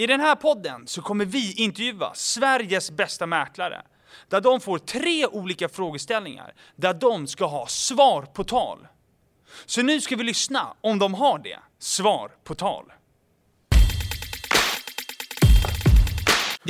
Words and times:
I 0.00 0.06
den 0.06 0.20
här 0.20 0.34
podden 0.34 0.86
så 0.86 1.02
kommer 1.02 1.24
vi 1.24 1.52
intervjua 1.52 2.14
Sveriges 2.14 2.90
bästa 2.90 3.26
mäklare. 3.26 3.82
Där 4.28 4.40
de 4.40 4.60
får 4.60 4.78
tre 4.78 5.26
olika 5.26 5.68
frågeställningar, 5.68 6.54
där 6.76 6.94
de 6.94 7.26
ska 7.26 7.46
ha 7.46 7.66
svar 7.66 8.22
på 8.22 8.44
tal. 8.44 8.86
Så 9.66 9.82
nu 9.82 10.00
ska 10.00 10.16
vi 10.16 10.24
lyssna 10.24 10.76
om 10.80 10.98
de 10.98 11.14
har 11.14 11.38
det. 11.38 11.58
Svar 11.78 12.30
på 12.44 12.54
tal. 12.54 12.92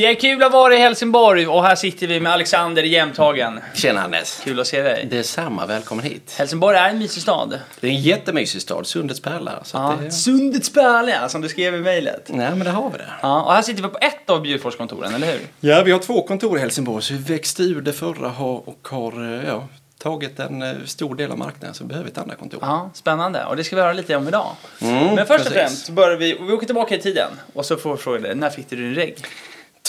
Det 0.01 0.07
är 0.07 0.15
kul 0.15 0.43
att 0.43 0.53
vara 0.53 0.75
i 0.75 0.79
Helsingborg 0.79 1.47
och 1.49 1.63
här 1.65 1.77
sitter 1.77 2.07
vi 2.07 2.21
med 2.21 2.33
Alexander 2.33 2.83
i 2.83 2.89
Jämthagen. 2.89 3.61
Tjena 3.75 4.01
Hannes. 4.01 4.41
Kul 4.45 4.61
att 4.61 4.67
se 4.67 4.83
dig. 4.83 5.07
Detsamma, 5.11 5.67
välkommen 5.67 6.05
hit. 6.05 6.35
Helsingborg 6.39 6.77
är 6.77 6.89
en 6.89 6.99
mysig 6.99 7.23
stad. 7.23 7.59
Det 7.81 7.87
är 7.87 7.91
en 7.91 8.01
jättemysig 8.01 8.63
stad, 8.63 8.87
Sundets 8.87 9.21
pärla. 9.21 9.53
Så 9.65 9.77
Ja. 9.77 9.99
det, 10.03 10.11
Sundets 10.11 10.73
pärla, 10.73 11.29
som 11.29 11.41
du 11.41 11.49
skrev 11.49 11.75
i 11.75 11.81
mejlet. 11.81 12.29
nej, 12.29 12.49
men 12.51 12.59
det 12.59 12.71
har 12.71 12.91
vi 12.91 12.99
det. 12.99 13.09
Ja, 13.23 13.43
och 13.43 13.53
här 13.53 13.63
sitter 13.63 13.83
vi 13.83 13.89
på 13.89 13.99
ett 14.01 14.31
av 14.31 14.43
Bjurforskontoren, 14.43 15.15
eller 15.15 15.27
hur? 15.27 15.41
Ja, 15.61 15.83
vi 15.83 15.93
har 15.93 15.99
två 15.99 16.23
kontor 16.23 16.57
i 16.59 16.61
Helsingborg, 16.61 17.03
så 17.03 17.15
vi 17.15 17.19
växte 17.35 17.63
ur 17.63 17.81
det 17.81 17.93
förra 17.93 18.29
och 18.39 18.89
har 18.91 19.35
eh, 19.39 19.49
ja, 19.49 19.69
tagit 19.99 20.39
en 20.41 20.63
eh, 20.63 20.73
stor 20.85 21.15
del 21.15 21.31
av 21.31 21.39
marknaden, 21.39 21.75
så 21.75 21.85
vi 21.85 21.89
behöver 21.89 22.09
ett 22.11 22.19
andra 22.19 22.35
kontor. 22.35 22.61
Ja, 22.63 22.91
spännande. 22.95 23.45
Och 23.45 23.57
det 23.57 23.65
ska 23.65 23.77
vi 23.77 23.83
höra 23.83 23.93
lite 23.93 24.17
om 24.17 24.29
idag. 24.29 24.51
Mm, 24.81 25.15
Men 25.15 25.27
först 25.27 25.31
och 25.47 25.53
precis. 25.53 25.53
främst 25.53 25.89
börjar 25.91 26.17
vi, 26.17 26.39
vi 26.41 26.53
åker 26.53 26.67
tillbaka 26.67 26.95
i 26.95 27.01
tiden. 27.01 27.31
Och 27.53 27.67
så 27.67 27.77
får 27.77 27.91
vi 27.97 28.03
fråga 28.03 28.19
dig, 28.21 28.35
när 28.35 28.51
fick 28.51 28.71
du 28.71 28.77
din 28.77 28.95
regg? 28.95 29.17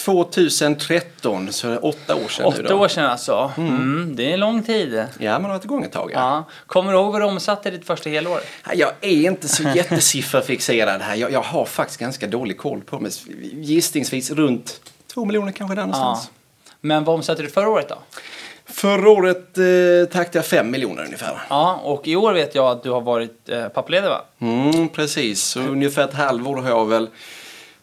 2013, 0.05 1.53
så 1.53 1.67
det 1.67 1.73
är 1.73 1.85
åtta 1.85 2.15
år 2.15 2.27
sedan 2.27 2.45
Åtta 2.45 2.75
år 2.75 2.87
sedan 2.87 3.05
alltså. 3.05 3.51
Mm. 3.57 4.13
det 4.15 4.33
är 4.33 4.37
lång 4.37 4.63
tid. 4.63 5.05
Ja, 5.19 5.31
man 5.31 5.43
har 5.43 5.49
varit 5.57 5.65
igång 5.65 5.83
ett 5.83 5.91
tag. 5.91 6.11
Ja. 6.13 6.19
Ja. 6.19 6.43
Kommer 6.67 6.91
du 6.93 6.97
ihåg 6.99 7.11
vad 7.11 7.21
du 7.21 7.25
omsatte 7.25 7.71
ditt 7.71 7.85
första 7.85 8.09
helår? 8.09 8.39
Ja, 8.65 8.71
Jag 8.73 8.91
är 9.01 9.11
inte 9.27 9.47
så 9.47 9.63
jättesifferfixerad 9.75 11.01
här. 11.01 11.15
Jag, 11.15 11.31
jag 11.31 11.41
har 11.41 11.65
faktiskt 11.65 11.99
ganska 11.99 12.27
dålig 12.27 12.57
koll 12.57 12.81
på 12.81 12.99
mig. 12.99 13.11
Gissningsvis 13.53 14.31
runt 14.31 14.81
två 15.13 15.25
miljoner 15.25 15.51
kanske 15.51 15.75
där 15.75 15.81
Ja. 15.81 15.85
någonstans. 15.87 16.31
Men 16.81 17.03
vad 17.03 17.15
omsatte 17.15 17.41
du 17.41 17.49
förra 17.49 17.69
året 17.69 17.89
då? 17.89 17.97
Förra 18.65 19.09
året 19.09 19.57
eh, 19.57 20.11
tackade 20.11 20.37
jag 20.37 20.45
fem 20.45 20.71
miljoner 20.71 21.03
ungefär. 21.05 21.41
Ja, 21.49 21.79
och 21.83 22.07
i 22.07 22.15
år 22.15 22.33
vet 22.33 22.55
jag 22.55 22.65
att 22.65 22.83
du 22.83 22.89
har 22.91 23.01
varit 23.01 23.49
eh, 23.49 23.67
pappaledig 23.67 24.07
va? 24.09 24.21
Mm, 24.41 24.89
precis. 24.89 25.41
Så 25.43 25.59
ungefär 25.59 26.03
ett 26.03 26.13
halvår 26.13 26.55
har 26.57 26.69
jag 26.69 26.85
väl 26.85 27.09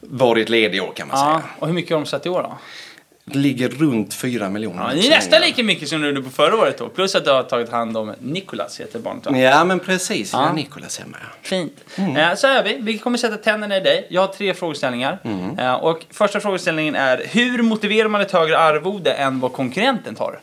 varit 0.01 0.49
ledig 0.49 0.79
i 0.79 0.81
år 0.81 0.93
kan 0.97 1.09
man 1.09 1.17
Ja. 1.19 1.25
säga. 1.41 1.43
Och 1.59 1.67
hur 1.67 1.75
mycket 1.75 1.91
har 1.91 1.97
du 1.97 2.01
omsatt 2.01 2.27
i 2.27 2.29
år 2.29 2.43
då? 2.43 2.59
Det 3.33 3.39
ligger 3.39 3.69
runt 3.69 4.15
fyra 4.15 4.49
miljoner. 4.49 4.83
Ja, 4.89 4.95
det 5.01 5.07
är 5.07 5.11
nästan 5.11 5.41
lika 5.41 5.63
mycket 5.63 5.89
som 5.89 6.01
du 6.01 6.09
gjorde 6.09 6.23
på 6.23 6.31
förra 6.31 6.57
året 6.57 6.79
då. 6.79 6.89
Plus 6.89 7.15
att 7.15 7.25
du 7.25 7.31
har 7.31 7.43
tagit 7.43 7.69
hand 7.69 7.97
om 7.97 8.15
Nikolas, 8.21 8.81
heter 8.81 8.99
barnet 8.99 9.27
va? 9.27 9.39
Ja, 9.39 9.65
men 9.65 9.79
precis. 9.81 10.33
Ja. 10.33 10.39
har 10.39 10.53
Nikolas 10.53 10.99
hemma. 10.99 11.17
Fint. 11.43 11.73
Mm. 11.97 12.17
Eh, 12.17 12.35
så 12.35 12.47
är 12.47 12.63
vi. 12.65 12.79
Vi 12.81 12.99
kommer 12.99 13.19
sätta 13.19 13.37
tänderna 13.37 13.77
i 13.77 13.81
dig. 13.81 14.07
Jag 14.11 14.21
har 14.21 14.29
tre 14.29 14.55
frågeställningar. 14.55 15.19
Mm. 15.25 15.59
Eh, 15.59 15.75
och 15.75 16.07
första 16.11 16.41
frågeställningen 16.41 16.95
är 16.95 17.23
hur 17.31 17.63
motiverar 17.63 18.09
man 18.09 18.21
ett 18.21 18.33
högre 18.33 18.59
arvode 18.59 19.13
än 19.13 19.41
vad 19.41 19.53
konkurrenten 19.53 20.15
tar? 20.15 20.41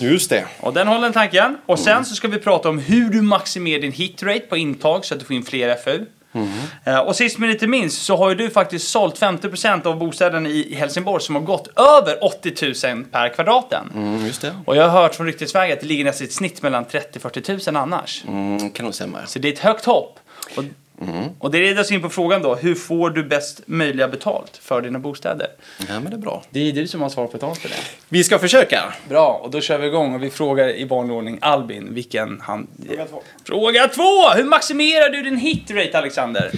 Just 0.00 0.30
det. 0.30 0.44
Och 0.60 0.72
den 0.74 0.88
håller 0.88 1.10
tanken. 1.10 1.56
Och 1.66 1.78
Mm. 1.78 1.84
sen 1.84 2.04
så 2.04 2.14
ska 2.14 2.28
vi 2.28 2.38
prata 2.38 2.68
om 2.68 2.78
hur 2.78 3.10
du 3.10 3.22
maximerar 3.22 3.80
din 3.80 3.92
hitrate 3.92 4.40
på 4.40 4.56
intag 4.56 5.04
så 5.04 5.14
att 5.14 5.20
du 5.20 5.26
får 5.26 5.36
in 5.36 5.42
fler 5.44 5.76
FU. 5.84 6.04
Mm. 6.32 7.06
Och 7.06 7.16
sist 7.16 7.38
men 7.38 7.50
inte 7.50 7.66
minst 7.66 8.02
så 8.02 8.16
har 8.16 8.28
ju 8.28 8.34
du 8.34 8.50
faktiskt 8.50 8.88
sålt 8.88 9.20
50% 9.20 9.86
av 9.86 9.98
bostäderna 9.98 10.48
i 10.48 10.74
Helsingborg 10.74 11.22
som 11.22 11.34
har 11.34 11.42
gått 11.42 11.68
över 11.78 12.24
80 12.24 12.94
000 12.94 13.04
per 13.04 13.28
kvadraten. 13.28 13.92
Mm, 13.94 14.26
just 14.26 14.40
det. 14.42 14.54
Och 14.64 14.76
jag 14.76 14.88
har 14.88 15.02
hört 15.02 15.14
från 15.14 15.26
ryktesväg 15.26 15.72
att 15.72 15.80
det 15.80 15.86
ligger 15.86 16.04
nästan 16.04 16.24
i 16.24 16.28
ett 16.28 16.34
snitt 16.34 16.62
mellan 16.62 16.84
30-40 16.84 17.70
000 17.72 17.82
annars. 17.82 18.24
Mm, 18.28 18.70
kan 18.70 18.84
nog 18.84 18.94
stämma. 18.94 19.26
Så 19.26 19.38
det 19.38 19.48
är 19.48 19.52
ett 19.52 19.58
högt 19.58 19.84
hopp. 19.84 20.18
Och, 20.56 20.64
Mm. 21.00 21.28
och 21.38 21.50
det 21.50 21.58
leder 21.58 21.80
oss 21.80 21.92
in 21.92 22.02
på 22.02 22.08
frågan 22.08 22.42
då, 22.42 22.54
hur 22.54 22.74
får 22.74 23.10
du 23.10 23.24
bäst 23.24 23.60
möjliga 23.66 24.08
betalt 24.08 24.56
för 24.56 24.82
dina 24.82 24.98
bostäder? 24.98 25.46
Ja, 25.88 26.00
men 26.00 26.04
det 26.04 26.16
är 26.16 26.18
bra. 26.18 26.42
Det 26.50 26.68
är 26.68 26.72
du 26.72 26.86
som 26.86 27.00
har 27.02 27.08
svar 27.08 27.26
på 27.26 27.38
tal 27.38 27.54
för 27.56 27.68
det. 27.68 27.74
Vi 28.08 28.24
ska 28.24 28.38
försöka. 28.38 28.94
Bra, 29.08 29.40
och 29.44 29.50
då 29.50 29.60
kör 29.60 29.78
vi 29.78 29.86
igång 29.86 30.14
och 30.14 30.22
vi 30.22 30.30
frågar 30.30 30.76
i 30.76 30.84
vanlig 30.84 31.16
ordning 31.16 31.38
Albin 31.40 31.94
vilken 31.94 32.40
han... 32.40 32.66
Fråga 32.86 33.06
två. 33.06 33.22
Fråga 33.44 33.88
två! 33.88 34.30
Hur 34.36 34.44
maximerar 34.44 35.10
du 35.10 35.22
din 35.22 35.36
hitrate, 35.36 35.98
Alexander? 35.98 36.50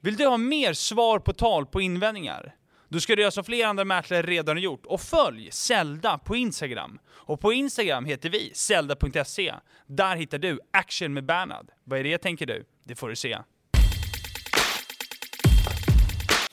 Vill 0.00 0.16
du 0.16 0.26
ha 0.26 0.36
mer 0.36 0.72
svar 0.72 1.18
på 1.18 1.32
tal 1.32 1.66
på 1.66 1.80
invändningar? 1.80 2.54
Då 2.92 3.00
ska 3.00 3.16
du 3.16 3.22
göra 3.22 3.30
som 3.30 3.44
flera 3.44 3.68
andra 3.68 3.84
mäklare 3.84 4.22
redan 4.22 4.56
har 4.56 4.62
gjort 4.62 4.86
och 4.86 5.00
följ 5.00 5.48
Zelda 5.52 6.18
på 6.18 6.36
Instagram. 6.36 6.98
Och 7.08 7.40
på 7.40 7.52
Instagram 7.52 8.04
heter 8.04 8.30
vi 8.30 8.50
zelda.se. 8.54 9.54
Där 9.86 10.16
hittar 10.16 10.38
du 10.38 10.58
action 10.70 11.14
med 11.14 11.24
Bernhard. 11.24 11.66
Vad 11.84 11.98
är 11.98 12.04
det 12.04 12.18
tänker 12.18 12.46
du? 12.46 12.64
Det 12.84 12.94
får 12.94 13.08
du 13.08 13.16
se. 13.16 13.38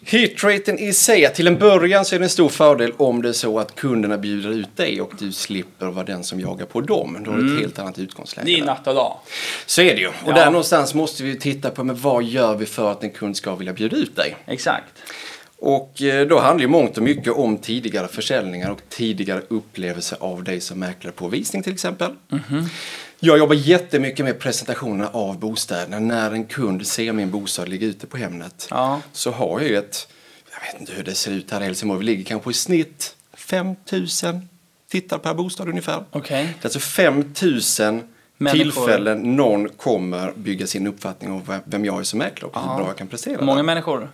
Hitraten 0.01 0.79
i 0.79 0.93
sig, 0.93 1.33
till 1.33 1.47
en 1.47 1.57
början 1.59 2.05
så 2.05 2.15
är 2.15 2.19
det 2.19 2.25
en 2.25 2.29
stor 2.29 2.49
fördel 2.49 2.93
om 2.97 3.21
det 3.21 3.29
är 3.29 3.33
så 3.33 3.59
att 3.59 3.75
kunderna 3.75 4.17
bjuder 4.17 4.49
ut 4.49 4.77
dig 4.77 5.01
och 5.01 5.13
du 5.19 5.31
slipper 5.31 5.85
vara 5.85 6.05
den 6.05 6.23
som 6.23 6.39
jagar 6.39 6.65
på 6.65 6.81
dem. 6.81 7.17
Då 7.25 7.31
har 7.31 7.37
du 7.37 7.55
ett 7.55 7.61
helt 7.61 7.79
annat 7.79 7.99
utgångsläge. 7.99 8.45
Det 8.45 8.59
är 8.59 8.65
natt 8.65 8.87
och 8.87 8.95
dag. 8.95 9.19
Så 9.65 9.81
är 9.81 9.95
det 9.95 10.01
ju. 10.01 10.07
Och 10.07 10.13
Ja. 10.25 10.31
där 10.33 10.45
någonstans 10.45 10.93
måste 10.93 11.23
vi 11.23 11.39
titta 11.39 11.69
på 11.69 11.83
men 11.83 11.95
vad 11.95 12.23
gör 12.23 12.55
vi 12.55 12.65
för 12.65 12.91
att 12.91 13.03
en 13.03 13.09
kund 13.11 13.37
ska 13.37 13.55
vilja 13.55 13.73
bjuda 13.73 13.97
ut 13.97 14.15
dig. 14.15 14.37
Exakt. 14.45 15.03
Och 15.61 16.01
eh, 16.01 16.27
då 16.27 16.39
handlar 16.39 16.61
ju 16.61 16.67
mångt 16.67 16.97
och 16.97 17.03
mycket 17.03 17.33
om 17.33 17.57
tidigare 17.57 18.07
försäljningar 18.07 18.71
och 18.71 18.81
tidigare 18.89 19.41
upplevelse 19.47 20.15
av 20.19 20.43
dig 20.43 20.61
som 20.61 20.79
mäklare 20.79 21.13
på 21.13 21.27
visning 21.27 21.63
till 21.63 21.73
exempel. 21.73 22.11
Jag 23.19 23.37
jobbar 23.37 23.55
jättemycket 23.55 24.25
med 24.25 24.39
presentationerna 24.39 25.09
av 25.09 25.39
bostäderna. 25.39 25.99
När 25.99 26.31
en 26.31 26.45
kund 26.45 26.87
ser 26.87 27.13
min 27.13 27.31
bostad 27.31 27.69
ligga 27.69 27.87
ute 27.87 28.07
på 28.07 28.17
Hemnet 28.17 28.67
Ja. 28.69 29.01
så 29.11 29.31
har 29.31 29.59
jag 29.59 29.69
ju 29.69 29.77
ett, 29.77 30.07
jag 30.53 30.71
vet 30.71 30.81
inte 30.81 30.93
hur 30.93 31.03
det 31.03 31.15
ser 31.15 31.31
ut 31.31 31.51
här 31.51 31.61
i 31.61 31.63
Helsingborg, 31.63 31.99
vi 31.99 32.05
ligger 32.05 32.23
kanske 32.23 32.51
i 32.51 32.53
snitt 32.53 33.15
5000 33.33 34.49
tittare 34.91 35.19
per 35.19 35.33
bostad 35.33 35.69
ungefär. 35.69 36.03
Okej. 36.11 36.43
Det 36.43 36.49
är 36.61 36.65
alltså 36.65 36.79
5000 36.79 38.03
Människor. 38.41 38.63
tillfällen 38.63 39.35
någon 39.35 39.69
kommer 39.69 40.31
bygga 40.35 40.67
sin 40.67 40.87
uppfattning 40.87 41.31
om 41.31 41.41
vem- 41.65 41.85
jag 41.85 41.99
är 41.99 42.03
som 42.03 42.19
mäklare 42.19 42.51
och 42.53 42.61
hur 42.61 42.77
bra 42.77 42.87
jag 42.87 42.97
kan 42.97 43.07
prestera. 43.07 43.41
Många 43.41 43.55
där. 43.57 43.63
människor. 43.63 44.09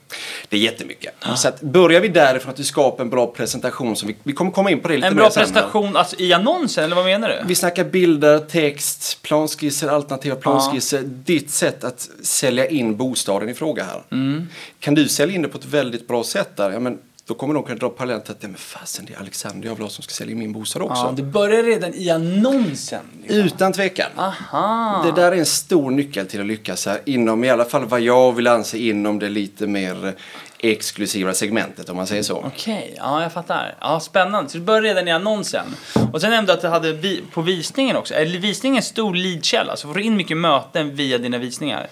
Det 0.49 0.57
är 0.57 0.61
jättemycket. 0.61 1.13
Så 1.35 1.47
att 1.47 1.61
börjar 1.61 2.01
vi 2.01 2.07
därifrån 2.07 2.49
att 2.51 2.55
du 2.57 2.63
skapar 2.63 3.03
en 3.03 3.09
bra 3.09 3.27
presentation, 3.27 3.95
som 3.95 4.07
vi, 4.07 4.15
vi 4.23 4.33
kommer 4.33 4.51
komma 4.51 4.71
in 4.71 4.79
på 4.79 4.87
det 4.87 4.95
lite 4.95 5.07
En 5.07 5.13
mer 5.15 5.21
bra 5.21 5.31
sen 5.31 5.45
här. 5.45 5.51
prestation 5.53 5.95
alltså, 5.97 6.15
i 6.19 6.33
annonsen, 6.33 6.83
eller 6.83 6.95
vad 6.95 7.05
menar 7.05 7.29
du? 7.29 7.35
Vi 7.47 7.55
snackar 7.55 7.83
bilder, 7.83 8.39
text, 8.39 9.21
planskisser, 9.21 9.87
alternativa 9.87 10.35
planskisser. 10.35 11.01
Ditt 11.05 11.49
sätt 11.51 11.83
att 11.83 12.09
sälja 12.21 12.67
in 12.69 12.97
bostaden 12.97 13.49
i 13.49 13.53
fråga 13.53 13.83
här. 13.83 14.01
Mm. 14.11 14.47
Kan 14.79 14.95
du 14.95 15.07
sälja 15.07 15.35
in 15.35 15.41
det 15.41 15.47
på 15.47 15.57
ett 15.57 15.65
väldigt 15.65 16.07
bra 16.07 16.23
sätt 16.23 16.57
där, 16.57 16.71
ja, 16.71 16.79
men 16.79 16.97
då 17.27 17.33
kommer 17.33 17.53
de 17.53 17.63
kunna 17.63 17.75
dra 17.75 17.89
parallellen 17.89 18.23
till 18.23 18.31
att 18.31 18.41
men 18.41 18.55
fasen, 18.55 19.05
det 19.05 19.13
är 19.13 19.19
Alexander 19.19 19.67
jag 19.67 19.75
vill 19.75 19.83
ha 19.83 19.89
som 19.89 20.03
ska 20.03 20.13
sälja 20.13 20.31
in 20.31 20.39
min 20.39 20.53
bostad 20.53 20.81
också. 20.81 21.03
Ja, 21.03 21.11
det 21.15 21.23
börjar 21.23 21.63
redan 21.63 21.93
i 21.93 22.09
annonsen. 22.09 23.05
liksom. 23.21 23.39
Utan 23.39 23.73
tvekan. 23.73 24.11
Aha. 24.15 25.03
Det 25.05 25.21
där 25.21 25.31
är 25.31 25.35
en 25.35 25.45
stor 25.45 25.91
nyckel 25.91 26.27
till 26.27 26.39
att 26.39 26.45
lyckas 26.45 26.85
här 26.85 27.01
inom 27.05 27.43
i 27.43 27.49
alla 27.49 27.65
fall 27.65 27.85
vad 27.85 28.01
jag 28.01 28.31
vill 28.31 28.47
anse 28.47 28.77
inom 28.77 29.19
det 29.19 29.29
lite 29.29 29.67
mer 29.67 30.15
exklusiva 30.57 31.33
segmentet 31.33 31.89
om 31.89 31.97
man 31.97 32.07
säger 32.07 32.23
så. 32.23 32.43
Okej, 32.47 32.93
ja 32.97 33.21
jag 33.21 33.33
fattar. 33.33 33.75
Ja, 33.81 33.99
spännande. 33.99 34.49
Så 34.49 34.57
det 34.57 34.63
börjar 34.63 34.81
redan 34.81 35.07
i 35.07 35.11
annonsen. 35.11 35.65
Och 36.13 36.21
sen 36.21 36.29
nämnde 36.29 36.51
du 36.51 36.55
att 36.55 36.61
du 36.61 36.67
hade 36.67 36.93
vi 36.93 37.23
på 37.33 37.41
visningen 37.41 37.95
också. 37.95 38.13
Är 38.13 38.25
visningen 38.25 38.77
en 38.77 38.83
stor 38.83 39.15
leadkälla? 39.15 39.75
Så 39.75 39.87
får 39.87 39.95
du 39.95 40.01
in 40.03 40.15
mycket 40.15 40.37
möten 40.37 40.95
via 40.95 41.17
dina 41.17 41.37
visningar? 41.37 41.87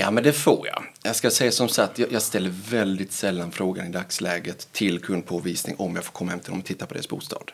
Ja 0.00 0.10
men 0.10 0.24
det 0.24 0.32
får 0.32 0.66
jag. 0.66 0.84
Jag 1.02 1.16
ska 1.16 1.30
säga 1.30 1.52
som 1.52 1.68
sagt, 1.68 1.98
jag, 2.10 2.22
ställer 2.22 2.50
väldigt 2.70 3.12
sällan 3.12 3.50
frågan 3.52 3.86
i 3.86 3.90
dagsläget 3.90 4.72
till 4.72 5.00
kundpåvisning 5.00 5.76
om 5.78 5.94
jag 5.94 6.04
får 6.04 6.12
komma 6.12 6.30
hem 6.30 6.40
till 6.40 6.50
dem 6.50 6.58
och 6.58 6.64
titta 6.64 6.86
på 6.86 6.94
deras 6.94 7.08
bostad. 7.08 7.50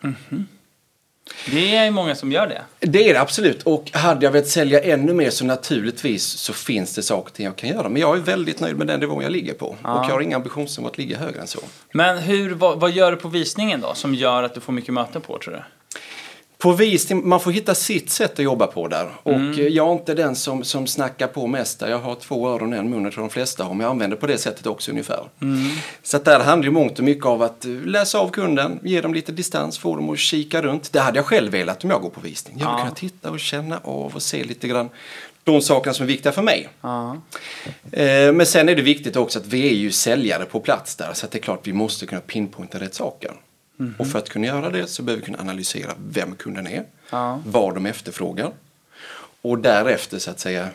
Det 1.51 1.77
är 1.77 1.91
många 1.91 2.15
som 2.15 2.33
gör 2.33 2.47
det. 2.47 2.63
Det 2.81 3.09
är 3.09 3.15
det 3.15 3.21
absolut 3.21 3.63
och 3.63 3.91
hade 3.93 4.27
jag 4.27 4.33
velat 4.33 4.49
sälja 4.49 4.83
ännu 4.83 5.13
mer 5.13 5.31
så 5.31 5.45
naturligtvis 5.45 6.25
så 6.25 6.53
finns 6.53 6.95
det 6.95 7.03
saker 7.03 7.45
jag 7.45 7.57
kan 7.57 7.69
göra. 7.69 7.89
Men 7.89 8.03
jag 8.03 8.17
är 8.17 8.21
väldigt 8.21 8.61
nöjd 8.61 8.77
med 8.77 8.87
den 8.87 9.01
nivån 9.01 9.23
jag 9.23 9.33
ligger 9.33 9.55
på. 9.55 9.67
Och 9.67 9.77
jag 9.83 10.11
har 10.11 10.21
inga 10.21 10.37
ambitioner 10.37 10.87
att 10.87 10.99
ligga 10.99 11.19
högre 11.19 11.41
än 11.41 11.47
så. 11.47 11.61
Men 11.93 12.19
hur, 12.19 12.55
vad, 12.55 12.81
vad 12.81 12.91
gör 12.91 13.11
du 13.11 13.17
på 13.17 13.29
visningen 13.29 13.81
då 13.81 13.95
som 13.95 14.15
gör 14.15 14.43
att 14.43 14.55
du 14.55 14.61
får 14.61 14.73
mycket 14.73 14.95
möten 14.95 15.23
på 15.23 15.39
tror 15.39 15.55
du? 15.55 15.63
På 16.59 16.73
visning, 16.73 17.29
man 17.29 17.41
får 17.41 17.53
hitta 17.53 17.75
sitt 17.75 18.11
sätt 18.11 18.33
att 18.33 18.39
jobba 18.45 18.67
på 18.67 18.89
där. 18.89 19.09
Och 19.23 19.33
Mm. 19.33 19.73
jag 19.73 19.89
är 19.89 19.93
inte 19.93 20.15
den 20.15 20.37
som, 20.37 20.65
som 20.65 20.87
snackar 20.87 21.27
på 21.27 21.47
mest. 21.47 21.81
Jag 21.81 21.99
har 21.99 22.15
två 22.15 22.49
öron 22.49 22.73
och 22.73 22.79
en 22.79 22.91
mun, 22.91 23.11
tror 23.11 23.23
de 23.23 23.31
flesta 23.31 23.65
har. 23.65 23.75
Men 23.75 23.81
jag 23.81 23.91
använder 23.91 24.17
på 24.17 24.27
det 24.27 24.39
sättet 24.39 24.67
också 24.67 24.91
ungefär. 24.91 25.29
Mm. 25.43 25.71
Så 26.03 26.17
att 26.17 26.25
där 26.25 26.41
handlar 26.41 26.65
ju 26.65 26.71
mångt 26.71 26.99
och 26.99 27.05
mycket 27.05 27.27
av 27.27 27.43
att 27.43 27.65
eh, 27.65 27.71
läsa 27.71 28.19
av 28.19 28.31
kunden, 28.31 28.81
ge 28.83 29.01
dem 29.01 29.15
lite 29.15 29.33
distans, 29.33 29.79
få 29.79 29.97
dem 29.97 30.11
att 30.11 30.19
kika 30.19 30.63
runt. 30.63 30.93
Det 30.93 31.01
hade 31.01 31.19
jag 31.19 31.27
själv 31.27 31.53
velat 31.53 31.85
om 31.85 31.91
jag 31.91 32.03
går 32.03 32.11
på 32.11 32.21
visning. 32.21 32.57
Jag 32.59 32.67
vill 32.67 32.73
Ja. 32.79 32.79
kunna 32.83 32.95
titta 32.95 33.31
och 33.31 33.41
känna 33.41 33.81
av 33.85 34.15
och 34.15 34.23
se 34.23 34.45
lite 34.45 34.69
grann 34.69 34.89
de 35.45 35.61
sakerna 35.63 35.95
som 35.95 36.03
är 36.03 36.07
viktiga 36.09 36.33
för 36.33 36.43
mig. 36.43 36.69
Ja. 36.81 37.17
Eh, 37.93 38.33
Men 38.33 38.47
sen 38.47 38.69
är 38.69 38.75
det 38.77 38.83
viktigt 38.83 39.17
också 39.17 39.39
att 39.39 39.47
vi 39.47 39.69
är 39.69 39.75
ju 39.75 39.91
säljare 39.93 40.45
på 40.45 40.61
plats 40.61 40.97
där. 40.97 41.11
Så 41.13 41.27
att 41.27 41.33
det 41.33 41.39
är 41.39 41.43
klart 41.43 41.61
vi 41.67 41.73
måste 41.73 42.07
kunna 42.07 42.21
pinpointa 42.21 42.81
rätt 42.81 42.95
saker. 42.95 43.33
Mhm. 43.77 43.95
Och 43.99 44.07
för 44.07 44.19
att 44.19 44.29
kunna 44.29 44.47
göra 44.47 44.71
det 44.71 44.87
så 44.87 45.03
behöver 45.03 45.21
vi 45.21 45.27
kunna 45.27 45.39
analysera 45.39 45.93
vem 46.09 46.35
kunden 46.37 46.67
är. 46.67 46.85
Ja. 47.11 47.43
Vad 47.47 47.75
de 47.75 47.87
efterfrågar. 47.87 48.51
Och 49.43 49.59
därefter 49.59 50.19
så 50.19 50.31
att 50.31 50.41
säga. 50.41 50.69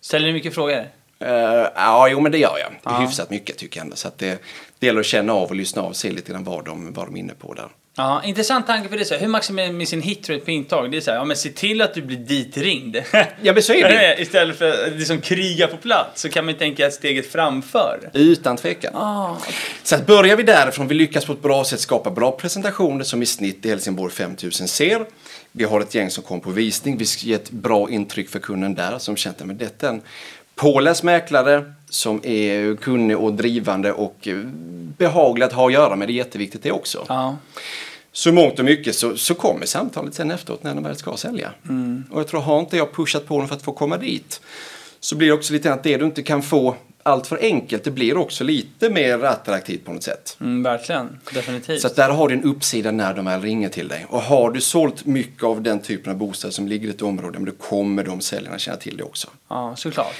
Ställer 0.00 0.26
du 0.26 0.32
mycket 0.32 0.54
frågor? 0.54 0.88
Eh, 1.20 1.68
ja, 1.74 2.08
jo 2.08 2.20
men 2.20 2.32
det 2.32 2.38
gör 2.38 2.56
jag. 2.84 3.00
Hyfsat 3.00 3.30
mycket 3.30 3.58
tycker 3.58 3.80
jag 3.80 3.84
ändå. 3.84 3.96
Så 3.96 4.08
att 4.08 4.18
det, 4.18 4.42
det 4.78 4.86
gäller 4.86 5.00
att 5.00 5.06
känna 5.06 5.32
av 5.32 5.48
och 5.48 5.56
lyssna 5.56 5.82
av 5.82 5.88
och 5.88 5.96
se 5.96 6.10
lite 6.10 6.32
grann 6.32 6.44
vad 6.44 6.64
de, 6.64 6.92
vad 6.92 7.06
de 7.06 7.16
är 7.16 7.20
inne 7.20 7.34
på 7.34 7.54
där. 7.54 7.68
Ja, 7.98 8.22
intressant 8.24 8.66
tanke 8.66 8.88
för 8.88 8.96
det. 8.96 9.04
Så 9.04 9.14
här, 9.14 9.20
hur 9.20 9.28
maximerar 9.28 9.72
man 9.72 9.86
sin 9.86 10.02
hitrate 10.02 10.40
på 10.44 10.50
intag? 10.50 10.90
Det 10.90 10.96
är 10.96 11.00
så 11.00 11.10
här, 11.10 11.18
ja 11.18 11.24
men 11.24 11.36
se 11.36 11.48
till 11.48 11.82
att 11.82 11.94
du 11.94 12.02
blir 12.02 12.16
ditringd. 12.16 12.96
Ja 13.42 13.52
men 13.52 13.62
så 13.62 13.72
är 13.72 13.88
det 13.88 14.16
Istället 14.22 14.58
för 14.58 14.86
att 14.86 14.92
liksom 14.92 15.20
kriga 15.20 15.66
på 15.66 15.76
plats 15.76 16.22
så 16.22 16.28
kan 16.28 16.44
man 16.44 16.54
ju 16.54 16.58
tänka 16.58 16.90
steget 16.90 17.32
framför. 17.32 18.10
Utan 18.14 18.56
tvekan. 18.56 18.96
Ah, 18.96 19.36
Så 19.82 19.94
att 19.94 20.06
börjar 20.06 20.36
vi 20.36 20.42
därifrån, 20.42 20.88
vi 20.88 20.94
lyckas 20.94 21.24
på 21.24 21.32
ett 21.32 21.42
bra 21.42 21.64
sätt 21.64 21.80
skapa 21.80 22.10
bra 22.10 22.32
presentationer 22.32 23.04
som 23.04 23.22
i 23.22 23.26
snitt 23.26 23.66
i 23.66 23.68
Helsingborg 23.68 24.12
5000 24.12 24.68
ser. 24.68 25.06
Vi 25.52 25.64
har 25.64 25.80
ett 25.80 25.94
gäng 25.94 26.10
som 26.10 26.24
kom 26.24 26.40
på 26.40 26.50
visning, 26.50 26.96
vi 26.98 27.06
ska 27.06 27.26
ge 27.26 27.34
ett 27.34 27.50
bra 27.50 27.90
intryck 27.90 28.28
för 28.28 28.38
kunden 28.38 28.74
där 28.74 28.98
som 28.98 29.16
känner 29.16 29.52
att 29.52 29.58
detta 29.58 29.86
är 29.86 29.92
en 29.92 30.02
påläst 30.56 31.02
mäklare 31.02 31.72
som 31.88 32.20
är 32.22 32.76
kunnig 32.76 33.18
och 33.18 33.32
drivande 33.32 33.92
och 33.92 34.28
eh, 34.28 34.36
behaglig 34.98 35.46
att 35.46 35.52
ha 35.52 35.66
att 35.66 35.72
göra 35.72 35.96
med. 35.96 36.08
Det 36.08 36.12
är 36.12 36.14
jätteviktigt 36.14 36.62
det 36.62 36.72
också. 36.72 37.04
ja. 37.08 37.36
Så 38.12 38.32
mångt 38.32 38.58
och 38.58 38.64
mycket 38.64 38.96
så, 38.96 39.16
så 39.16 39.34
kommer 39.34 39.66
samtalet 39.66 40.14
sen 40.14 40.30
efteråt 40.30 40.62
när 40.62 40.74
de 40.74 40.84
väl 40.84 40.96
ska 40.96 41.16
sälja. 41.16 41.50
Och 42.10 42.20
jag 42.20 42.28
tror, 42.28 42.40
har 42.40 42.60
inte 42.60 42.76
jag 42.76 42.94
pushat 42.94 43.26
på 43.26 43.38
dem 43.38 43.48
för 43.48 43.54
att 43.56 43.62
få 43.62 43.72
komma 43.72 43.96
dit 43.96 44.40
så 45.00 45.16
blir 45.16 45.28
det 45.28 45.34
också 45.34 45.52
lite 45.52 45.72
att 45.72 45.82
det 45.82 45.96
du 45.96 46.04
inte 46.04 46.22
kan 46.22 46.42
få 46.42 46.76
allt 47.06 47.26
för 47.26 47.38
enkelt, 47.42 47.84
det 47.84 47.90
blir 47.90 48.16
också 48.16 48.44
lite 48.44 48.90
mer 48.90 49.24
attraktivt 49.24 49.84
på 49.84 49.92
något 49.92 50.02
sätt. 50.02 50.36
Mm, 50.40 50.62
verkligen. 50.62 51.18
Definitivt. 51.34 51.80
Så 51.80 51.86
att 51.86 51.96
där 51.96 52.10
har 52.10 52.28
du 52.28 52.34
en 52.34 52.42
uppsida 52.44 52.90
när 52.90 53.14
de 53.14 53.24
väl 53.24 53.40
ringer 53.42 53.68
till 53.68 53.88
dig. 53.88 54.06
Och 54.08 54.22
har 54.22 54.50
du 54.50 54.60
sålt 54.60 55.06
mycket 55.06 55.42
av 55.44 55.62
den 55.62 55.80
typen 55.80 56.12
av 56.12 56.18
bostäder 56.18 56.52
som 56.52 56.68
ligger 56.68 56.88
i 56.88 56.90
ett 56.90 57.02
område, 57.02 57.38
men 57.38 57.44
då 57.44 57.52
kommer 57.52 58.04
de 58.04 58.20
säljarna 58.20 58.58
känna 58.58 58.76
till 58.76 58.96
det 58.96 59.02
också. 59.04 59.28
Ja, 59.48 59.76
såklart. 59.76 60.14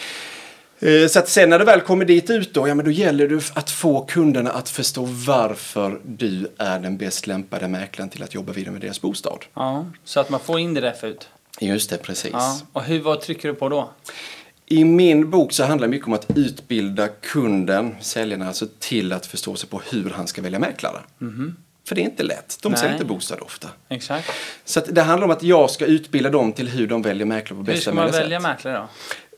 Eh, 0.78 1.06
Så 1.08 1.18
att 1.18 1.28
sen 1.28 1.50
när 1.50 1.58
det 1.58 1.64
väl 1.64 1.80
kommer 1.80 2.04
dit 2.04 2.30
ut 2.30 2.54
då, 2.54 2.68
ja 2.68 2.74
men 2.74 2.84
då 2.84 2.90
gäller 2.90 3.28
det 3.28 3.50
att 3.54 3.70
få 3.70 4.04
kunderna 4.04 4.50
att 4.50 4.68
förstå 4.68 5.02
varför 5.26 6.00
du 6.04 6.48
är 6.58 6.78
den 6.78 6.96
bäst 6.96 7.26
lämpade 7.26 7.68
mäklaren 7.68 8.10
till 8.10 8.22
att 8.22 8.34
jobba 8.34 8.52
vidare 8.52 8.72
med 8.72 8.80
deras 8.80 9.00
bostad. 9.00 9.44
Ja, 9.54 9.86
så 10.04 10.20
att 10.20 10.30
man 10.30 10.40
får 10.40 10.58
in 10.60 10.74
det 10.74 10.80
rätt 10.80 11.04
ut. 11.04 11.28
Just 11.60 11.90
det, 11.90 11.96
precis. 11.96 12.30
Ja. 12.32 12.58
Och 12.72 12.82
hur, 12.82 13.00
vad 13.00 13.20
trycker 13.20 13.48
du 13.48 13.54
på 13.54 13.68
då? 13.68 13.90
I 14.68 14.84
min 14.84 15.30
bok 15.30 15.52
så 15.52 15.64
handlar 15.64 15.88
det 15.88 15.90
mycket 15.90 16.06
om 16.06 16.12
att 16.12 16.26
utbilda 16.36 17.08
kunden, 17.08 17.96
säljarna 18.00 18.46
alltså, 18.46 18.66
till 18.78 19.12
att 19.12 19.26
förstå 19.26 19.56
sig 19.56 19.68
på 19.68 19.80
hur 19.90 20.10
han 20.10 20.26
ska 20.26 20.42
välja 20.42 20.58
mäklare. 20.58 20.98
För 21.88 21.94
det 21.94 22.00
är 22.00 22.04
inte 22.04 22.22
lätt. 22.22 22.58
De 22.62 22.72
säljer 22.72 22.88
Nej. 22.88 22.94
inte 22.94 23.04
bostad 23.04 23.40
ofta. 23.40 23.68
Exakt. 23.88 24.30
Så 24.64 24.80
det 24.80 25.02
handlar 25.02 25.24
om 25.24 25.30
att 25.30 25.42
jag 25.42 25.70
ska 25.70 25.86
utbilda 25.86 26.30
dem 26.30 26.52
till 26.52 26.68
hur 26.68 26.86
de 26.86 27.02
väljer 27.02 27.26
mäklare 27.26 27.48
på 27.48 27.54
Hur 27.54 27.62
bästa 27.62 27.80
ska 27.80 27.94
man 27.94 28.04
möjliga 28.04 28.22
välja 28.22 28.40
sätt. 28.40 28.48
mäklare 28.48 28.76
då? 28.78 28.88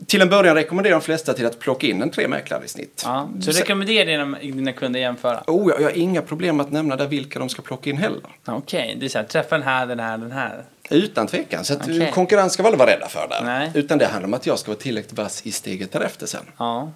Till 0.07 0.23
en 0.23 0.29
början 0.29 0.55
rekommenderar 0.55 0.95
de 0.95 1.01
flesta 1.03 1.35
till 1.35 1.47
att 1.47 1.59
plocka 1.59 1.87
in 1.87 2.03
en 2.03 2.11
tre 2.11 2.29
mäklare 2.29 2.65
i 2.65 2.69
snitt. 2.69 3.03
Ja. 3.05 3.29
Så 3.41 3.53
Sen- 3.53 3.63
rekommenderar 3.63 4.07
dina, 4.07 4.39
dina 4.57 4.73
kunder 4.73 5.01
jämföra? 5.01 5.45
Oh, 5.47 5.71
jag, 5.71 5.81
jag 5.81 5.85
har 5.85 5.97
inga 5.99 6.23
problem 6.23 6.61
att 6.61 6.73
nämna 6.73 6.97
där 6.97 7.07
vilka 7.07 7.39
de 7.39 7.49
ska 7.49 7.63
plocka 7.63 7.91
in 7.91 7.97
heller. 7.97 8.21
Okej, 8.45 8.97
det 9.01 9.07
är 9.07 9.09
så 9.09 9.19
här, 9.19 9.25
träffa 9.25 9.59
den 9.59 9.67
här, 9.67 9.87
den 9.87 10.01
här, 10.01 10.19
den 10.19 10.33
här. 10.33 10.65
Utan 10.91 11.27
tvekan. 11.27 11.65
Så 11.65 11.75
Okej. 11.75 12.11
konkurrens 12.15 12.53
ska 12.53 12.63
vi 12.63 12.67
aldrig 12.67 12.79
vara 12.79 12.91
rädda 12.91 13.09
för 13.09 13.29
där. 13.29 13.43
Nej. 13.45 13.71
Utan 13.75 13.99
det 13.99 14.07
handlar 14.07 14.29
om 14.29 14.35
att 14.35 14.47
jag 14.47 14.59
ska 14.59 14.71
vara 14.71 14.79
tillräckligt 14.81 15.19
vass 15.19 15.43
i 15.47 15.53
steget 15.53 15.93
därefter 15.93 16.27
sen. 16.27 16.45
Ja. 16.59 16.93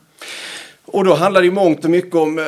Och 0.84 1.04
då 1.04 1.14
handlar 1.14 1.40
det 1.40 1.44
ju 1.44 1.52
mångt 1.52 1.84
och 1.84 1.90
mycket 1.90 2.14
om 2.14 2.38
eh, 2.38 2.44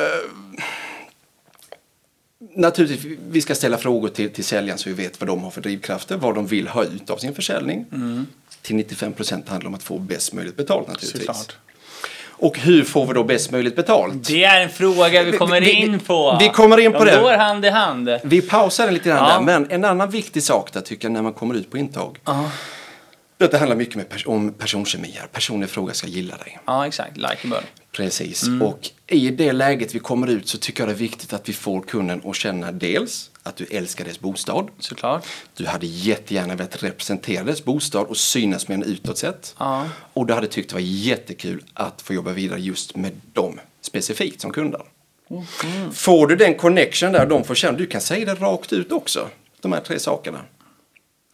Naturligtvis, 2.55 3.17
vi 3.29 3.41
ska 3.41 3.55
ställa 3.55 3.77
frågor 3.77 4.09
till, 4.09 4.29
till 4.29 4.43
säljaren 4.43 4.77
så 4.77 4.89
vi 4.89 4.95
vet 4.95 5.19
vad 5.21 5.27
de 5.29 5.43
har 5.43 5.51
för 5.51 5.61
drivkrafter, 5.61 6.17
vad 6.17 6.35
de 6.35 6.47
vill 6.47 6.67
ha 6.67 6.83
ut 6.83 7.09
av 7.09 7.17
sin 7.17 7.35
försäljning. 7.35 7.85
Till 8.61 8.75
95 8.75 9.13
procent 9.13 9.49
handlar 9.49 9.61
det 9.63 9.67
om 9.67 9.75
att 9.75 9.83
få 9.83 9.99
bäst 9.99 10.33
möjligt 10.33 10.57
betalt 10.57 10.87
naturligtvis. 10.87 11.25
Såklart. 11.25 11.55
Och 12.37 12.59
hur 12.59 12.83
får 12.83 13.07
vi 13.07 13.13
då 13.13 13.23
bäst 13.23 13.51
möjligt 13.51 13.75
betalt? 13.75 14.27
Det 14.27 14.43
är 14.43 14.61
en 14.61 14.69
fråga 14.69 15.23
vi 15.23 15.31
kommer 15.31 15.61
vi- 15.61 15.71
in 15.71 15.99
på. 15.99 16.37
vi 16.39 16.49
kommer 16.49 16.77
in 16.79 16.91
på 16.91 17.05
De 17.05 17.11
det. 17.11 17.21
går 17.21 17.31
hand 17.33 17.65
i 17.65 17.69
hand. 17.69 18.09
Vi 18.23 18.41
pausar 18.41 18.85
den 18.85 18.93
lite 18.93 19.09
grann 19.09 19.29
Ja. 19.29 19.33
där, 19.35 19.41
men 19.59 19.71
en 19.71 19.85
annan 19.85 20.09
viktig 20.09 20.43
sak 20.43 20.73
där 20.73 20.81
tycker 20.81 21.05
jag 21.07 21.13
när 21.13 21.21
man 21.21 21.33
kommer 21.33 21.55
ut 21.55 21.71
på 21.71 21.77
intag. 21.77 22.17
Ja. 23.45 23.47
Det, 23.47 23.51
det 23.51 23.57
handlar 23.57 23.75
mycket 23.75 24.09
pers- 24.09 24.27
om 24.27 24.53
personkemi. 24.53 25.19
Personen 25.31 25.63
i 25.63 25.67
fråga 25.67 25.93
ska 25.93 26.07
gilla 26.07 26.37
dig. 26.37 26.59
Ja, 26.65 26.87
exakt. 26.87 27.17
Likeable. 27.17 27.61
Precis. 27.91 28.43
Mm. 28.43 28.61
Och 28.61 28.89
i 29.07 29.29
det 29.29 29.51
läget 29.51 29.95
vi 29.95 29.99
kommer 29.99 30.27
ut 30.27 30.47
så 30.47 30.57
tycker 30.57 30.81
jag 30.81 30.89
det 30.89 30.93
är 30.93 30.97
viktigt 30.97 31.33
att 31.33 31.49
vi 31.49 31.53
får 31.53 31.81
kunden 31.81 32.21
att 32.25 32.35
känna 32.35 32.71
dels 32.71 33.31
att 33.43 33.55
du 33.55 33.65
älskar 33.65 34.05
deras 34.05 34.19
bostad. 34.19 34.69
Såklart. 34.79 35.25
Du 35.57 35.65
hade 35.65 35.85
jättegärna 35.85 36.55
velat 36.55 36.83
representera 36.83 37.43
deras 37.43 37.63
bostad 37.63 38.07
och 38.07 38.17
synas 38.17 38.67
med 38.67 38.75
en 38.75 38.83
utåt 38.83 39.17
sett. 39.17 39.55
Ja. 39.59 39.89
Och 40.13 40.25
du 40.25 40.33
hade 40.33 40.47
tyckt 40.47 40.69
det 40.69 40.75
var 40.75 40.81
jättekul 40.81 41.63
att 41.73 42.01
få 42.01 42.13
jobba 42.13 42.31
vidare 42.31 42.59
just 42.59 42.95
med 42.95 43.11
dem 43.33 43.59
specifikt 43.81 44.41
som 44.41 44.51
kunder. 44.51 44.81
Mm. 45.29 45.93
Får 45.93 46.27
du 46.27 46.35
den 46.35 46.55
connection 46.55 47.11
där 47.11 47.25
de 47.25 47.43
får 47.43 47.55
känna, 47.55 47.77
du 47.77 47.85
kan 47.85 48.01
säga 48.01 48.25
det 48.25 48.41
rakt 48.41 48.73
ut 48.73 48.91
också. 48.91 49.29
De 49.61 49.73
här 49.73 49.81
tre 49.81 49.99
sakerna. 49.99 50.39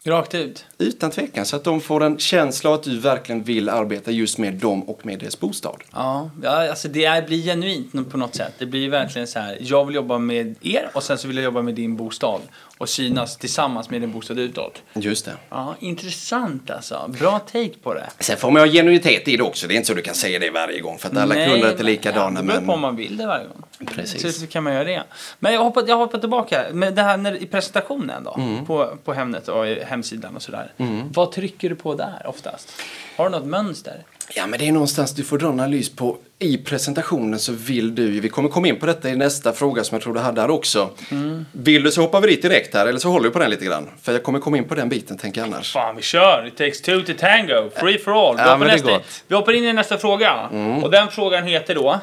Rakt 0.03 0.35
ut. 0.35 0.65
Utan 0.77 1.11
tvekan, 1.11 1.45
så 1.45 1.55
att 1.55 1.63
de 1.63 1.81
får 1.81 2.03
en 2.03 2.17
känsla 2.17 2.69
av 2.69 2.73
att 2.75 2.83
du 2.83 2.99
verkligen 2.99 3.43
vill 3.43 3.69
arbeta 3.69 4.11
just 4.11 4.37
med 4.37 4.53
dem 4.53 4.83
och 4.89 5.05
med 5.05 5.19
deras 5.19 5.39
bostad. 5.39 5.83
Ja, 5.93 6.29
ja 6.43 6.69
alltså 6.69 6.87
det 6.87 7.05
är, 7.05 7.21
blir 7.21 7.43
genuint 7.43 8.11
på 8.11 8.17
något 8.17 8.35
sätt. 8.35 8.53
Det 8.59 8.65
blir 8.65 8.89
verkligen 8.89 9.27
så 9.27 9.39
här, 9.39 9.57
jag 9.61 9.85
vill 9.85 9.95
jobba 9.95 10.17
med 10.17 10.55
er 10.61 10.89
och 10.93 11.03
sen 11.03 11.17
så 11.17 11.27
vill 11.27 11.37
jag 11.37 11.43
jobba 11.43 11.61
med 11.61 11.75
din 11.75 11.95
bostad 11.95 12.41
och 12.77 12.89
synas 12.89 13.37
tillsammans 13.37 13.89
med 13.89 14.01
din 14.01 14.11
bostad 14.11 14.39
utåt. 14.39 14.81
Just 14.93 15.25
det. 15.25 15.33
Ja, 15.49 15.75
intressant 15.79 16.69
alltså. 16.71 17.11
Bra 17.19 17.39
take 17.39 17.73
på 17.83 17.93
det. 17.93 18.09
Sen 18.19 18.37
får 18.37 18.51
man 18.51 18.61
ha 18.61 18.67
genuinitet 18.67 19.27
i 19.27 19.37
det 19.37 19.43
också. 19.43 19.67
Det 19.67 19.73
är 19.73 19.75
inte 19.75 19.87
så 19.87 19.93
du 19.93 20.01
kan 20.01 20.15
säga 20.15 20.39
det 20.39 20.49
varje 20.49 20.79
gång 20.79 20.97
för 20.97 21.07
att 21.09 21.17
alla 21.17 21.35
Nej, 21.35 21.49
kunder 21.49 21.67
är 21.67 21.71
inte 21.71 21.83
men- 21.83 21.91
likadana. 21.93 22.39
Ja, 22.39 22.41
det 22.41 22.47
beror 22.47 22.61
på 22.67 22.73
om 22.73 22.81
man 22.81 22.95
vill 22.95 23.17
det 23.17 23.27
varje 23.27 23.45
gång. 23.47 23.63
Precis. 23.95 24.39
Så, 24.39 24.47
kan 24.47 24.63
man 24.63 24.73
göra 24.73 24.83
det. 24.83 25.03
Men 25.39 25.53
jag 25.53 25.63
hoppar, 25.63 25.83
jag 25.87 25.97
hoppar 25.97 26.19
tillbaka. 26.19 26.65
Men 26.73 26.95
det 26.95 27.01
här 27.01 27.17
när, 27.17 27.43
i 27.43 27.45
presentationen 27.45 28.23
då, 28.23 28.35
Mm. 28.37 28.65
på, 28.65 28.97
på 29.03 29.13
Hemnet 29.13 29.47
och 29.47 29.65
hemsidan 29.91 30.35
och 30.35 30.41
sådär. 30.41 30.71
Vad 31.13 31.31
trycker 31.31 31.69
du 31.69 31.75
på 31.75 31.95
där 31.95 32.21
oftast? 32.25 32.73
Har 33.17 33.25
du 33.29 33.31
något 33.31 33.45
mönster? 33.47 34.03
Ja, 34.35 34.47
men 34.47 34.59
det 34.59 34.67
är 34.67 34.71
någonstans 34.71 35.15
du 35.15 35.23
får 35.23 35.37
dra 35.37 35.47
en 35.47 35.53
analys 35.59 35.89
på. 35.95 36.17
I 36.39 36.57
presentationen 36.57 37.39
så 37.39 37.51
vill 37.51 37.95
du, 37.95 38.19
vi 38.19 38.29
kommer 38.29 38.49
komma 38.49 38.67
in 38.67 38.79
på 38.79 38.85
detta 38.85 39.09
i 39.09 39.15
nästa 39.15 39.53
fråga 39.53 39.83
som 39.83 39.95
jag 39.95 40.01
tror 40.03 40.13
du 40.13 40.19
hade 40.19 40.41
här 40.41 40.49
också. 40.49 40.89
Mm. 41.11 41.45
Vill 41.51 41.83
du 41.83 41.91
så 41.91 42.01
hoppar 42.01 42.21
vi 42.21 42.27
dit 42.27 42.41
direkt 42.41 42.73
här 42.73 42.87
eller 42.87 42.99
så 42.99 43.09
håller 43.09 43.29
vi 43.29 43.33
på 43.33 43.39
den 43.39 43.49
lite 43.49 43.65
grann. 43.65 43.89
För 44.01 44.11
jag 44.11 44.23
kommer 44.23 44.39
komma 44.39 44.57
in 44.57 44.63
på 44.67 44.75
den 44.75 44.89
biten 44.89 45.17
tänker 45.17 45.41
jag 45.41 45.47
annars. 45.47 45.73
Fan, 45.73 45.95
vi 45.95 46.01
kör! 46.01 46.47
It 46.47 46.57
takes 46.57 46.81
two 46.81 47.01
to 47.01 47.13
tango. 47.19 47.69
Free 47.75 47.97
for 47.99 48.29
all. 48.29 48.35
Vi, 48.35 48.41
Ja, 48.41 48.47
hoppar, 48.47 48.57
men 48.57 48.67
det 48.67 48.73
är 48.73 48.75
nästa. 48.77 48.89
Mm. 48.91 49.01
vi 49.27 49.35
hoppar 49.35 49.53
in 49.53 49.63
i 49.63 49.73
nästa 49.73 49.97
fråga. 49.97 50.47
Och 50.83 50.91
den 50.91 51.07
frågan 51.07 51.43
heter 51.47 51.75
då... 51.75 51.99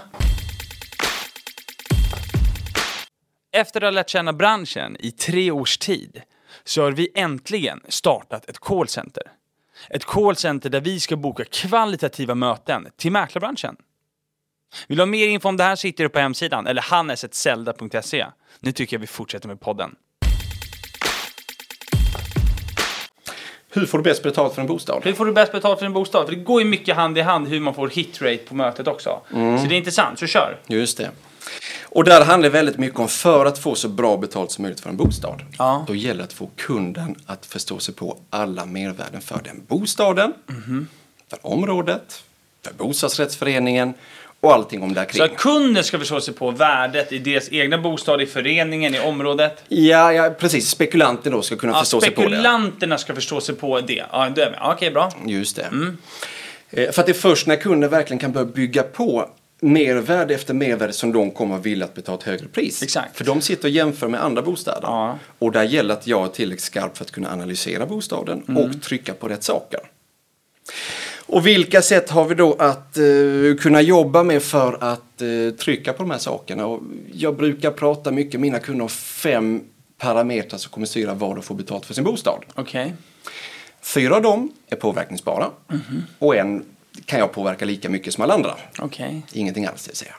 Efter 3.53 3.81
att 3.81 3.85
ha 3.87 3.91
lärt 3.91 4.09
känna 4.11 4.33
branschen 4.33 4.97
i 5.01 5.11
tre 5.11 5.51
års 5.51 5.79
tid 5.79 6.21
så 6.69 6.83
har 6.83 6.93
vi 6.93 7.09
äntligen 7.15 7.81
startat 7.89 8.49
ett 8.49 8.59
callcenter. 8.59 9.23
Ett 9.91 10.05
callcenter 10.05 10.71
där 10.71 10.81
vi 10.81 11.01
ska 11.01 11.17
boka 11.17 11.45
kvalitativa 11.45 12.35
möten 12.35 12.87
till 12.97 13.13
mäklarbranschen. 13.13 13.77
Vill 14.87 14.97
du 14.99 15.03
ha 15.03 15.07
mer 15.07 15.27
info 15.27 15.49
om 15.49 15.57
det 15.57 15.65
här 15.65 15.77
så 15.77 15.87
hittar 15.87 16.05
du 16.05 16.11
på 16.11 16.19
hemsidan 16.19 16.67
eller 16.67 16.83
hannesetzelda.se. 16.83 18.27
Nu 18.61 18.73
tycker 18.73 18.97
jag 18.97 19.01
vi 19.01 19.07
fortsätter 19.07 19.49
med 19.49 19.61
podden. 19.61 19.95
Hur 23.71 23.87
får 23.87 23.99
du 23.99 24.05
bäst 24.05 24.23
betalt 24.23 24.55
för 24.55 24.61
en 24.61 24.69
bostad? 24.69 25.01
Hur 25.05 25.13
får 25.13 25.27
du 25.27 25.33
bäst 25.33 25.53
betalt 25.53 25.79
för 25.79 25.87
din 25.87 25.93
bostad? 25.93 26.27
För 26.27 26.35
det 26.35 26.43
går 26.43 26.63
ju 26.63 26.69
mycket 26.69 26.97
hand 26.97 27.19
i 27.19 27.21
hand 27.21 27.49
hur 27.49 27.61
man 27.61 27.75
får 27.75 27.89
hitrate 27.89 28.39
på 28.39 28.55
mötet 28.55 28.87
också. 28.87 29.21
Mm. 29.35 29.59
Så 29.59 29.67
det 29.67 29.75
är 29.75 29.79
intressant, 29.79 30.19
så 30.19 30.27
kör! 30.27 30.59
Just 30.67 30.99
det. 30.99 31.11
Och 31.91 32.05
där 32.05 32.25
handlar 32.25 32.49
det 32.49 32.53
väldigt 32.53 32.79
mycket 32.79 32.99
om 33.01 33.09
för 33.09 33.47
att 33.47 33.59
få 33.59 33.75
så 33.75 33.89
bra 33.89 34.17
betalt 34.17 34.51
som 34.53 34.63
möjligt 34.63 34.81
för 34.81 34.91
en 34.91 34.97
bostad. 34.97 35.43
Ja. 35.59 35.85
Då 35.87 35.95
gäller 35.95 36.19
det 36.19 36.25
att 36.25 36.33
få 36.33 36.51
kunden 36.57 37.17
att 37.27 37.47
förstå 37.47 37.79
sig 37.79 37.95
på 37.95 38.17
alla 38.31 38.65
mervärden 38.67 39.21
för 39.21 39.41
den 39.45 39.63
bostaden, 39.69 40.33
Mhm. 40.47 40.89
för 41.31 41.39
området, 41.43 42.23
för 42.65 42.75
bostadsrättsföreningen 42.75 43.95
och 44.41 44.53
allting 44.55 44.83
om 44.83 44.95
där 44.95 45.05
Så 45.05 45.11
kring. 45.11 45.23
att 45.23 45.37
kunden 45.37 45.85
ska 45.85 45.99
förstå 45.99 46.21
sig 46.21 46.35
på 46.35 46.51
värdet 46.51 47.13
i 47.13 47.19
deras 47.19 47.53
egna 47.53 47.79
bostad, 47.79 48.23
i 48.23 48.27
föreningen, 48.27 48.95
i 48.95 49.01
området. 49.01 49.65
Ja, 49.69 50.13
ja, 50.13 50.31
precis. 50.31 50.69
Spekulanten 50.71 51.33
då 51.33 51.43
ska 51.43 51.57
kunna 51.57 51.73
Ja, 51.73 51.79
förstå 51.79 52.01
sig 52.01 52.11
på 52.11 52.21
det. 52.21 52.27
spekulanterna 52.29 52.99
ska 52.99 53.15
förstå 53.15 53.41
sig 53.41 53.55
på 53.55 53.81
det. 53.81 54.05
Ja, 54.13 54.29
det 54.29 54.43
är 54.43 54.51
med. 54.51 54.61
Okej, 54.63 54.91
bra. 54.91 55.13
Just 55.27 55.57
det. 55.57 55.63
Mm. 55.63 55.99
Eh, 56.71 56.91
För 56.93 57.01
att 57.03 57.07
det 57.07 57.13
är 57.13 57.21
först 57.21 57.47
när 57.47 57.57
kunden 57.57 57.91
verkligen 57.91 58.19
kan 58.19 58.33
börja 58.33 58.47
bygga 58.47 58.83
på 58.83 59.29
mervärde 59.61 60.35
efter 60.35 60.55
mervärde 60.55 60.93
som 60.93 61.13
de 61.13 61.31
kommer 61.31 61.57
att 61.57 61.67
vilja 61.67 61.85
att 61.85 61.95
betala 61.95 62.19
ett 62.19 62.25
högre 62.25 62.47
pris. 62.49 62.83
Exakt. 62.83 63.17
För 63.17 63.25
de 63.25 63.41
sitter 63.41 63.65
och 63.65 63.71
jämför 63.71 64.09
med 64.09 64.25
andra 64.25 64.43
bostäder. 64.43 64.81
Ja. 64.83 65.19
Och 65.39 65.53
där 65.53 65.63
gäller 65.63 65.95
att 65.95 66.07
jag 66.07 66.25
är 66.25 66.29
tillräckligt 66.29 66.65
skarp 66.65 66.97
för 66.97 67.05
att 67.05 67.11
kunna 67.11 67.33
analysera 67.33 67.87
bostaden 67.87 68.43
Mm. 68.49 68.63
och 68.63 68.83
trycka 68.83 69.15
på 69.15 69.29
rätt 69.29 69.45
saker. 69.45 69.81
Och 71.27 71.47
vilka 71.47 71.83
sätt 71.83 72.11
har 72.11 72.25
vi 72.25 72.35
då 72.35 72.55
att 72.59 72.97
eh, 72.97 73.05
kunna 73.61 73.81
jobba 73.81 74.23
med 74.23 74.43
för 74.43 74.79
att 74.81 75.23
eh, 75.23 75.55
trycka 75.59 75.93
på 75.93 76.03
de 76.03 76.11
här 76.11 76.19
sakerna? 76.19 76.67
Och 76.67 76.81
jag 77.13 77.37
brukar 77.37 77.71
prata 77.71 78.11
mycket 78.11 78.33
med 78.33 78.41
mina 78.41 78.59
kunder 78.59 78.83
om 78.83 78.89
fem 78.89 79.61
parametrar 79.99 80.59
som 80.59 80.71
kommer 80.71 80.87
styra 80.87 81.15
vad 81.15 81.37
de 81.37 81.43
får 81.43 81.55
betalt 81.55 81.87
för 81.87 81.95
sin 81.95 82.05
bostad. 82.05 82.45
Okej. 82.55 82.95
Fyra 83.83 84.17
av 84.17 84.23
dem 84.23 84.53
är 84.67 84.77
påverkningsbara 84.77 85.51
och 86.19 86.37
en 86.37 86.65
kan 87.07 87.19
jag 87.19 87.33
påverka 87.33 87.65
lika 87.65 87.89
mycket 87.89 88.15
som 88.15 88.25
alla 88.25 88.35
andra. 88.35 88.55
Okej. 88.79 89.23
Ingenting 89.33 89.67
alls, 89.67 89.85
det 89.85 89.91
vill 89.91 89.97
säga. 89.97 90.15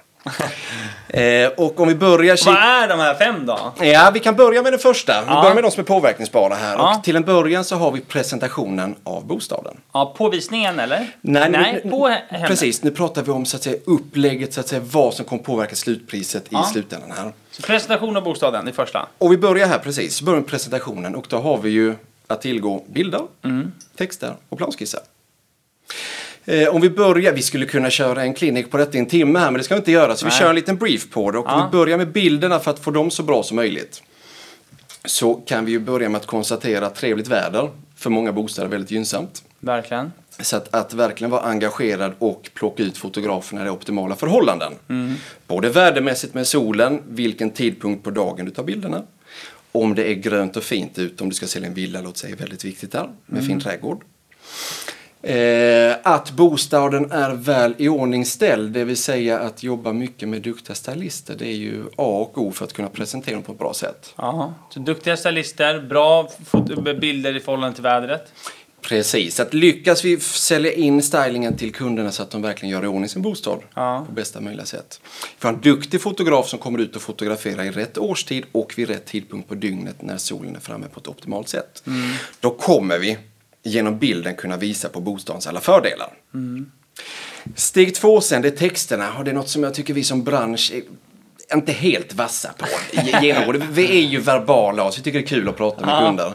eh, 1.07 1.49
och 1.57 1.79
om 1.79 1.87
vi 1.87 1.95
börjar 1.95 2.39
Vad 2.45 2.55
är 2.55 2.87
de 2.87 2.99
här 2.99 3.15
fem 3.15 3.45
då? 3.45 3.73
Ja, 3.81 4.11
vi 4.13 4.19
kan 4.19 4.35
börja 4.35 4.61
med 4.61 4.73
den 4.73 4.79
första. 4.79 5.21
Vi 5.21 5.27
Ja. 5.27 5.41
börjar 5.41 5.55
med 5.55 5.63
de 5.63 5.71
som 5.71 5.81
är 5.81 5.85
påverkningsbara 5.85 6.55
här. 6.55 6.73
Ja. 6.77 6.95
Och 6.97 7.03
till 7.03 7.15
en 7.15 7.23
början 7.23 7.63
så 7.65 7.75
har 7.75 7.91
vi 7.91 8.01
presentationen 8.01 8.95
av 9.03 9.25
bostaden. 9.27 9.77
Ja, 9.93 10.13
på 10.17 10.29
visningen 10.29 10.79
eller? 10.79 11.07
Nej, 11.21 11.49
Nej 11.49 11.81
nu, 11.83 11.89
på 11.91 12.07
hemmet. 12.07 12.47
Precis, 12.47 12.83
nu 12.83 12.91
pratar 12.91 13.23
vi 13.23 13.31
om 13.31 13.45
så 13.45 13.55
att 13.57 13.63
säga, 13.63 13.77
upplägget, 13.85 14.53
så 14.53 14.59
att 14.59 14.67
säga, 14.67 14.81
vad 14.91 15.13
som 15.13 15.25
kommer 15.25 15.43
påverka 15.43 15.75
slutpriset 15.75 16.45
Ja. 16.49 16.65
i 16.69 16.73
slutändan 16.73 17.11
här. 17.11 17.31
Så 17.51 17.61
presentation 17.61 18.17
av 18.17 18.23
bostaden 18.23 18.67
i 18.67 18.71
första. 18.71 19.07
Och 19.17 19.31
vi 19.31 19.37
börjar 19.37 19.67
här 19.67 19.79
precis, 19.79 20.21
vi 20.21 20.25
börjar 20.25 20.39
med 20.39 20.49
presentationen 20.49 21.15
och 21.15 21.25
då 21.29 21.37
har 21.37 21.57
vi 21.57 21.69
ju 21.69 21.95
att 22.27 22.41
tillgå 22.41 22.83
bilder, 22.87 23.21
Mm. 23.43 23.71
texter 23.97 24.33
och 24.49 24.57
planskisser. 24.57 24.99
Eh, 26.49 26.75
om 26.75 26.81
vi 26.81 26.89
börjar, 26.89 27.33
vi 27.33 27.41
skulle 27.41 27.65
kunna 27.65 27.89
köra 27.89 28.21
en 28.21 28.33
klinik 28.33 28.71
på 28.71 28.77
detta 28.77 28.97
i 28.97 28.99
en 28.99 29.05
timme 29.05 29.39
här 29.39 29.51
men 29.51 29.57
det 29.57 29.63
ska 29.63 29.73
vi 29.75 29.79
inte 29.79 29.91
göra 29.91 30.15
så 30.15 30.25
vi 30.25 30.29
Nej. 30.29 30.39
kör 30.39 30.49
en 30.49 30.55
liten 30.55 30.77
brief 30.77 31.09
på 31.09 31.31
det 31.31 31.37
och 31.37 31.45
Ja. 31.47 31.69
vi 31.71 31.77
börjar 31.77 31.97
med 31.97 32.11
bilderna 32.11 32.59
för 32.59 32.71
att 32.71 32.79
få 32.79 32.91
dem 32.91 33.11
så 33.11 33.23
bra 33.23 33.43
som 33.43 33.55
möjligt. 33.55 34.03
Så 35.05 35.33
kan 35.33 35.65
vi 35.65 35.71
ju 35.71 35.79
börja 35.79 36.09
med 36.09 36.19
att 36.21 36.25
konstatera 36.25 36.85
att 36.85 36.95
trevligt 36.95 37.27
väder 37.27 37.69
för 37.95 38.09
många 38.09 38.31
bostäder 38.31 38.67
är 38.67 38.71
väldigt 38.71 38.91
gynnsamt. 38.91 39.43
Verkligen. 39.59 40.11
Så 40.39 40.55
att, 40.55 40.73
att 40.75 40.93
verkligen 40.93 41.31
vara 41.31 41.41
engagerad 41.41 42.13
och 42.19 42.49
plocka 42.53 42.83
ut 42.83 42.97
fotograferna 42.97 43.65
i 43.65 43.69
optimala 43.69 44.15
förhållanden. 44.15 44.73
Både 45.47 45.69
värdemässigt 45.69 46.33
med 46.33 46.47
solen, 46.47 47.01
vilken 47.07 47.49
tidpunkt 47.51 48.03
på 48.03 48.09
dagen 48.09 48.45
du 48.45 48.51
tar 48.51 48.63
bilderna. 48.63 49.03
Om 49.71 49.95
det 49.95 50.11
är 50.11 50.13
grönt 50.13 50.57
och 50.57 50.63
fint 50.63 50.99
ut, 50.99 51.21
om 51.21 51.29
du 51.29 51.35
ska 51.35 51.47
sälja 51.47 51.67
en 51.67 51.73
villa, 51.73 52.01
låt 52.01 52.17
säga, 52.17 52.35
väldigt 52.35 52.65
viktigt 52.65 52.91
där, 52.91 53.09
med 53.25 53.45
fin 53.45 53.59
trädgård. 53.61 54.03
Eh, 55.21 55.95
att 56.03 56.31
bostaden 56.31 57.11
är 57.11 57.29
väl 57.33 57.75
iordningställd, 57.77 58.71
det 58.71 58.83
vill 58.83 58.97
säga 58.97 59.39
att 59.39 59.63
jobba 59.63 59.93
mycket 59.93 60.29
med 60.29 60.41
duktiga 60.41 60.75
stylister, 60.75 61.35
det 61.35 61.45
är 61.47 61.55
ju 61.55 61.83
A 61.95 62.27
och 62.31 62.37
O 62.37 62.51
för 62.51 62.65
att 62.65 62.73
kunna 62.73 62.89
presentera 62.89 63.35
dem 63.35 63.43
på 63.43 63.51
ett 63.51 63.59
bra 63.59 63.73
sätt. 63.73 64.13
Ja. 64.17 64.53
Så 64.73 64.79
duktiga 64.79 65.17
stylister, 65.17 65.79
bra 65.81 66.29
bilder 67.01 67.35
i 67.35 67.39
förhållande 67.39 67.75
till 67.75 67.83
vädret. 67.83 68.33
Precis, 68.81 69.39
att 69.39 69.53
lyckas 69.53 70.05
vi 70.05 70.19
sälja 70.19 70.71
in 70.73 71.01
stylingen 71.03 71.57
till 71.57 71.73
kunderna 71.73 72.11
så 72.11 72.23
att 72.23 72.31
de 72.31 72.41
verkligen 72.41 72.71
gör 72.73 72.83
i 72.83 72.87
ordning 72.87 73.09
sin 73.09 73.21
bostad 73.21 73.59
Ja. 73.75 74.03
på 74.07 74.11
bästa 74.13 74.41
möjliga 74.41 74.65
sätt. 74.65 75.01
För 75.37 75.49
en 75.49 75.59
duktig 75.61 76.01
fotograf 76.01 76.47
som 76.47 76.59
kommer 76.59 76.79
ut 76.79 76.95
och 76.95 77.01
fotograferar 77.01 77.63
i 77.63 77.71
rätt 77.71 77.97
årstid 77.97 78.43
och 78.51 78.73
vid 78.77 78.87
rätt 78.89 79.05
tidpunkt 79.05 79.49
på 79.49 79.55
dygnet 79.55 80.01
när 80.01 80.17
solen 80.17 80.55
är 80.55 80.59
framme 80.59 80.85
på 80.93 80.99
ett 80.99 81.07
optimalt 81.07 81.49
sätt. 81.49 81.83
Då 82.39 82.49
kommer 82.49 82.99
vi 82.99 83.17
genom 83.63 83.99
bilden 83.99 84.35
kunna 84.35 84.57
visa 84.57 84.89
på 84.89 84.99
bostadens 85.01 85.47
alla 85.47 85.59
fördelar. 85.61 86.13
Steg 87.55 87.95
två 87.95 88.21
sen, 88.21 88.41
det 88.41 88.47
är 88.47 88.57
texterna 88.57 89.13
och 89.17 89.23
det 89.23 89.31
är 89.31 89.35
något 89.35 89.49
som 89.49 89.63
jag 89.63 89.73
tycker 89.73 89.93
vi 89.93 90.03
som 90.03 90.23
bransch 90.23 90.71
inte 91.53 91.71
helt 91.71 92.13
vassa 92.13 92.53
på. 92.57 92.65
Ge- 92.91 93.19
Genomgående. 93.25 93.67
Vi 93.71 93.97
är 93.97 94.07
ju 94.07 94.19
verbala 94.19 94.91
så 94.91 94.97
vi 94.97 95.03
tycker 95.03 95.19
det 95.19 95.25
är 95.25 95.27
kul 95.27 95.49
att 95.49 95.57
prata 95.57 95.85
med 95.85 95.95
Ja. 95.95 96.07
kunder. 96.07 96.33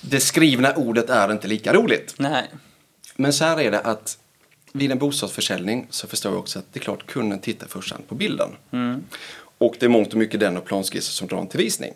Det 0.00 0.20
skrivna 0.20 0.74
ordet 0.74 1.10
är 1.10 1.32
inte 1.32 1.48
lika 1.48 1.72
roligt. 1.72 2.14
Nej. 2.18 2.50
Men 3.16 3.32
så 3.32 3.44
här 3.44 3.60
är 3.60 3.70
det 3.70 3.80
att 3.80 4.18
vid 4.72 4.92
en 4.92 4.98
bostadsförsäljning 4.98 5.86
så 5.90 6.06
förstår 6.06 6.32
jag 6.32 6.38
också 6.38 6.58
att 6.58 6.64
det 6.72 6.78
är 6.78 6.82
klart 6.82 7.06
kunden 7.06 7.38
tittar 7.38 7.66
först 7.66 7.94
på 8.08 8.14
bilden. 8.14 8.48
Och 9.58 9.76
det 9.80 9.86
är 9.86 9.90
mångt 9.90 10.08
och 10.12 10.18
mycket 10.18 10.40
den 10.40 10.56
och 10.56 10.64
planskisser 10.64 11.12
som 11.12 11.28
drar 11.28 11.38
en 11.38 11.46
till 11.48 11.58
visning. 11.60 11.92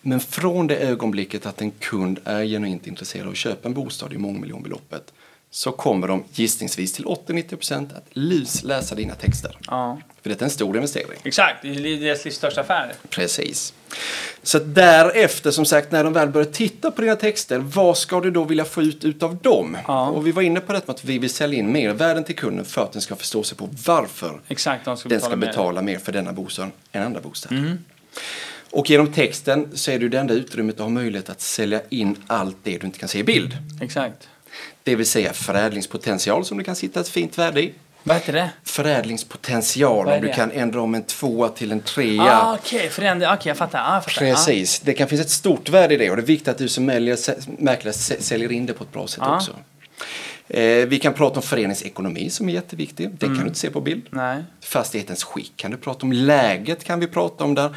Men 0.00 0.20
från 0.20 0.66
det 0.66 0.76
ögonblicket 0.76 1.46
att 1.46 1.60
en 1.60 1.70
kund 1.70 2.18
är 2.24 2.44
genuint 2.44 2.86
intresserad 2.86 3.26
av 3.26 3.32
att 3.32 3.38
köpa 3.38 3.68
en 3.68 3.74
bostad 3.74 4.12
i 4.12 4.18
mångmiljonbeloppet 4.18 5.12
så 5.50 5.72
kommer 5.72 6.08
de 6.08 6.24
gissningsvis 6.32 6.92
till 6.92 7.04
80-90% 7.04 7.96
att 7.96 8.04
lusläsa 8.10 8.94
dina 8.94 9.14
texter. 9.14 9.58
Ja. 9.66 9.98
För 10.22 10.30
det 10.30 10.40
är 10.40 10.44
en 10.44 10.50
stor 10.50 10.76
investering. 10.76 11.18
Exakt, 11.24 11.62
det 11.62 11.68
är 11.68 12.00
deras 12.00 12.24
livs 12.24 12.36
största 12.36 12.60
affär. 12.60 12.92
Precis. 13.08 13.74
Så 14.42 14.58
därefter, 14.58 15.50
som 15.50 15.64
sagt, 15.64 15.92
när 15.92 16.04
de 16.04 16.12
väl 16.12 16.28
börjar 16.28 16.50
titta 16.52 16.90
på 16.90 17.00
dina 17.02 17.16
texter, 17.16 17.58
vad 17.58 17.98
ska 17.98 18.20
du 18.20 18.30
då 18.30 18.44
vilja 18.44 18.64
få 18.64 18.82
ut 18.82 19.04
utav 19.04 19.36
dem? 19.36 19.76
Ja. 19.86 20.08
Och 20.08 20.26
vi 20.26 20.32
var 20.32 20.42
inne 20.42 20.60
på 20.60 20.72
detta 20.72 20.86
med 20.86 20.94
att 20.94 21.04
vi 21.04 21.18
vill 21.18 21.30
sälja 21.30 21.58
in 21.58 21.72
mer 21.72 21.92
värden 21.92 22.24
till 22.24 22.36
kunden 22.36 22.64
för 22.64 22.82
att 22.82 22.92
den 22.92 23.02
ska 23.02 23.16
förstå 23.16 23.42
sig 23.42 23.58
på 23.58 23.68
varför 23.86 24.40
Exakt, 24.48 24.84
de 24.84 24.96
ska 24.96 25.08
den 25.08 25.18
betala 25.18 25.30
ska 25.30 25.36
mer. 25.36 25.46
betala 25.46 25.82
mer 25.82 25.98
för 25.98 26.12
denna 26.12 26.32
bostad 26.32 26.70
än 26.92 27.02
andra 27.02 27.20
bostäder. 27.20 27.56
Mm. 27.56 27.78
Och 28.74 28.90
genom 28.90 29.12
texten 29.12 29.68
så 29.74 29.90
är 29.90 29.98
det 29.98 30.02
ju 30.02 30.08
det 30.08 30.18
enda 30.18 30.34
utrymmet 30.34 30.74
att 30.74 30.80
ha 30.80 30.88
möjlighet 30.88 31.30
att 31.30 31.40
sälja 31.40 31.80
in 31.90 32.16
allt 32.26 32.56
det 32.62 32.78
du 32.78 32.86
inte 32.86 32.98
kan 32.98 33.08
se 33.08 33.18
i 33.18 33.24
bild. 33.24 33.56
Exakt. 33.80 34.28
Det 34.82 34.96
vill 34.96 35.06
säga 35.06 35.32
förädlingspotential 35.32 36.44
som 36.44 36.58
det 36.58 36.64
kan 36.64 36.76
sitta 36.76 37.00
ett 37.00 37.08
fint 37.08 37.38
värde 37.38 37.62
i. 37.62 37.72
Vad 38.02 38.16
heter 38.16 38.32
det? 38.32 38.50
Förädlingspotential, 38.64 40.06
om 40.08 40.20
du 40.20 40.28
kan 40.32 40.50
ändra 40.52 40.80
om 40.80 40.94
en 40.94 41.02
tvåa 41.02 41.48
till 41.48 41.72
en 41.72 41.80
trea. 41.80 42.22
Ah, 42.22 42.54
Okej, 42.60 42.88
förändra. 42.90 43.34
Okej, 43.34 43.50
jag 43.50 43.56
fattar. 43.56 43.78
Ah, 43.78 43.94
jag 43.94 44.04
fattar. 44.04 44.20
Precis, 44.20 44.80
det 44.80 44.94
kan 44.94 45.08
finnas 45.08 45.26
ett 45.26 45.32
stort 45.32 45.68
värde 45.68 45.94
i 45.94 45.96
det 45.96 46.10
och 46.10 46.16
det 46.16 46.22
är 46.22 46.26
viktigt 46.26 46.48
att 46.48 46.58
du 46.58 46.68
som 46.68 46.84
mäklare, 46.84 47.16
mäklare 47.58 47.92
sä- 47.94 48.20
säljer 48.20 48.52
in 48.52 48.66
det 48.66 48.72
på 48.72 48.84
ett 48.84 48.92
bra 48.92 49.06
sätt 49.06 49.22
Ja. 49.26 49.36
också. 49.36 49.52
Eh, 50.48 50.86
vi 50.86 50.98
kan 50.98 51.14
prata 51.14 51.36
om 51.36 51.42
föreningsekonomi 51.42 52.30
som 52.30 52.48
är 52.48 52.52
jätteviktig. 52.52 53.10
Det 53.18 53.26
Mm. 53.26 53.36
kan 53.38 53.44
du 53.44 53.48
inte 53.48 53.60
se 53.60 53.70
på 53.70 53.80
bild. 53.80 54.02
Ah. 54.12 54.16
Nej. 54.16 54.44
Fastighetens 54.60 55.24
skick 55.24 55.52
kan 55.56 55.70
du 55.70 55.76
prata 55.76 56.06
om. 56.06 56.12
Läget 56.12 56.84
kan 56.84 57.00
vi 57.00 57.06
prata 57.06 57.44
om 57.44 57.54
där. 57.54 57.76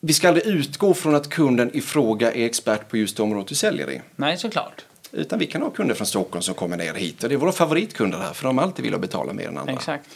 Vi 0.00 0.12
ska 0.12 0.28
aldrig 0.28 0.46
utgå 0.46 0.94
från 0.94 1.14
att 1.14 1.28
kunden 1.28 1.70
i 1.74 1.80
fråga 1.80 2.32
är 2.32 2.46
expert 2.46 2.88
på 2.88 2.96
just 2.96 3.16
det 3.16 3.22
området 3.22 3.48
du 3.48 3.54
säljer 3.54 3.90
i. 3.90 4.00
Nej, 4.16 4.38
såklart. 4.38 4.84
Utan 5.12 5.38
vi 5.38 5.46
kan 5.46 5.62
ha 5.62 5.70
kunder 5.70 5.94
från 5.94 6.06
Stockholm 6.06 6.42
som 6.42 6.54
kommer 6.54 6.76
ner 6.76 6.94
hit 6.94 7.22
och 7.22 7.28
det 7.28 7.34
är 7.34 7.36
våra 7.36 7.52
favoritkunder 7.52 8.18
här 8.18 8.32
för 8.32 8.44
de 8.44 8.58
alltid 8.58 8.84
vill 8.84 8.98
betala 8.98 9.32
mer 9.32 9.48
än 9.48 9.58
andra. 9.58 9.72
Exakt. 9.72 10.08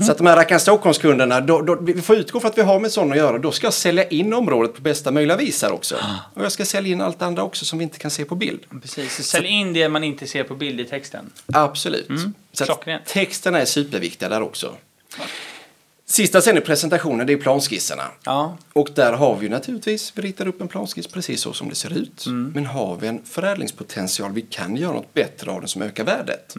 Så 0.00 0.12
att 0.12 0.18
de 0.18 0.26
här 0.26 0.36
rackaren 0.36 0.60
Stockholmskunderna, 0.60 1.40
då, 1.40 1.62
då, 1.62 1.74
vi 1.74 2.02
får 2.02 2.16
utgå 2.16 2.40
från 2.40 2.50
att 2.50 2.58
vi 2.58 2.62
har 2.62 2.80
med 2.80 2.92
sådana 2.92 3.12
att 3.12 3.18
göra. 3.18 3.38
Då 3.38 3.52
ska 3.52 3.66
jag 3.66 3.74
sälja 3.74 4.08
in 4.08 4.32
området 4.32 4.74
på 4.74 4.82
bästa 4.82 5.10
möjliga 5.10 5.36
vis 5.36 5.62
här 5.62 5.72
också. 5.72 5.96
Och 6.34 6.44
jag 6.44 6.52
ska 6.52 6.64
sälja 6.64 6.92
in 6.92 7.00
allt 7.00 7.22
andra 7.22 7.42
också 7.42 7.64
som 7.64 7.78
vi 7.78 7.82
inte 7.82 7.98
kan 7.98 8.10
se 8.10 8.24
på 8.24 8.34
bild. 8.34 8.60
Precis. 8.82 9.16
Så 9.16 9.22
sälj 9.22 9.48
in 9.48 9.72
det 9.72 9.88
man 9.88 10.04
inte 10.04 10.26
ser 10.26 10.44
på 10.44 10.54
bild 10.54 10.80
i 10.80 10.84
texten. 10.84 11.30
Absolut. 11.52 12.08
Så 12.52 12.64
att 12.64 12.68
klockrent. 12.68 13.06
texterna 13.06 13.60
är 13.60 13.64
superviktiga 13.64 14.28
där 14.28 14.42
också. 14.42 14.74
Sista 16.10 16.40
sen 16.40 16.58
i 16.58 16.60
presentationen, 16.60 17.26
det 17.26 17.32
är 17.32 17.36
planskisserna. 17.36 18.02
Ja. 18.24 18.58
Och 18.72 18.90
där 18.94 19.12
har 19.12 19.36
vi 19.36 19.48
naturligtvis, 19.48 20.12
vi 20.14 20.22
ritar 20.22 20.48
upp 20.48 20.60
en 20.60 20.68
planskiss 20.68 21.06
precis 21.06 21.40
så 21.40 21.52
som 21.52 21.68
det 21.68 21.74
ser 21.74 21.98
ut. 21.98 22.24
Men 22.26 22.66
har 22.66 22.96
vi 22.96 23.06
en 23.06 23.22
förädlingspotential, 23.24 24.32
vi 24.32 24.42
kan 24.42 24.76
göra 24.76 24.92
något 24.92 25.14
bättre 25.14 25.50
av 25.50 25.60
den 25.60 25.68
som 25.68 25.82
ökar 25.82 26.04
värdet. 26.04 26.54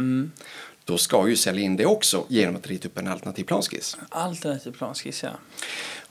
Då 0.85 0.97
ska 0.97 1.27
ju 1.29 1.35
sälja 1.35 1.63
in 1.63 1.77
det 1.77 1.85
också 1.85 2.25
genom 2.27 2.55
att 2.55 2.67
rita 2.67 2.87
upp 2.87 2.97
en 2.97 3.07
alternativ 3.07 3.43
planskiss. 3.43 3.97
Alternativ 4.09 4.71
planskiss, 4.71 5.23
ja. 5.23 5.29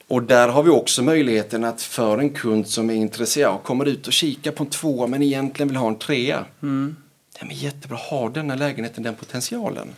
Och 0.08 0.22
där 0.22 0.48
har 0.48 0.62
vi 0.62 0.70
också 0.70 1.02
möjligheten 1.02 1.64
att 1.64 1.82
för 1.82 2.18
en 2.18 2.30
kund 2.30 2.68
som 2.68 2.90
är 2.90 2.94
intresserad 2.94 3.54
och 3.54 3.62
kommer 3.62 3.86
ut 3.86 4.06
och 4.06 4.12
kikar 4.12 4.52
på 4.52 4.64
en 4.64 4.70
tvåa 4.70 5.06
men 5.06 5.22
egentligen 5.22 5.68
vill 5.68 5.76
ha 5.76 5.88
en 5.88 5.98
trea. 5.98 6.44
Mm. 6.62 6.96
Det 7.40 7.46
är 7.46 7.52
jättebra, 7.52 7.98
har 8.10 8.30
denna 8.30 8.54
lägenheten 8.54 9.02
den 9.02 9.14
potentialen? 9.14 9.88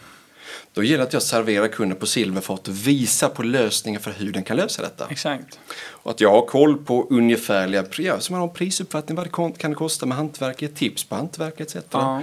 Då 0.72 0.82
gäller 0.82 0.98
det 0.98 1.04
att 1.04 1.12
jag 1.12 1.22
serverar 1.22 1.68
kunden 1.68 1.98
på 1.98 2.06
silverfat 2.06 2.68
och 2.68 2.86
visar 2.86 3.28
på 3.28 3.42
lösningar 3.42 4.00
för 4.00 4.10
hur 4.10 4.32
den 4.32 4.42
kan 4.42 4.56
lösa 4.56 4.82
detta. 4.82 5.06
Exakt. 5.10 5.58
Och 5.74 6.10
att 6.10 6.20
jag 6.20 6.30
har 6.30 6.46
koll 6.46 6.84
på 6.84 7.06
ungefärliga, 7.10 7.84
ja, 7.98 8.20
så 8.20 8.32
man 8.32 8.40
har 8.40 8.48
en 8.48 8.54
prisuppfattning, 8.54 9.16
vad 9.16 9.26
det 9.26 9.58
kan 9.58 9.74
kosta 9.74 10.06
med 10.06 10.16
hantverk, 10.16 10.62
ett 10.62 10.76
tips 10.76 11.04
på 11.04 11.14
hantverk 11.14 11.60
etc. 11.60 11.76
Ja. 11.90 12.22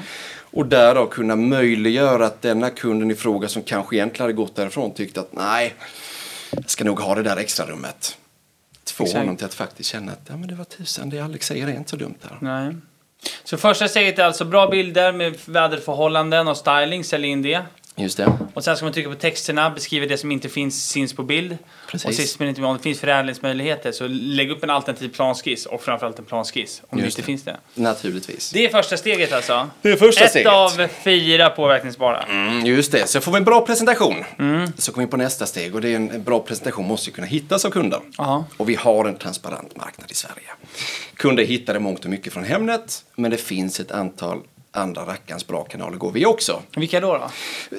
Och 0.51 0.65
därav 0.65 1.07
kunna 1.07 1.36
möjliggöra 1.36 2.25
att 2.25 2.41
denna 2.41 2.69
kunden 2.69 3.12
i 3.12 3.15
fråga 3.15 3.48
som 3.48 3.63
kanske 3.63 3.95
egentligen 3.95 4.24
hade 4.24 4.33
gått 4.33 4.55
därifrån 4.55 4.93
tyckte 4.93 5.19
att 5.19 5.33
nej, 5.33 5.75
jag 6.51 6.69
ska 6.69 6.83
nog 6.83 7.00
ha 7.00 7.15
det 7.15 7.24
där 7.24 7.38
extra 7.38 7.65
rummet. 7.65 8.17
Få 8.93 9.03
Exakt. 9.03 9.19
honom 9.19 9.38
till 9.38 9.45
att 9.45 9.53
faktiskt 9.53 9.89
känna 9.89 10.12
att 10.12 10.21
ja, 10.27 10.38
men 10.38 10.50
det 10.50 10.55
var 10.55 10.65
tusan, 10.65 11.09
det 11.09 11.19
Alex 11.19 11.48
säger 11.48 11.67
är 11.67 11.71
inte 11.71 11.89
så 11.89 11.95
dumt 11.95 12.17
här. 12.21 12.38
Nej. 12.41 12.75
Så 13.43 13.57
första 13.57 13.88
steget 13.88 14.19
är 14.19 14.24
alltså 14.24 14.45
bra 14.45 14.67
bilder 14.67 15.12
med 15.12 15.38
väderförhållanden 15.45 16.48
och 16.48 16.57
styling, 16.57 17.03
sälj 17.03 17.27
in 17.27 17.41
det. 17.41 17.62
Just 18.00 18.18
det. 18.18 18.38
Och 18.53 18.63
sen 18.63 18.75
ska 18.75 18.86
man 18.86 18.94
trycka 18.94 19.10
på 19.10 19.15
texterna, 19.15 19.70
beskriva 19.70 20.06
det 20.06 20.18
som 20.18 20.32
inte 20.32 20.50
finns, 20.50 20.84
syns 20.89 21.13
på 21.13 21.24
bild. 21.24 21.58
Precis. 21.88 22.08
Och 22.08 22.13
sist 22.13 22.39
men 22.39 22.50
inte 22.50 22.62
minst, 22.62 22.70
om 22.70 22.77
det 22.77 22.84
finns 22.84 23.00
förädlingsmöjligheter 23.00 23.91
så 23.91 24.08
lägg 24.08 24.51
upp 24.51 24.63
en 24.63 24.70
alternativ 24.70 25.10
planskiss 25.10 25.65
och 25.65 25.82
framförallt 25.84 26.20
en 26.20 26.25
planskiss 26.25 26.82
om 26.89 26.98
det 26.98 27.03
Just 27.06 27.18
inte 27.18 27.22
det. 27.22 27.25
finns 27.25 27.44
det. 27.44 27.58
Naturligtvis. 27.75 28.51
Det 28.51 28.65
är 28.65 28.70
första 28.70 28.98
steget 28.98 29.34
alltså. 29.34 29.70
Det 29.82 29.91
är 29.91 29.96
första 29.96 30.24
Ett 30.24 30.29
steget. 30.29 30.51
av 30.51 30.88
fyra 31.03 31.50
påverkningsbara. 31.50 32.24
Mm, 32.24 32.65
just 32.65 32.91
det, 32.91 33.08
så 33.10 33.22
får 33.22 33.32
vi 33.32 33.38
en 33.38 33.44
bra 33.44 33.65
presentation. 33.65 34.24
Så 34.77 34.91
kommer 34.91 35.08
vi 35.08 35.12
på 35.12 35.18
nästa 35.18 35.46
steg 35.46 35.75
och 35.75 35.82
det 35.82 35.89
är 35.89 35.96
en, 35.96 36.24
bra 36.24 36.39
presentation 36.39 36.86
måste 36.88 37.10
ju 37.10 37.13
kunna 37.13 37.27
hittas 37.27 37.65
av 37.65 37.70
kunden. 37.70 38.01
Ja. 38.18 38.46
Och 38.58 38.70
vi 38.70 38.75
har 38.75 39.06
en 39.06 39.15
transparent 39.18 39.75
marknad 39.77 40.12
i 40.12 40.13
Sverige. 40.13 40.48
Kunder 41.13 41.44
hittar 41.46 41.74
det 41.74 41.79
mångt 41.79 42.03
och 42.03 42.10
mycket 42.12 42.34
från 42.34 42.44
Hemnet, 42.44 43.03
men 43.15 43.32
det 43.32 43.38
finns 43.38 43.79
ett 43.79 43.91
antal 43.91 44.39
andra 44.71 45.05
rackarns 45.05 45.47
bra 45.47 45.63
kanaler 45.63 45.97
går 45.97 46.11
via 46.11 46.27
också. 46.27 46.61
Vilka 46.75 46.99
då? 46.99 47.17
då? 47.17 47.29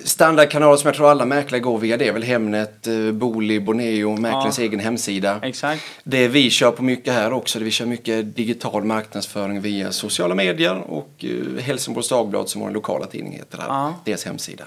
Standardkanaler 0.04 0.76
som 0.76 0.86
jag 0.88 0.94
tror 0.94 1.10
alla 1.10 1.24
mäklare 1.24 1.60
går 1.60 1.78
via 1.78 1.96
det 1.96 2.08
är 2.08 2.12
väl 2.12 2.22
Hemnet, 2.22 2.86
eh, 2.86 3.12
Booli, 3.12 3.60
Boneo, 3.60 4.16
mäklarens 4.16 4.58
Ja. 4.58 4.64
egen 4.64 4.80
hemsida. 4.80 5.40
Exakt. 5.42 5.82
Det 6.04 6.28
vi 6.28 6.50
kör 6.50 6.70
på 6.70 6.82
mycket 6.82 7.14
här 7.14 7.32
också, 7.32 7.58
det 7.58 7.64
vi 7.64 7.70
kör 7.70 7.86
mycket 7.86 8.36
digital 8.36 8.84
marknadsföring 8.84 9.60
via 9.60 9.92
sociala 9.92 10.34
medier 10.34 10.74
och 10.90 11.24
eh, 11.24 11.62
Helsingborgs 11.62 12.08
Dagblad 12.08 12.48
som 12.48 12.60
vår 12.60 12.70
lokala 12.70 13.06
tidning 13.06 13.32
heter 13.32 13.58
här, 13.58 13.66
Ja. 13.68 13.94
deras 14.04 14.24
hemsida. 14.24 14.64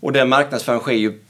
Och 0.00 0.12
den 0.12 0.28
marknadsföringen 0.28 0.82
sker 0.82 0.92
ju 0.92 1.20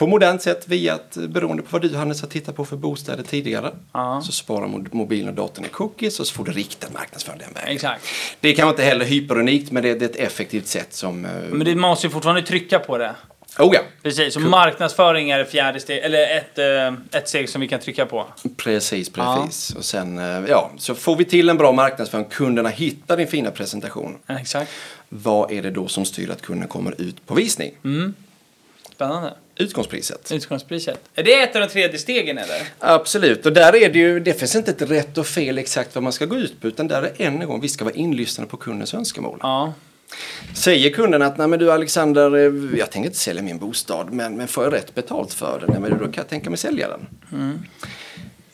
på 0.00 0.06
modernt 0.06 0.42
sätt 0.42 0.62
via 0.68 0.94
att 0.94 1.16
beroende 1.28 1.62
på 1.62 1.68
vad 1.70 1.82
du 1.82 1.96
Hannes 1.96 2.20
har 2.20 2.28
tittat 2.28 2.56
på 2.56 2.64
för 2.64 2.76
bostäder 2.76 3.22
tidigare 3.22 3.70
Ja. 3.92 4.22
så 4.24 4.32
sparar 4.32 4.66
mo- 4.66 4.88
mobilen 4.92 5.28
och 5.28 5.34
datorn 5.34 5.64
i 5.64 5.68
cookies 5.68 6.20
och 6.20 6.26
så 6.26 6.34
får 6.34 6.44
du 6.44 6.52
riktad 6.52 6.86
marknadsföring 6.92 7.38
den 7.38 7.52
vägen. 7.54 7.74
Exakt. 7.74 8.04
Det 8.40 8.52
kanske 8.54 8.70
inte 8.70 8.82
heller 8.82 9.04
hyperunikt 9.04 9.70
men 9.72 9.82
det, 9.82 9.94
det 9.94 10.04
är 10.04 10.08
ett 10.08 10.16
effektivt 10.32 10.66
sätt 10.66 10.94
som... 10.94 11.24
eh, 11.24 11.30
Men 11.50 11.64
det 11.64 11.74
måste 11.74 12.06
ju 12.06 12.10
fortfarande 12.10 12.42
trycka 12.42 12.78
på 12.78 12.98
det. 12.98 13.14
Oh 13.58 13.70
ja, 13.74 13.80
Precis, 14.02 14.36
och 14.36 14.42
marknadsföring 14.42 15.30
är 15.30 15.38
det 15.38 15.44
fjärde 15.46 15.80
steg, 15.80 15.98
eller 15.98 16.36
ett, 16.36 16.58
eh, 16.58 17.18
ett 17.20 17.28
steg 17.28 17.48
som 17.48 17.60
vi 17.60 17.68
kan 17.68 17.80
trycka 17.80 18.06
på. 18.06 18.26
Precis, 18.56 19.10
precis. 19.12 19.74
Och 19.76 19.84
sen, 19.84 20.18
eh, 20.18 20.24
ja, 20.48 20.70
så 20.78 20.94
får 20.94 21.16
vi 21.16 21.24
till 21.24 21.48
en 21.48 21.56
bra 21.56 21.72
marknadsföring, 21.72 22.24
kunderna 22.24 22.68
hittar 22.68 23.16
din 23.16 23.26
fina 23.28 23.50
presentation. 23.50 24.18
Exakt. 24.28 24.70
Vad 25.08 25.52
är 25.52 25.62
det 25.62 25.70
då 25.70 25.88
som 25.88 26.04
styr 26.04 26.30
att 26.30 26.42
kunden 26.42 26.68
kommer 26.68 27.00
ut 27.00 27.26
på 27.26 27.34
visning? 27.34 27.72
Spännande. 29.00 29.34
Utgångspriset. 29.56 30.32
Utgångspriset. 30.32 31.00
Är 31.14 31.22
det 31.22 31.34
ett 31.34 31.56
av 31.56 31.60
de 31.60 31.68
tredje 31.68 31.98
stegen 31.98 32.38
eller? 32.38 32.62
Absolut, 32.78 33.46
och 33.46 33.52
där 33.52 33.76
är 33.76 33.92
det 33.92 33.98
ju, 33.98 34.20
det 34.20 34.34
finns 34.34 34.56
inte 34.56 34.70
ett 34.70 34.90
rätt 34.90 35.18
och 35.18 35.26
fel 35.26 35.58
exakt 35.58 35.94
vad 35.94 36.04
man 36.04 36.12
ska 36.12 36.26
gå 36.26 36.36
ut 36.36 36.60
på, 36.60 36.66
utan 36.66 36.88
där 36.88 37.02
är 37.02 37.26
än 37.26 37.42
en 37.42 37.48
gång, 37.48 37.60
vi 37.60 37.68
ska 37.68 37.84
vara 37.84 37.94
inlyssnade 37.94 38.50
på 38.50 38.56
kundens 38.56 38.94
önskemål. 38.94 39.38
Ja. 39.42 39.72
Säger 40.54 40.90
kunden 40.90 41.22
att, 41.22 41.38
nej 41.38 41.48
men 41.48 41.58
du 41.58 41.72
Alexander, 41.72 42.36
eh, 42.36 42.78
jag 42.78 42.90
tänker 42.90 43.06
inte 43.08 43.18
sälja 43.18 43.42
min 43.42 43.58
bostad, 43.58 44.12
men, 44.12 44.36
men 44.36 44.48
får 44.48 44.64
jag 44.64 44.72
rätt 44.72 44.94
betalt 44.94 45.32
för 45.32 45.60
den, 45.60 45.70
nej 45.70 45.80
men 45.80 45.90
då 45.90 46.04
kan 46.04 46.14
jag 46.14 46.28
tänka 46.28 46.50
mig 46.50 46.58
sälja 46.58 46.88
den. 46.88 47.06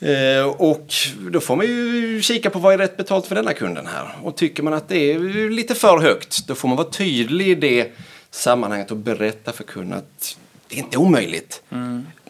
Eh, 0.01 0.47
och 0.47 0.93
då 1.31 1.41
får 1.41 1.57
man 1.57 1.67
ju 1.67 2.23
kika 2.23 2.51
på 2.51 2.59
vad 2.59 2.75
är 2.75 2.79
rätt 2.79 2.97
betalt 2.97 3.27
för 3.27 3.35
denna 3.35 3.53
kunden 3.53 3.87
här. 3.87 4.17
Och 4.23 4.37
tycker 4.37 4.63
man 4.63 4.73
att 4.73 4.89
det 4.89 5.13
är 5.13 5.51
lite 5.51 5.75
för 5.75 5.99
högt, 5.99 6.47
då 6.47 6.55
får 6.55 6.69
man 6.69 6.77
vara 6.77 6.91
tydlig 6.91 7.49
i 7.49 7.55
det 7.55 7.93
sammanhanget 8.31 8.91
och 8.91 8.97
berätta 8.97 9.53
för 9.53 9.65
kunden 9.65 9.99
att 9.99 10.37
det 10.69 10.75
är 10.75 10.79
inte 10.79 10.99
omöjligt. 10.99 11.63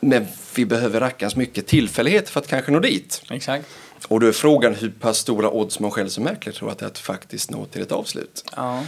Men 0.01 0.27
vi 0.55 0.67
behöver 0.67 1.01
rackarns 1.01 1.37
mycket 1.37 1.67
tillfällighet 1.67 2.29
för 2.29 2.41
att 2.41 2.47
kanske 2.47 2.73
nå 2.73 2.81
dit. 2.81 3.23
Exakt. 3.31 3.67
Och 4.09 4.21
då 4.21 4.27
är 4.27 4.33
frågan 4.33 4.75
hur 4.75 4.91
pass 4.91 5.19
stora 5.19 5.51
odds 5.51 5.81
man 5.81 5.91
själv 5.91 6.09
som 6.09 6.25
mäklare 6.25 6.57
tror 6.57 6.71
att 6.71 6.79
det 6.79 6.85
är 6.85 6.91
att 6.91 6.99
faktiskt 6.99 7.51
nå 7.51 7.65
till 7.65 7.83
ett 7.83 7.93
avslut. 7.93 8.45
Ja. 8.57 8.85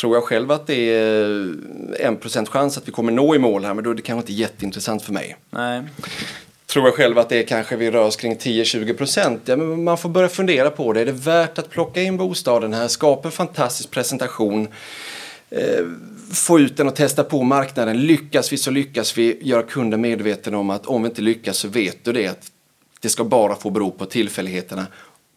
Tror 0.00 0.16
jag 0.16 0.24
själv 0.24 0.50
att 0.50 0.66
det 0.66 0.74
är 0.74 1.54
en 2.00 2.16
procent 2.16 2.48
chans 2.48 2.78
att 2.78 2.88
vi 2.88 2.92
kommer 2.92 3.12
nå 3.12 3.34
i 3.34 3.38
mål 3.38 3.64
här, 3.64 3.74
men 3.74 3.84
då 3.84 3.90
är 3.90 3.94
det 3.94 4.02
kanske 4.02 4.20
inte 4.20 4.32
jätteintressant 4.32 5.02
för 5.02 5.12
mig. 5.12 5.36
Nej. 5.50 5.82
Tror 6.66 6.84
jag 6.84 6.94
själv 6.94 7.18
att 7.18 7.28
det 7.28 7.38
är 7.38 7.46
kanske 7.46 7.76
vi 7.76 7.90
rör 7.90 8.04
oss 8.04 8.16
kring 8.16 8.36
10-20 8.36 8.96
procent. 8.96 9.42
Ja, 9.44 9.56
men 9.56 9.84
man 9.84 9.98
får 9.98 10.08
börja 10.08 10.28
fundera 10.28 10.70
på 10.70 10.92
det. 10.92 11.00
Är 11.00 11.06
det 11.06 11.12
värt 11.12 11.58
att 11.58 11.70
plocka 11.70 12.02
in 12.02 12.16
bostaden 12.16 12.74
här, 12.74 12.88
skapa 12.88 13.28
en 13.28 13.32
fantastisk 13.32 13.90
presentation, 13.90 14.68
eh, 15.50 15.84
få 16.32 16.60
ut 16.60 16.76
den 16.76 16.86
och 16.86 16.96
testa 16.96 17.24
på 17.24 17.42
marknaden. 17.42 18.00
Lyckas 18.06 18.52
vi 18.52 18.56
så 18.56 18.70
lyckas 18.70 19.18
vi 19.18 19.38
göra 19.42 19.62
kunden 19.62 20.00
medveten 20.00 20.54
om 20.54 20.70
att 20.70 20.86
om 20.86 21.02
vi 21.02 21.08
inte 21.08 21.22
lyckas 21.22 21.58
så 21.58 21.68
vet 21.68 22.04
du 22.04 22.12
det 22.12 22.26
att 22.26 22.52
det 23.00 23.08
ska 23.08 23.24
bara 23.24 23.56
få 23.56 23.70
bero 23.70 23.90
på 23.90 24.06
tillfälligheterna 24.06 24.86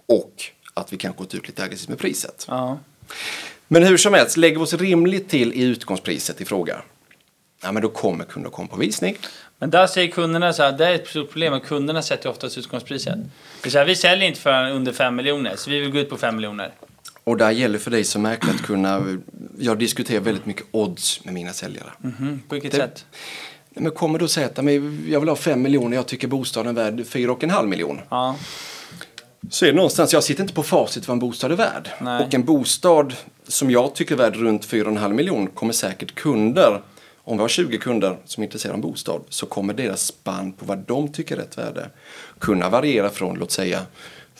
och 0.07 0.33
att 0.73 0.93
vi 0.93 0.97
kanske 0.97 1.17
gått 1.17 1.33
ut 1.33 1.47
lite 1.47 1.63
aggressivt 1.63 1.89
med 1.89 1.97
priset. 1.97 2.45
Ja. 2.47 2.79
Men 3.67 3.83
hur 3.83 3.97
som 3.97 4.13
helst, 4.13 4.37
lägger 4.37 4.57
vi 4.57 4.63
oss 4.63 4.73
rimligt 4.73 5.29
till 5.29 5.53
i 5.53 5.63
utgångspriset 5.63 6.41
i 6.41 6.45
fråga. 6.45 6.81
Ja, 7.63 7.71
men 7.71 7.81
då 7.81 7.89
kommer 7.89 8.25
kunden 8.25 8.51
komma 8.51 8.67
på 8.67 8.77
visning. 8.77 9.17
Men 9.59 9.69
där 9.69 9.87
säger 9.87 10.11
kunderna 10.11 10.53
så 10.53 10.63
här, 10.63 10.71
det 10.71 10.85
är 10.87 10.93
ett 10.93 11.07
stort 11.07 11.29
problem 11.29 11.53
att 11.53 11.65
kunderna 11.65 12.01
sätter 12.01 12.29
oftast 12.29 12.57
utgångspriset. 12.57 13.19
Det 13.63 13.69
är 13.69 13.71
så 13.71 13.77
här, 13.77 13.85
vi 13.85 13.95
säljer 13.95 14.27
inte 14.27 14.39
för 14.39 14.71
under 14.71 14.91
5 14.91 15.15
miljoner, 15.15 15.55
så 15.55 15.69
vi 15.69 15.79
vill 15.79 15.91
gå 15.91 15.99
ut 15.99 16.09
på 16.09 16.17
5 16.17 16.35
miljoner. 16.35 16.71
Och 17.23 17.37
där 17.37 17.51
gäller 17.51 17.79
för 17.79 17.91
dig 17.91 18.03
som 18.03 18.21
mäklare 18.21 18.55
att 18.55 18.61
kunna... 18.61 19.17
Jag 19.59 19.79
diskuterar 19.79 20.19
väldigt 20.21 20.45
mycket 20.45 20.65
odds 20.71 21.25
med 21.25 21.33
mina 21.33 21.53
säljare. 21.53 21.91
Mhm. 22.01 22.41
På 22.47 22.55
vilket 22.55 22.71
Det- 22.71 22.77
sätt? 22.77 23.05
Men 23.75 23.91
kommer 23.91 24.19
då 24.19 24.27
säga 24.27 24.45
att 24.47 24.63
men 24.63 25.05
jag 25.09 25.19
vill 25.19 25.29
ha 25.29 25.35
5 25.35 25.61
miljoner, 25.61 25.97
jag 25.97 26.07
tycker 26.07 26.27
bostaden 26.27 26.77
är 26.77 26.83
värd 26.83 27.05
4,5 27.07 27.67
miljoner. 27.67 28.05
Ja. 28.09 28.35
Så 29.49 29.65
är 29.65 29.69
det 29.69 29.75
någonstans, 29.75 30.13
jag 30.13 30.23
sitter 30.23 30.41
inte 30.41 30.53
på 30.53 30.63
facit 30.63 31.07
vad 31.07 31.15
en 31.15 31.19
bostad 31.19 31.51
är 31.51 31.55
värd. 31.55 31.89
Nej. 32.01 32.25
Och 32.25 32.33
en 32.33 32.43
bostad 32.45 33.13
som 33.47 33.71
jag 33.71 33.95
tycker 33.95 34.13
är 34.15 34.17
värd 34.17 34.35
runt 34.35 34.65
4,5 34.65 35.13
miljoner 35.13 35.47
kommer 35.47 35.73
säkert 35.73 36.15
kunder, 36.15 36.81
om 37.23 37.37
vi 37.37 37.41
har 37.41 37.47
20 37.47 37.77
kunder 37.77 38.17
som 38.25 38.43
är 38.43 38.47
intresserade 38.47 38.73
av 38.73 38.77
en 38.77 38.81
bostad, 38.91 39.21
så 39.29 39.45
kommer 39.45 39.73
deras 39.73 40.01
spann 40.05 40.51
på 40.53 40.65
vad 40.65 40.77
de 40.77 41.11
tycker 41.13 41.35
är 41.35 41.39
rätt 41.39 41.57
värde 41.57 41.89
kunna 42.39 42.69
variera 42.69 43.09
från, 43.09 43.37
låt 43.39 43.51
säga, 43.51 43.81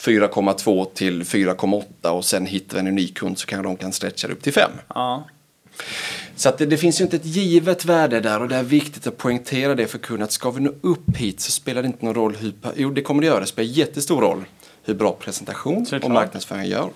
4,2 0.01 0.85
till 0.93 1.23
4,8 1.23 2.09
och 2.09 2.25
sen 2.25 2.45
hittar 2.45 2.73
vi 2.73 2.79
en 2.79 2.87
unik 2.87 3.17
kund 3.17 3.39
så 3.39 3.47
kanske 3.47 3.69
de 3.69 3.77
kan 3.77 3.91
stretcha 3.91 4.27
det 4.27 4.33
upp 4.33 4.43
till 4.43 4.53
5. 4.53 4.71
Ja. 4.87 5.27
Så 6.35 6.49
att 6.49 6.57
det, 6.57 6.65
det 6.65 6.77
finns 6.77 7.01
ju 7.01 7.03
inte 7.03 7.15
ett 7.15 7.25
givet 7.25 7.85
värde 7.85 8.19
där 8.19 8.41
och 8.41 8.47
det 8.47 8.55
är 8.55 8.63
viktigt 8.63 9.07
att 9.07 9.17
poängtera 9.17 9.75
det 9.75 9.87
för 9.87 9.97
kunden 9.97 10.23
att 10.23 10.31
ska 10.31 10.51
vi 10.51 10.61
nå 10.61 10.71
upp 10.81 11.17
hit 11.17 11.41
så 11.41 11.51
spelar 11.51 11.81
det 11.81 11.87
inte 11.87 12.05
någon 12.05 12.15
roll 12.15 12.35
hur, 12.35 12.53
jo 12.75 12.91
det 12.91 13.01
kommer 13.01 13.21
det 13.21 13.27
göra, 13.27 13.39
det 13.39 13.45
spelar 13.45 13.69
jättestor 13.69 14.21
roll 14.21 14.43
hur 14.83 14.93
bra 14.93 15.11
presentation 15.11 15.85
Såklart. 15.85 16.03
och 16.03 16.11
marknadsföring 16.11 16.65
gör. 16.65 16.89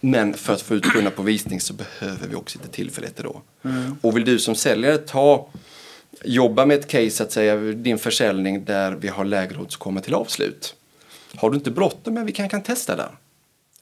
Men 0.00 0.34
för 0.34 0.52
att 0.52 0.62
få 0.62 0.74
ut 0.74 0.84
kunder 0.84 1.10
på 1.10 1.22
visning 1.22 1.60
så 1.60 1.74
behöver 1.74 2.28
vi 2.28 2.34
också 2.34 2.58
lite 2.58 2.70
tillfälligheter 2.72 3.22
då. 3.24 3.42
Och 4.00 4.16
vill 4.16 4.24
du 4.24 4.38
som 4.38 4.54
säljare 4.54 4.98
ta, 4.98 5.48
jobba 6.24 6.66
med 6.66 6.78
ett 6.78 6.88
case, 6.88 7.22
att 7.22 7.32
säga, 7.32 7.56
din 7.56 7.98
försäljning 7.98 8.64
där 8.64 8.92
vi 8.92 9.08
har 9.08 9.24
lägre 9.24 9.58
odds 9.58 9.74
att 9.74 9.78
komma 9.80 10.00
till 10.00 10.14
avslut. 10.14 10.74
Har 11.36 11.50
du 11.50 11.56
inte 11.56 11.70
bråttom, 11.70 12.14
men 12.14 12.26
vi 12.26 12.32
kan, 12.32 12.48
kan 12.48 12.62
testa 12.62 12.96
där. 12.96 13.08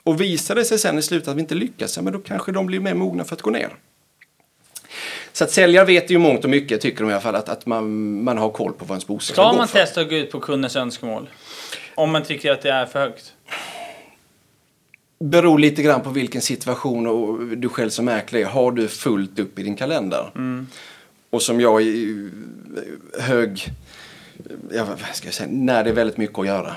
Och 0.03 0.21
visar 0.21 0.55
det 0.55 0.65
sig 0.65 0.79
sen 0.79 0.99
i 0.99 1.03
slutet 1.03 1.29
att 1.29 1.37
vi 1.37 1.41
inte 1.41 1.55
lyckas, 1.55 1.97
ja, 1.97 2.03
men 2.03 2.13
då 2.13 2.19
kanske 2.19 2.53
de 2.53 2.67
blir 2.67 2.81
mer 2.81 2.95
mogna 2.95 3.25
för 3.25 3.37
att 3.37 3.43
gå 3.43 3.51
ner. 3.51 3.77
Så 5.33 5.45
att 5.45 5.51
säljare 5.51 5.85
vet 5.85 6.11
ju 6.11 6.19
mångt 6.19 6.45
och 6.45 6.51
mycket, 6.51 6.81
tycker 6.81 7.01
de 7.01 7.11
i 7.11 7.13
alla 7.13 7.21
fall, 7.23 7.35
att, 7.35 7.49
att 7.49 7.67
man, 7.67 8.23
man 8.23 8.39
har 8.39 8.51
koll 8.51 8.73
på 8.73 8.85
vad 8.85 8.91
ens 8.91 9.07
bostad 9.07 9.35
Ska 9.35 9.51
går 9.51 9.57
man 9.57 9.69
för. 9.69 9.79
testa 9.79 10.01
att 10.01 10.09
gå 10.09 10.15
ut 10.15 10.31
på 10.31 10.41
kundens 10.41 10.77
önskemål? 10.77 11.29
Om 11.95 12.11
man 12.11 12.23
tycker 12.23 12.53
att 12.53 12.63
det 12.63 12.71
är 12.71 12.87
för 12.87 13.01
högt? 13.01 13.33
beror 15.25 15.59
lite 15.59 15.83
grann 15.83 16.01
på 16.01 16.11
vilken 16.11 16.43
situation 16.43 17.07
och 17.07 17.57
du 17.57 17.69
själv 17.69 17.91
som 17.91 18.05
mäklare 18.05 18.43
är. 18.43 18.47
Har 18.47 18.73
du 18.73 18.89
fullt 18.89 19.39
upp 19.39 19.59
i 19.59 19.63
din 19.63 19.77
kalender? 19.77 20.31
Och 21.31 21.43
som 21.43 21.61
jag 21.61 21.83
i 21.83 22.31
hög... 23.19 23.67
Ja, 24.73 24.85
vad 24.85 24.99
ska 25.13 25.27
jag 25.27 25.35
säga? 25.35 25.49
När 25.53 25.85
det 25.85 25.91
är 25.91 25.95
väldigt 25.95 26.17
mycket 26.17 26.39
att 26.39 26.47
göra 26.47 26.75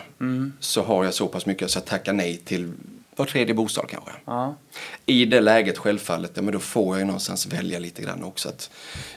så 0.60 0.84
har 0.84 1.04
jag 1.06 1.14
så 1.14 1.28
pass 1.28 1.46
mycket 1.46 1.72
så 1.72 1.78
jag 1.78 1.86
tackar 1.86 2.14
nej 2.14 2.38
till 2.38 2.74
var 3.16 3.26
tredje 3.26 3.54
bostad 3.54 3.86
kanske. 3.90 4.12
Ja. 4.26 4.56
I 5.06 5.26
det 5.26 5.42
läget 5.42 5.78
självfallet, 5.78 6.32
ja, 6.36 6.42
men 6.42 6.54
då 6.54 6.60
får 6.60 6.96
jag 6.96 7.00
ju 7.00 7.06
någonstans 7.06 7.46
välja 7.46 7.80
lite 7.80 8.02
grann 8.02 8.24
också. 8.24 8.50
Att 8.50 8.70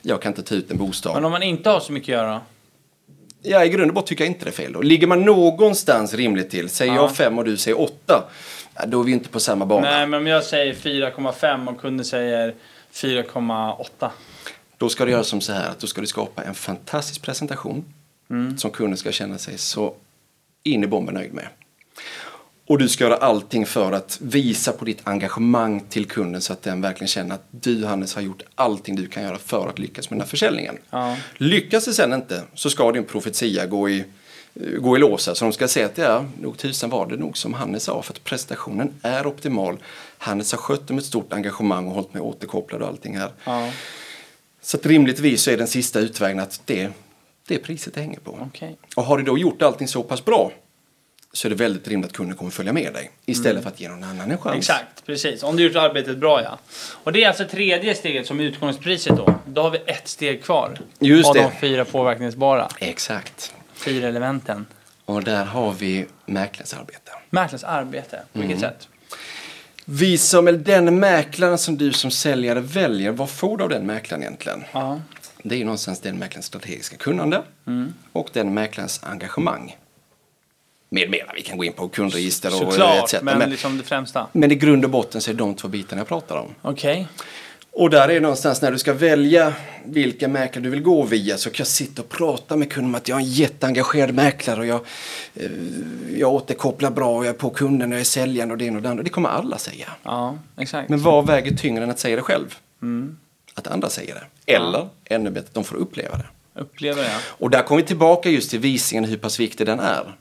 jag 0.02 0.22
kan 0.22 0.30
inte 0.32 0.42
ta 0.42 0.54
ut 0.54 0.70
en 0.70 0.78
bostad. 0.78 1.14
Men 1.14 1.24
om 1.24 1.32
man 1.32 1.42
inte 1.42 1.70
har 1.70 1.80
så 1.80 1.92
mycket 1.92 2.08
att 2.18 2.22
göra? 2.22 2.40
Ja, 3.42 3.64
i 3.64 3.68
grund 3.68 3.90
och 3.90 3.94
botten 3.94 4.08
tycker 4.08 4.24
jag 4.24 4.30
inte 4.32 4.44
det 4.44 4.50
är 4.50 4.52
fel. 4.52 4.72
Då. 4.72 4.80
Ligger 4.82 5.06
man 5.06 5.22
någonstans 5.22 6.14
rimligt 6.14 6.50
till, 6.50 6.68
säger 6.68 6.94
Ja. 6.94 7.00
jag 7.00 7.16
fem 7.16 7.38
och 7.38 7.44
du 7.44 7.56
säger 7.56 7.80
åtta, 7.80 8.24
då 8.86 9.00
är 9.00 9.04
vi 9.04 9.12
inte 9.12 9.28
på 9.28 9.40
samma 9.40 9.66
bana. 9.66 9.90
Nej, 9.90 10.06
men 10.06 10.20
om 10.20 10.26
jag 10.26 10.44
säger 10.44 10.74
4,5 10.74 11.68
och 11.68 11.80
kunden 11.80 12.04
säger 12.06 12.54
4,8. 12.92 14.10
Då 14.78 14.88
ska 14.88 15.04
du 15.04 15.10
göra 15.10 15.24
som 15.24 15.40
så 15.40 15.52
här 15.52 15.70
att 15.70 15.78
då 15.78 15.86
ska 15.86 16.00
du 16.00 16.06
skapa 16.06 16.42
en 16.42 16.54
fantastisk 16.54 17.22
presentation 17.22 17.84
Mm. 18.30 18.58
som 18.58 18.70
kunden 18.70 18.96
ska 18.96 19.12
känna 19.12 19.38
sig 19.38 19.58
så 19.58 19.94
in 20.62 20.84
i 20.84 20.86
bomben 20.86 21.14
nöjd 21.14 21.34
med. 21.34 21.48
Och 22.68 22.78
du 22.78 22.88
ska 22.88 23.04
göra 23.04 23.16
allting 23.16 23.66
för 23.66 23.92
att 23.92 24.18
visa 24.20 24.72
på 24.72 24.84
ditt 24.84 25.00
engagemang 25.04 25.80
till 25.88 26.06
kunden 26.06 26.40
så 26.40 26.52
att 26.52 26.62
den 26.62 26.80
verkligen 26.80 27.08
känner 27.08 27.34
att 27.34 27.46
du 27.50 27.84
Hannes 27.84 28.14
har 28.14 28.22
gjort 28.22 28.42
allting 28.54 28.96
du 28.96 29.06
kan 29.06 29.22
göra 29.22 29.38
för 29.38 29.68
att 29.68 29.78
lyckas 29.78 30.10
med 30.10 30.16
den 30.16 30.20
här 30.20 30.28
försäljningen. 30.28 30.78
Ja. 30.90 31.16
Lyckas 31.36 31.84
det 31.84 31.94
sen 31.94 32.12
inte 32.12 32.42
så 32.54 32.70
ska 32.70 32.92
din 32.92 33.04
profetia 33.04 33.66
gå 33.66 33.90
i, 33.90 34.04
gå 34.78 34.96
i 34.96 35.00
lås 35.00 35.26
här. 35.26 35.34
Så 35.34 35.44
de 35.44 35.52
ska 35.52 35.68
säga 35.68 35.86
att 35.86 35.98
ja, 35.98 36.24
nog 36.40 36.58
tusan 36.58 36.90
var 36.90 37.06
det 37.06 37.16
nog 37.16 37.38
som 37.38 37.54
Hannes 37.54 37.82
sa 37.82 38.02
för 38.02 38.12
att 38.12 38.24
presentationen 38.24 38.94
är 39.02 39.26
optimal. 39.26 39.76
Hannes 40.18 40.52
har 40.52 40.58
skött 40.58 40.88
det 40.88 40.94
med 40.94 41.00
ett 41.00 41.06
stort 41.06 41.32
engagemang 41.32 41.86
och 41.86 41.94
hållit 41.94 42.14
mig 42.14 42.22
återkopplad 42.22 42.82
och 42.82 42.88
allting 42.88 43.16
här. 43.18 43.30
Ja, 43.44 43.70
Så 44.62 44.76
att 44.76 44.86
rimligtvis 44.86 45.42
så 45.42 45.50
är 45.50 45.56
den 45.56 45.66
sista 45.68 46.00
utvägen 46.00 46.40
att 46.40 46.60
det, 46.64 46.90
det 47.48 47.54
är 47.54 47.58
priset 47.58 47.94
det 47.94 48.00
hänger 48.00 48.20
på. 48.20 48.38
okej. 48.50 48.76
Och 48.96 49.04
har 49.04 49.18
du 49.18 49.24
då 49.24 49.38
gjort 49.38 49.62
allting 49.62 49.88
så 49.88 50.02
pass 50.02 50.24
bra 50.24 50.52
så 51.32 51.48
är 51.48 51.50
det 51.50 51.56
väldigt 51.56 51.88
rimligt 51.88 52.10
att 52.10 52.16
kunden 52.16 52.36
kommer 52.36 52.50
följa 52.50 52.72
med 52.72 52.92
dig 52.92 53.10
istället 53.26 53.62
för 53.62 53.70
att 53.70 53.80
ge 53.80 53.88
någon 53.88 54.04
annan 54.04 54.30
en 54.30 54.38
chans. 54.38 54.46
Mm. 54.46 54.58
Exakt, 54.58 55.06
precis. 55.06 55.42
Om 55.42 55.56
du 55.56 55.62
gjort 55.66 55.76
arbetet 55.76 56.18
bra 56.18 56.42
ja. 56.42 56.58
Och 57.04 57.12
det 57.12 57.24
är 57.24 57.28
alltså 57.28 57.44
tredje 57.48 57.94
steget 57.94 58.26
som 58.26 58.40
utgångspriset 58.40 59.16
då. 59.16 59.34
Då 59.46 59.62
har 59.62 59.70
vi 59.70 59.78
ett 59.86 60.08
steg 60.08 60.42
kvar. 60.44 60.78
Just 60.98 61.28
av 61.28 61.34
det. 61.34 61.40
de 61.42 61.50
fyra 61.60 61.84
påverkningsbara. 61.84 62.68
Exakt. 62.78 63.54
Fyra 63.74 64.08
elementen. 64.08 64.66
Och 65.04 65.24
där 65.24 65.44
har 65.44 65.72
vi 65.72 66.06
mäklarens 66.26 66.74
arbete. 66.74 67.10
Mäklarens 67.30 67.64
arbete. 67.64 68.22
På 68.32 68.38
vilket 68.38 68.58
Mm. 68.58 68.70
sätt? 68.70 68.88
Vi 69.84 70.18
som, 70.18 70.48
eller 70.48 70.58
den 70.58 70.98
mäklaren 70.98 71.58
som 71.58 71.76
du 71.76 71.92
som 71.92 72.10
säljare 72.10 72.60
väljer, 72.60 73.10
vad 73.10 73.30
får 73.30 73.56
du 73.58 73.64
av 73.64 73.70
den 73.70 73.86
mäklaren 73.86 74.22
egentligen? 74.22 74.64
Ja. 74.72 75.00
Det 75.48 75.54
är 75.54 75.58
ju 75.58 75.64
någonstans 75.64 76.00
den 76.00 76.18
mäklarens 76.18 76.46
strategiska 76.46 76.96
kunnande 76.96 77.42
Mm. 77.66 77.94
och 78.12 78.28
den 78.32 78.54
mäklarens 78.54 79.00
engagemang. 79.02 79.76
Med 80.88 81.10
mera, 81.10 81.32
vi 81.34 81.42
kan 81.42 81.58
gå 81.58 81.64
in 81.64 81.72
på 81.72 81.88
kundregister 81.88 82.48
och 82.48 82.72
Såklart, 82.72 83.04
etc. 83.14 83.22
men 83.22 83.38
Men, 83.38 83.50
liksom 83.50 83.78
det 83.78 83.84
främsta. 83.84 84.26
men 84.32 84.52
i 84.52 84.54
grund 84.54 84.84
och 84.84 84.90
botten 84.90 85.20
så 85.20 85.30
är 85.30 85.34
det 85.34 85.38
de 85.38 85.54
två 85.54 85.68
bitarna 85.68 86.00
jag 86.00 86.08
pratar 86.08 86.36
om. 86.36 86.48
Okej. 86.62 87.08
Och 87.70 87.90
där 87.90 88.08
är 88.08 88.20
någonstans 88.20 88.62
när 88.62 88.72
du 88.72 88.78
ska 88.78 88.92
välja 88.92 89.54
vilka 89.84 90.28
mäklare 90.28 90.64
du 90.64 90.70
vill 90.70 90.82
gå 90.82 91.02
via 91.02 91.36
så 91.38 91.50
kan 91.50 91.56
jag 91.58 91.66
sitta 91.66 92.02
och 92.02 92.08
prata 92.08 92.56
med 92.56 92.72
kunden 92.72 92.90
om 92.90 92.94
att 92.94 93.08
jag 93.08 93.16
är 93.16 93.22
en 93.22 93.28
jätteengagerad 93.30 94.14
mäklare 94.14 94.60
och 94.60 94.66
jag, 94.66 94.80
eh, 95.34 95.50
jag 96.16 96.32
återkopplar 96.32 96.90
bra 96.90 97.16
och 97.16 97.24
jag 97.26 97.34
är 97.34 97.38
på 97.38 97.50
kunden 97.50 97.88
och 97.92 97.94
jag 97.94 98.00
är 98.00 98.04
säljaren 98.04 98.50
och 98.50 98.58
det 98.58 98.64
ena 98.64 98.76
och 98.76 98.82
det 98.82 98.90
andra. 98.90 99.02
Det 99.02 99.10
kommer 99.10 99.28
alla 99.28 99.58
säga. 99.58 99.88
Ja, 100.02 100.38
exakt. 100.56 100.88
Men 100.88 101.02
vad 101.02 101.26
väger 101.26 101.56
tyngre 101.56 101.84
än 101.84 101.90
att 101.90 101.98
säga 101.98 102.16
det 102.16 102.22
själv? 102.22 102.54
Mm. 102.82 103.16
Att 103.56 103.66
andra 103.66 103.88
säger 103.88 104.14
det. 104.14 104.52
Eller, 104.52 104.88
ännu 105.04 105.30
bättre, 105.30 105.46
att 105.46 105.54
de 105.54 105.64
får 105.64 105.76
uppleva 105.76 106.16
det. 106.16 106.26
Upplever 106.60 107.02
jag. 107.02 107.20
Och 107.26 107.50
där 107.50 107.62
kommer 107.62 107.80
vi 107.80 107.86
tillbaka 107.86 108.30
just 108.30 108.50
till 108.50 108.60
visningen, 108.60 109.04
hur 109.04 109.16
pass 109.16 109.40
viktig 109.40 109.66
den 109.66 109.80
är. 109.80 110.16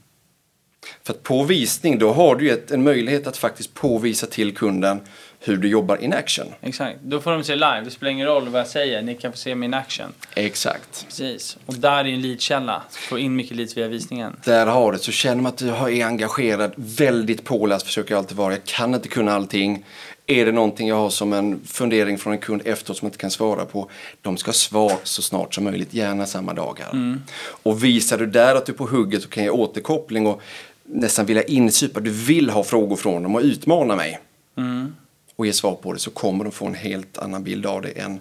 För 1.04 1.14
att 1.14 1.24
på 1.24 1.44
visning, 1.44 2.00
då 2.00 2.14
har 2.14 2.36
du 2.36 2.50
ett, 2.50 2.72
en 2.72 2.84
möjlighet 2.84 3.28
att 3.28 3.38
faktiskt 3.38 3.74
påvisa 3.74 4.28
till 4.28 4.56
kunden 4.56 5.00
hur 5.46 5.58
du 5.58 5.68
jobbar 5.68 5.98
in 5.98 6.14
action. 6.14 6.48
Exakt. 6.62 7.00
Då 7.02 7.22
får 7.22 7.32
de 7.32 7.44
se 7.44 7.56
live. 7.56 7.82
Det 7.84 7.92
spelar 7.92 8.12
ingen 8.12 8.28
roll 8.28 8.50
vad 8.50 8.62
jag 8.62 8.68
säger. 8.68 9.02
Ni 9.02 9.16
kan 9.16 9.32
få 9.32 9.38
se 9.38 9.56
min 9.56 9.74
action. 9.74 10.14
Exakt. 10.36 11.06
Precis. 11.06 11.58
Och 11.66 11.74
där 11.74 11.98
är 11.98 12.06
en 12.06 12.22
leadkälla. 12.22 12.84
Få 12.92 13.20
in 13.20 13.36
mycket 13.36 13.58
leads 13.58 13.78
via 13.78 13.88
visningen. 13.88 14.36
Där 14.46 14.66
har 14.66 14.92
du 14.92 14.98
det. 14.98 15.04
Så 15.04 15.12
känner 15.12 15.42
man 15.42 15.52
att 15.52 15.58
du 15.58 15.70
är 15.70 16.06
engagerad, 16.06 16.74
väldigt 16.76 17.44
påläst 17.44 17.86
försöker 17.86 18.12
jag 18.12 18.20
alltid 18.20 18.38
vara. 18.38 18.54
Jag 18.54 18.64
kan 18.64 18.94
inte 18.94 19.08
kunna 19.08 19.34
allting. 19.34 19.86
Är 20.28 20.46
det 20.46 20.52
någonting 20.52 20.88
jag 20.88 20.96
har 20.96 21.10
som 21.10 21.34
en 21.34 21.60
fundering 21.66 22.18
från 22.18 22.34
en 22.34 22.40
kund 22.40 22.62
efteråt 22.66 22.98
som 22.98 23.06
jag 23.06 23.10
inte 23.10 23.18
kan 23.18 23.32
svara 23.32 23.66
på, 23.66 23.90
de 24.22 24.38
ska 24.38 24.50
ha 24.50 24.54
svar 24.54 24.94
så 25.04 25.22
snart 25.22 25.54
som 25.54 25.64
möjligt, 25.64 25.94
gärna 25.94 26.26
samma 26.26 26.54
dagar. 26.54 27.18
Och 27.64 27.84
visar 27.84 28.18
du 28.18 28.26
där 28.26 28.56
att 28.56 28.66
du 28.66 28.72
är 28.72 28.78
på 28.78 28.88
hugget 28.88 29.24
så 29.24 29.30
kan 29.30 29.44
jag 29.44 29.56
återkoppling 29.56 30.28
och 30.28 30.42
nästan 30.84 31.26
vilja 31.26 31.44
insupa, 31.44 32.00
du 32.00 32.10
vill 32.10 32.50
ha 32.50 32.64
frågor 32.64 32.96
från 32.96 33.24
dem 33.24 33.36
och 33.36 33.42
utmana 33.42 33.96
mig 33.96 34.20
Mm 34.58 34.96
och 35.36 35.46
ge 35.46 35.54
svar 35.54 35.76
på 35.76 35.94
det 35.94 36.00
så 36.00 36.12
kommer 36.12 36.44
de 36.44 36.52
få 36.52 36.66
en 36.66 36.74
helt 36.74 37.18
annan 37.18 37.44
bild 37.44 37.66
av 37.66 37.82
det 37.82 37.90
än 37.90 38.20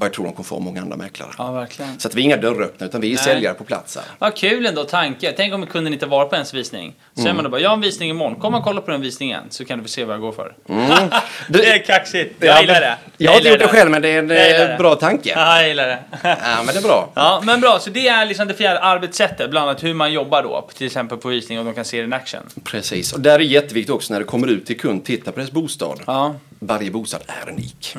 vad 0.00 0.06
jag 0.06 0.12
tror 0.14 0.24
de 0.24 0.32
kommer 0.32 0.44
få 0.46 0.58
många 0.60 0.80
andra 0.82 0.96
mäklare. 0.96 1.30
Ja, 1.38 1.52
verkligen. 1.52 2.00
Så 2.00 2.08
att 2.08 2.14
vi 2.14 2.20
är 2.20 2.24
inga 2.24 2.36
dörröppnare 2.36 2.88
utan 2.88 3.00
vi 3.00 3.08
är 3.12 3.14
Nej. 3.14 3.24
säljare 3.24 3.54
på 3.54 3.64
plats 3.64 3.96
här. 3.96 4.04
Vad 4.18 4.36
kul 4.36 4.66
ändå 4.66 4.84
tanke. 4.84 5.32
Tänk 5.36 5.54
om 5.54 5.66
kunden 5.66 5.92
inte 5.92 6.06
var 6.06 6.24
på 6.24 6.34
ens 6.34 6.54
visning. 6.54 6.94
Så 7.14 7.20
Mm. 7.20 7.36
man 7.36 7.44
då 7.44 7.50
bara, 7.50 7.60
jag 7.60 7.68
har 7.70 7.74
en 7.76 7.80
visning 7.80 8.10
imorgon. 8.10 8.40
Kom 8.40 8.54
och 8.54 8.64
kolla 8.64 8.80
på 8.80 8.90
den 8.90 9.00
visningen 9.00 9.42
så 9.50 9.64
kan 9.64 9.78
du 9.78 9.84
få 9.84 9.88
se 9.90 10.04
vad 10.04 10.14
jag 10.14 10.20
går 10.20 10.32
för. 10.32 10.54
Du- 11.48 11.58
Det 11.58 11.66
är 11.72 11.78
kaxigt. 11.84 12.34
Ja, 12.38 12.46
Jag 12.46 12.60
gillar 12.60 12.74
men- 12.74 12.82
det. 12.82 12.96
Jag 13.16 13.30
har 13.30 13.36
inte 13.36 13.48
gillar 13.48 13.60
gjort 13.64 13.70
det 13.72 13.78
själv 13.78 13.90
men 13.90 14.02
det 14.02 14.08
är 14.08 14.18
en 14.18 14.28
Jag 14.28 14.46
gillar 14.52 14.70
eh, 14.72 14.78
bra 14.78 14.94
tanke. 14.94 15.32
Ja, 15.36 15.58
jag 15.60 15.68
gillar 15.68 15.86
det. 15.86 15.98
Ja, 16.22 16.36
men 16.64 16.74
det 16.74 16.76
är 16.78 16.82
bra. 16.82 17.10
Ja, 17.14 17.42
men 17.44 17.60
bra. 17.60 17.78
Så 17.80 17.90
det 17.90 18.08
är 18.08 18.26
liksom 18.26 18.48
det 18.48 18.54
fjärde 18.54 18.80
arbetssättet. 18.80 19.50
Bland 19.50 19.68
annat 19.68 19.82
hur 19.84 19.94
man 19.94 20.12
jobbar 20.12 20.42
då. 20.42 20.68
Till 20.74 20.86
exempel 20.86 21.18
på 21.18 21.28
visning 21.28 21.58
och 21.58 21.64
de 21.64 21.74
kan 21.74 21.84
se 21.84 21.96
det 21.98 22.04
in 22.04 22.12
action. 22.12 22.40
Precis. 22.64 23.12
Och 23.12 23.20
där 23.20 23.34
är 23.34 23.38
jätteviktigt 23.38 23.94
också 23.94 24.12
när 24.12 24.20
det 24.20 24.26
kommer 24.26 24.46
ut 24.48 24.66
till 24.66 24.80
kund, 24.80 25.04
titta 25.04 25.32
på 25.32 25.38
deras 25.40 25.50
bostad. 25.52 26.00
Ja. 26.06 26.34
Varje 26.58 26.90
bostad 26.90 27.20
är 27.26 27.50
unik. 27.50 27.96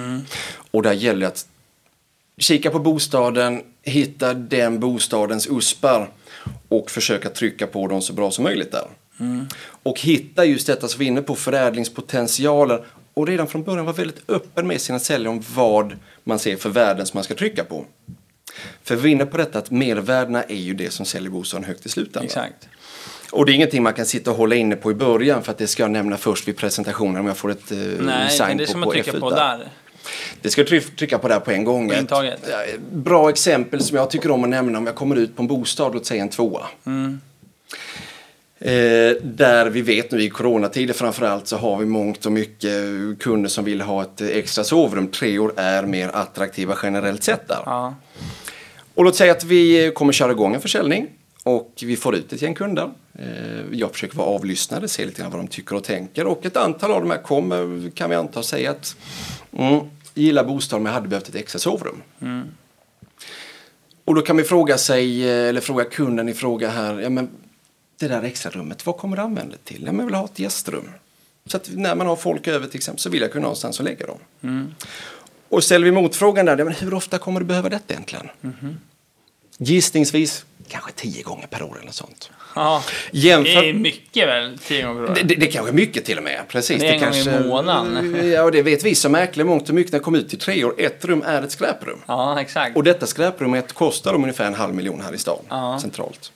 Och 0.71 0.83
där 0.83 0.93
gäller 0.93 1.19
det 1.21 1.27
att 1.27 1.45
kika 2.37 2.69
på 2.69 2.79
bostaden, 2.79 3.63
hitta 3.81 4.33
den 4.33 4.79
bostadens 4.79 5.47
uspar 5.47 6.09
och 6.69 6.91
försöka 6.91 7.29
trycka 7.29 7.67
på 7.67 7.87
dem 7.87 8.01
så 8.01 8.13
bra 8.13 8.31
som 8.31 8.43
möjligt 8.43 8.71
där. 8.71 8.87
Och 9.83 9.99
hitta 9.99 10.45
just 10.45 10.67
detta 10.67 10.87
som 10.87 10.99
vi 10.99 11.05
är 11.05 11.07
inne 11.07 11.21
på, 11.21 11.35
förädlingspotentialer 11.35 12.85
och 13.13 13.27
redan 13.27 13.47
från 13.47 13.63
början 13.63 13.85
vara 13.85 13.95
väldigt 13.95 14.29
öppen 14.29 14.67
med 14.67 14.81
sina 14.81 14.99
säljare 14.99 15.29
om 15.29 15.43
vad 15.55 15.97
man 16.23 16.39
ser 16.39 16.55
för 16.55 16.69
värden 16.69 17.05
som 17.05 17.17
man 17.17 17.23
ska 17.23 17.35
trycka 17.35 17.63
på. 17.63 17.85
För 18.83 18.95
vi 18.95 19.09
är 19.09 19.11
inne 19.11 19.25
på 19.25 19.37
detta 19.37 19.59
att 19.59 19.71
mervärdena 19.71 20.43
är 20.43 20.55
ju 20.55 20.73
det 20.73 20.93
som 20.93 21.05
säljer 21.05 21.29
bostaden 21.29 21.63
högt 21.63 21.85
i 21.85 21.89
slutändan. 21.89 22.23
Exakt. 22.23 22.67
Och 23.31 23.45
det 23.45 23.51
är 23.51 23.53
ingenting 23.53 23.83
man 23.83 23.93
kan 23.93 24.05
sitta 24.05 24.31
och 24.31 24.37
hålla 24.37 24.55
inne 24.55 24.75
på 24.75 24.91
i 24.91 24.93
början 24.93 25.43
för 25.43 25.51
att 25.51 25.57
det 25.57 25.67
ska 25.67 25.83
jag 25.83 25.91
nämna 25.91 26.17
först 26.17 26.47
vid 26.47 26.57
presentationen 26.57 27.17
om 27.17 27.27
jag 27.27 27.37
får 27.37 27.51
ett 27.51 27.71
eh, 27.71 27.77
Nej, 27.77 28.29
sign 28.29 28.47
men 28.47 28.57
det 28.57 28.63
är 28.63 28.65
på, 28.65 28.71
som 28.71 28.81
på 28.81 28.89
att 28.89 28.93
trycka 28.93 29.11
F1 29.11 29.19
på 29.19 29.29
där. 29.29 29.67
Det 30.41 30.49
ska 30.49 30.63
du 30.63 30.67
try- 30.67 30.95
trycka 30.97 31.17
på 31.17 31.27
där 31.27 31.39
på 31.39 31.51
en 31.51 31.63
gång. 31.63 31.89
På 31.89 32.33
bra 32.91 33.29
exempel 33.29 33.83
som 33.83 33.97
jag 33.97 34.09
tycker 34.09 34.31
om 34.31 34.43
att 34.43 34.49
nämna 34.49 34.77
om 34.77 34.85
jag 34.85 34.95
kommer 34.95 35.15
ut 35.15 35.35
på 35.35 35.41
en 35.41 35.47
bostad, 35.47 35.93
låt 35.93 36.05
säga 36.05 36.21
en 36.21 36.29
tvåa. 36.29 36.65
Mm. 36.85 37.19
Eh, 38.59 39.15
där 39.23 39.69
vi 39.69 39.81
vet 39.81 40.11
nu 40.11 40.21
i 40.23 40.29
coronatider 40.29 40.93
framförallt 40.93 41.47
så 41.47 41.57
har 41.57 41.77
vi 41.77 41.85
mångt 41.85 42.25
och 42.25 42.31
mycket 42.31 42.71
kunder 43.19 43.49
som 43.49 43.65
vill 43.65 43.81
ha 43.81 44.01
ett 44.01 44.21
extra 44.21 44.63
sovrum. 44.63 45.07
Treor 45.07 45.53
är 45.55 45.83
mer 45.83 46.09
attraktiva 46.13 46.77
generellt 46.83 47.23
sett 47.23 47.47
där. 47.47 47.59
Ja. 47.65 47.95
Och 48.95 49.03
låt 49.03 49.15
säga 49.15 49.31
att 49.31 49.43
vi 49.43 49.91
kommer 49.95 50.13
köra 50.13 50.31
igång 50.31 50.55
en 50.55 50.61
försäljning 50.61 51.07
och 51.43 51.73
vi 51.81 51.95
får 51.95 52.15
ut 52.15 52.33
ett 52.33 52.41
gäng 52.41 52.53
kunder. 52.53 52.89
Eh, 53.19 53.25
Jag 53.71 53.91
försöker 53.91 54.17
vara 54.17 54.27
avlyssnade, 54.27 54.87
se 54.87 55.05
lite 55.05 55.21
grann 55.21 55.31
vad 55.31 55.39
de 55.39 55.47
tycker 55.47 55.75
och 55.75 55.83
tänker 55.83 56.25
och 56.27 56.45
ett 56.45 56.57
antal 56.57 56.91
av 56.91 57.01
de 57.01 57.11
här 57.11 57.21
kommer, 57.21 57.89
kan 57.95 58.09
vi 58.09 58.15
anta, 58.15 58.43
säga 58.43 58.71
att 58.71 58.95
mm, 59.57 59.85
gillar 60.13 60.43
bostaden 60.43 60.83
men 60.83 60.93
hade 60.93 61.07
behövt 61.07 61.29
ett 61.29 61.35
extra 61.35 61.59
sovrum. 61.59 62.01
Och 64.05 64.15
då 64.15 64.21
kan 64.21 64.37
vi 64.37 64.43
fråga 64.43 64.77
sig, 64.77 65.29
eh, 65.29 65.49
eller 65.49 65.61
fråga 65.61 65.83
kunden 65.83 66.29
i 66.29 66.33
fråga 66.33 66.69
här, 66.69 66.99
ja 66.99 67.09
men 67.09 67.29
det 67.97 68.07
där 68.07 68.23
extra 68.23 68.51
rummet, 68.51 68.85
vad 68.85 68.97
kommer 68.97 69.17
du 69.17 69.23
använda 69.23 69.51
det 69.51 69.63
till? 69.63 69.83
Ja, 69.85 69.91
men 69.91 69.99
jag 69.99 70.05
vill 70.05 70.15
ha 70.15 70.25
ett 70.25 70.39
gästrum. 70.39 70.89
Så 71.45 71.57
att 71.57 71.69
när 71.73 71.95
man 71.95 72.07
har 72.07 72.15
folk 72.15 72.47
över 72.47 72.67
till 72.67 72.77
exempel 72.77 72.99
så 72.99 73.09
vill 73.09 73.21
jag 73.21 73.31
kunna 73.31 73.43
ha 73.43 73.47
någonstans 73.47 73.79
att 73.79 73.85
lägga 73.85 74.05
dem. 74.05 74.19
Och 75.49 75.63
ställer 75.63 75.85
vi 75.85 75.91
motfrågan 75.91 76.45
där, 76.45 76.57
ja, 76.57 76.65
men 76.65 76.73
hur 76.73 76.93
ofta 76.93 77.17
kommer 77.17 77.39
du 77.39 77.45
behöva 77.45 77.69
detta 77.69 77.93
egentligen? 77.93 78.29
Gissningsvis 79.57 80.45
kanske 80.67 80.91
tio 80.91 81.23
gånger 81.23 81.47
per 81.47 81.63
år 81.63 81.79
eller 81.81 81.91
sånt. 81.91 82.29
ja. 82.55 82.83
Jämför... 83.11 83.61
Det 83.61 83.69
är 83.69 83.73
mycket 83.73 84.27
väl, 84.27 84.57
tio 84.57 84.83
gånger 84.85 85.01
per 85.05 85.11
år. 85.11 85.15
Det, 85.15 85.23
det, 85.23 85.35
det 85.35 85.47
kanske 85.47 85.71
är 85.71 85.73
mycket 85.75 86.05
till 86.05 86.17
och 86.17 86.23
med. 86.23 86.41
Precis. 86.47 86.81
Det 86.81 86.87
är 86.87 86.93
en 86.93 86.99
gång 86.99 87.09
i 87.09 87.23
kanske, 87.23 87.39
månaden. 87.39 88.29
Ja, 88.31 88.43
och 88.43 88.51
det 88.51 88.61
vet 88.61 88.83
vi 88.83 88.95
som 88.95 89.11
mäklare 89.11 89.47
mångt 89.47 89.69
och 89.69 89.75
mycket 89.75 89.93
när 89.93 90.11
det 90.11 90.17
ut 90.17 90.29
till 90.29 90.39
tre 90.39 90.63
år. 90.65 90.75
Ett 90.77 91.05
rum 91.05 91.23
är 91.25 91.41
ett 91.41 91.51
skräprum. 91.51 91.99
Ja, 92.07 92.41
exakt. 92.41 92.77
Och 92.77 92.83
detta 92.83 93.07
skräprummet 93.07 93.73
kostar 93.73 94.13
dem 94.13 94.23
ungefär 94.23 94.45
en 94.45 94.55
halv 94.55 94.75
miljon 94.75 95.01
här 95.01 95.13
i 95.13 95.17
stan, 95.17 95.39
Ja. 95.49 95.79
centralt. 95.81 96.31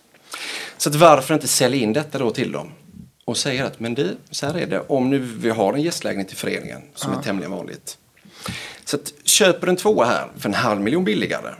Så 0.77 0.89
att 0.89 0.95
varför 0.95 1.33
inte 1.33 1.47
sälja 1.47 1.81
in 1.81 1.93
detta 1.93 2.17
då 2.17 2.31
till 2.31 2.51
dem? 2.51 2.71
Och 3.25 3.37
säga 3.37 3.65
att, 3.65 3.79
men 3.79 3.93
du, 3.93 4.17
så 4.31 4.45
här 4.45 4.57
är 4.57 4.65
det, 4.67 4.79
om 4.79 5.09
nu 5.09 5.19
vi 5.19 5.49
har 5.49 5.73
en 5.73 5.81
gästlägenhet 5.81 6.31
i 6.31 6.35
föreningen, 6.35 6.81
som 6.95 7.13
är 7.13 7.21
tämligen 7.21 7.51
vanligt. 7.51 7.97
Så 8.85 8.95
att 8.95 9.13
köper 9.25 9.67
en 9.67 9.75
tvåa 9.75 10.05
här 10.05 10.27
för 10.37 10.49
en 10.49 10.55
halv 10.55 10.81
miljon 10.81 11.03
billigare, 11.03 11.53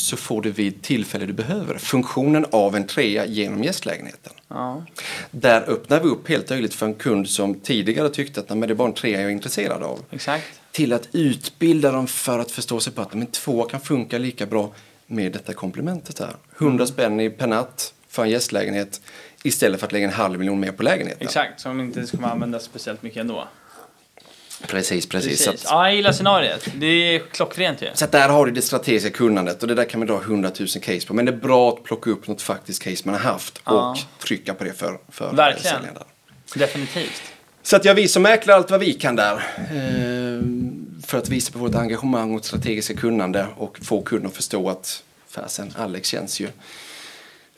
så 0.00 0.16
får 0.16 0.42
du 0.42 0.50
vid 0.50 0.82
tillfälle 0.82 1.26
du 1.26 1.32
behöver 1.32 1.78
funktionen 1.78 2.46
av 2.50 2.76
en 2.76 2.86
trea 2.86 3.26
genom 3.26 3.64
gästlägenheten. 3.64 4.32
Ja. 4.48 4.84
Där 5.30 5.70
öppnar 5.70 6.00
vi 6.00 6.08
upp 6.08 6.28
helt 6.28 6.50
möjligt 6.50 6.74
för 6.74 6.86
en 6.86 6.94
kund 6.94 7.28
som 7.28 7.54
tidigare 7.54 8.08
tyckte 8.10 8.40
att 8.40 8.48
"Nej, 8.48 8.58
men 8.58 8.68
det 8.68 8.74
bara 8.74 8.88
en 8.88 8.94
trea 8.94 9.20
jag 9.20 9.28
är 9.28 9.32
intresserad 9.32 9.82
av 9.82 10.04
Exakt. 10.10 10.44
till 10.72 10.92
att 10.92 11.08
utbilda 11.12 11.92
dem 11.92 12.06
för 12.06 12.38
att 12.38 12.50
förstå 12.50 12.80
sig 12.80 12.92
på 12.92 13.02
att 13.02 13.14
men 13.14 13.26
två 13.26 13.62
kan 13.62 13.80
funka 13.80 14.18
lika 14.18 14.46
bra 14.46 14.72
med 15.06 15.32
detta 15.32 15.54
komplementet 15.54 16.18
här. 16.18 16.36
100 16.58 16.86
spänn 16.86 17.20
i 17.20 17.30
per 17.30 17.46
natt 17.46 17.94
för 18.08 18.22
en 18.22 18.30
gästlägenhet 18.30 19.00
istället 19.42 19.80
för 19.80 19.86
att 19.86 19.92
lägga 19.92 20.06
en 20.06 20.12
halv 20.12 20.38
miljon 20.38 20.60
mer 20.60 20.72
på 20.72 20.82
lägenheten. 20.82 21.26
Exakt, 21.26 21.60
som 21.60 21.80
inte 21.80 22.06
kommer 22.06 22.28
användas 22.28 22.64
speciellt 22.64 23.02
mycket 23.02 23.20
ändå. 23.20 23.48
Precis, 24.66 25.06
precis. 25.08 25.44
Precis. 25.46 25.64
att, 25.66 25.70
Ja, 25.70 25.86
jag 25.86 25.96
gillar 25.96 26.12
scenariet. 26.12 26.68
Det 26.74 26.86
är 26.86 27.18
klockrent 27.18 27.82
ju. 27.82 27.86
så 27.94 28.04
att 28.04 28.12
där 28.12 28.28
har 28.28 28.46
du 28.46 28.52
det 28.52 28.62
strategiska 28.62 29.10
kunnandet 29.10 29.62
och 29.62 29.68
det 29.68 29.74
där 29.74 29.84
kan 29.84 30.00
man 30.00 30.06
dra 30.06 30.20
100 30.20 30.50
000 30.58 30.68
case 30.68 31.06
på. 31.06 31.14
Men 31.14 31.24
det 31.24 31.32
är 31.32 31.36
bra 31.36 31.68
att 31.68 31.84
plocka 31.84 32.10
upp 32.10 32.26
något 32.28 32.42
faktiskt 32.42 32.82
case 32.82 33.02
man 33.04 33.14
har 33.14 33.20
haft 33.32 33.60
Ja. 33.64 33.90
och 33.90 34.22
trycka 34.24 34.54
på 34.54 34.64
det 34.64 34.72
för, 34.72 34.98
för 35.08 35.32
Verkligen. 35.32 35.74
säljaren. 35.76 36.02
Definitivt. 36.54 37.22
Så 37.62 37.76
att 37.76 37.84
jag 37.84 38.10
som 38.10 38.22
mäklare 38.22 38.56
allt 38.56 38.70
vad 38.70 38.80
vi 38.80 38.92
kan 38.92 39.16
där. 39.16 39.34
Eh, 39.34 40.42
för 41.06 41.18
att 41.18 41.28
visa 41.28 41.52
på 41.52 41.58
vårt 41.58 41.74
engagemang 41.74 42.34
och 42.34 42.44
strategiska 42.44 42.94
kunnande 42.94 43.46
och 43.56 43.78
få 43.82 44.02
kunden 44.02 44.26
att 44.30 44.36
förstå 44.36 44.70
att 44.70 45.02
fasen, 45.28 45.74
Alex 45.78 46.08
känns 46.08 46.40
ju, 46.40 46.48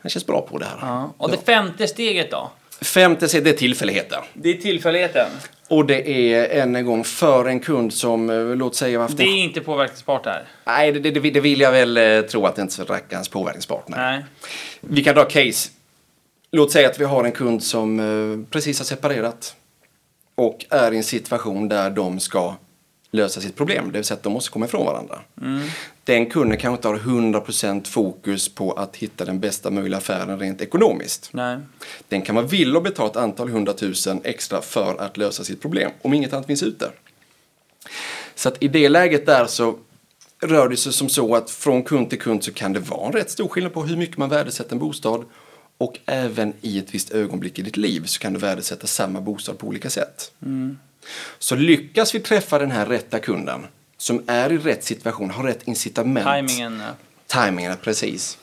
han 0.03 0.11
känns 0.11 0.27
bra 0.27 0.41
på 0.51 0.59
det 0.59 0.65
här. 0.65 0.79
Ja. 0.81 1.15
Och 1.17 1.31
det 1.31 1.39
femte 1.47 1.87
steget 1.89 2.31
då? 2.31 2.51
Femte 2.81 3.29
steget, 3.29 3.45
det 3.45 3.51
är 3.51 3.55
tillfälligheter. 3.55 4.19
Det 4.33 4.51
är 4.51 4.55
tillfälligheten. 4.55 5.31
Och 5.69 5.87
det 5.87 6.11
är 6.11 6.61
än 6.63 6.77
en 6.77 6.87
gång 6.87 7.05
för 7.05 7.45
en 7.45 7.61
kund 7.61 7.93
som, 7.93 8.31
eh, 8.31 8.57
låt 8.57 8.77
säga, 8.77 9.01
haft 9.01 9.17
Det 9.17 9.25
är 9.25 9.45
inte 9.45 9.61
påverkningsbart 9.61 10.25
där. 10.25 10.45
Nej, 10.65 10.93
det, 10.93 11.11
det, 11.11 11.31
det 11.31 11.41
vill 11.41 11.61
jag 11.61 11.73
väl 11.73 11.97
eh, 11.97 12.21
tro 12.21 12.47
att 12.47 12.57
det 12.57 12.63
inte 12.63 12.83
är 12.83 12.85
så 12.87 12.93
rackarns 12.93 13.29
påverkningsbart. 13.29 13.89
Nej. 13.89 13.99
Nej. 14.01 14.25
Vi 14.81 15.05
kan 15.05 15.15
dra 15.15 15.25
case. 15.25 15.71
Låt 16.53 16.73
säga 16.73 16.89
att 16.89 17.01
vi 17.01 17.05
har 17.05 17.25
en 17.25 17.33
kund 17.33 17.63
som 17.63 18.01
eh, 18.01 18.51
precis 18.51 18.79
har 18.79 18.85
separerat 18.85 19.55
och 20.35 20.67
är 20.71 20.93
i 20.93 20.97
en 20.97 21.05
situation 21.05 21.69
där 21.69 21.91
de 21.91 22.21
ska 22.21 22.55
lösa 23.11 23.41
sitt 23.41 23.57
problem. 23.57 23.85
Det 23.93 23.99
vill 23.99 24.05
säga 24.05 24.17
att 24.17 24.23
de 24.23 24.33
måste 24.33 24.51
komma 24.51 24.67
ifrån 24.67 24.87
varandra. 24.87 25.21
Den 26.11 26.27
kunden 26.27 26.59
kanske 26.59 26.77
inte 26.77 26.89
har 26.89 27.13
100% 27.13 27.87
fokus 27.87 28.49
på 28.49 28.73
att 28.73 28.97
hitta 28.97 29.25
den 29.25 29.41
bästa 29.41 29.71
möjliga 29.71 29.99
affären 29.99 30.39
rent 30.39 30.61
ekonomiskt. 30.61 31.31
Nej. 31.33 31.59
Den 32.09 32.23
kan 32.23 32.35
vara 32.35 32.47
villig 32.47 32.77
att 32.77 32.83
betala 32.83 33.11
ett 33.11 33.17
antal 33.17 33.49
hundratusen 33.49 34.21
extra 34.25 34.63
för 34.63 35.01
att 35.01 35.17
lösa 35.17 35.45
sitt 35.45 35.63
problem 35.63 35.91
om 36.03 36.15
inget 36.15 36.33
annat 36.33 36.47
finns 36.47 36.63
ute. 36.63 36.91
Så 38.35 38.49
att 38.49 38.63
i 38.63 38.69
det 38.69 38.89
läget 38.89 39.27
där 39.27 39.47
så 39.47 39.79
rör 40.43 40.69
det 40.69 40.77
sig 40.77 40.93
som 40.93 41.09
så 41.09 41.35
att 41.35 41.51
från 41.51 41.83
kund 41.83 42.11
till 42.11 42.21
kund 42.21 42.45
så 42.45 42.53
kan 42.53 42.73
det 42.73 42.81
vara 42.81 43.07
en 43.07 43.13
rätt 43.13 43.31
stor 43.31 43.49
skillnad 43.49 43.73
på 43.73 43.83
hur 43.83 43.97
mycket 43.97 44.17
man 44.17 44.29
värdesätter 44.29 44.73
en 44.73 44.79
bostad 44.79 45.25
och 45.79 45.99
även 46.07 46.53
i 46.61 46.79
ett 46.79 46.95
visst 46.95 47.11
ögonblick 47.11 47.59
i 47.59 47.63
ditt 47.63 47.77
liv 47.77 48.05
så 48.05 48.21
kan 48.21 48.33
du 48.33 48.39
värdesätta 48.39 48.87
samma 48.87 49.21
bostad 49.21 49.59
på 49.59 49.67
olika 49.67 49.91
sätt. 49.91 50.33
Så 51.39 51.57
lyckas 51.57 52.15
vi 52.15 52.21
träffa 52.21 52.59
den 52.59 52.71
här 52.71 52.87
rätta 52.87 53.19
kunden 53.19 53.67
som 54.01 54.23
är 54.27 54.53
i 54.53 54.59
rätt 54.59 54.85
situation, 54.85 55.31
har 55.31 55.45
rätt 55.45 55.69
incitament. 55.69 56.49
Timingen. 56.49 56.83
ja. 56.87 57.45
Timingen, 57.45 57.77
precis. 57.83 58.39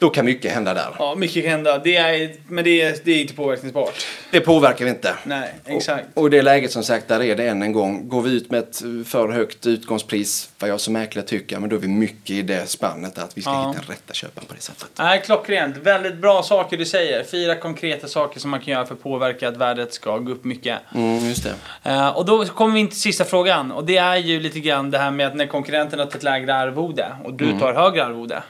Då 0.00 0.10
kan 0.10 0.24
mycket 0.24 0.52
hända 0.52 0.74
där. 0.74 0.94
Ja, 0.98 1.14
mycket 1.14 1.42
kan 1.42 1.50
hända. 1.50 1.78
Det 1.78 1.96
är, 1.96 2.32
men 2.48 2.64
det 2.64 2.82
är, 2.82 2.96
det 3.04 3.12
är 3.12 3.20
inte 3.20 3.34
påverkningsbart. 3.34 4.06
Det 4.30 4.40
påverkar 4.40 4.84
vi 4.84 4.90
inte. 4.90 5.14
Nej, 5.24 5.54
exakt. 5.66 6.04
Och, 6.14 6.22
och 6.22 6.30
det 6.30 6.42
läget 6.42 6.72
som 6.72 6.82
sagt, 6.82 7.08
där 7.08 7.22
är 7.22 7.36
det 7.36 7.48
än 7.48 7.62
en 7.62 7.72
gång. 7.72 8.08
Går 8.08 8.22
vi 8.22 8.30
ut 8.36 8.50
med 8.50 8.60
ett 8.60 8.82
för 9.08 9.28
högt 9.28 9.66
utgångspris, 9.66 10.50
vad 10.58 10.70
jag 10.70 10.80
som 10.80 10.92
mäklare 10.92 11.26
tycker, 11.26 11.58
men 11.58 11.70
då 11.70 11.76
är 11.76 11.80
vi 11.80 11.88
mycket 11.88 12.30
i 12.30 12.42
det 12.42 12.68
spannet 12.70 13.18
att 13.18 13.36
vi 13.38 13.42
ska 13.42 13.50
Ja. 13.50 13.58
hitta 13.68 13.80
den 13.86 13.90
rätta 13.96 14.12
köparen 14.12 14.46
på 14.48 14.54
det 14.54 14.60
sättet. 14.60 14.88
Nej, 14.98 15.22
klockrent. 15.24 15.76
Väldigt 15.76 16.16
bra 16.16 16.42
saker 16.42 16.76
du 16.76 16.84
säger. 16.86 17.24
Fyra 17.24 17.54
konkreta 17.54 18.08
saker 18.08 18.40
som 18.40 18.50
man 18.50 18.60
kan 18.60 18.74
göra 18.74 18.86
för 18.86 18.94
att 18.94 19.02
påverka 19.02 19.48
att 19.48 19.56
värdet 19.56 19.94
ska 19.94 20.18
gå 20.18 20.32
upp 20.32 20.44
mycket. 20.44 20.78
Mm, 20.94 21.28
just 21.28 21.44
det. 21.44 21.90
Eh, 21.90 22.08
och 22.08 22.24
då 22.24 22.44
kommer 22.44 22.74
vi 22.74 22.80
in 22.80 22.88
till 22.88 23.00
sista 23.00 23.24
frågan. 23.24 23.72
Och 23.72 23.84
det 23.84 23.96
är 23.96 24.16
ju 24.16 24.40
lite 24.40 24.60
grann 24.60 24.90
det 24.90 24.98
här 24.98 25.10
med 25.10 25.26
att 25.26 25.36
när 25.36 25.46
konkurrenten 25.46 25.98
har 25.98 26.06
tagit 26.06 26.22
lägre 26.22 26.54
arvode 26.54 27.06
och 27.24 27.32
du 27.34 27.58
tar 27.58 27.74
högre 27.74 28.04
arvode. 28.04 28.42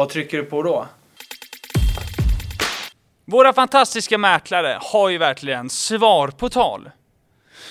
Vad 0.00 0.08
trycker 0.08 0.36
du 0.36 0.44
på 0.44 0.62
då? 0.62 0.88
Våra 3.24 3.52
fantastiska 3.52 4.18
mäklare 4.18 4.78
har 4.80 5.08
ju 5.08 5.18
verkligen 5.18 5.70
svar 5.70 6.28
på 6.28 6.48
tal. 6.48 6.90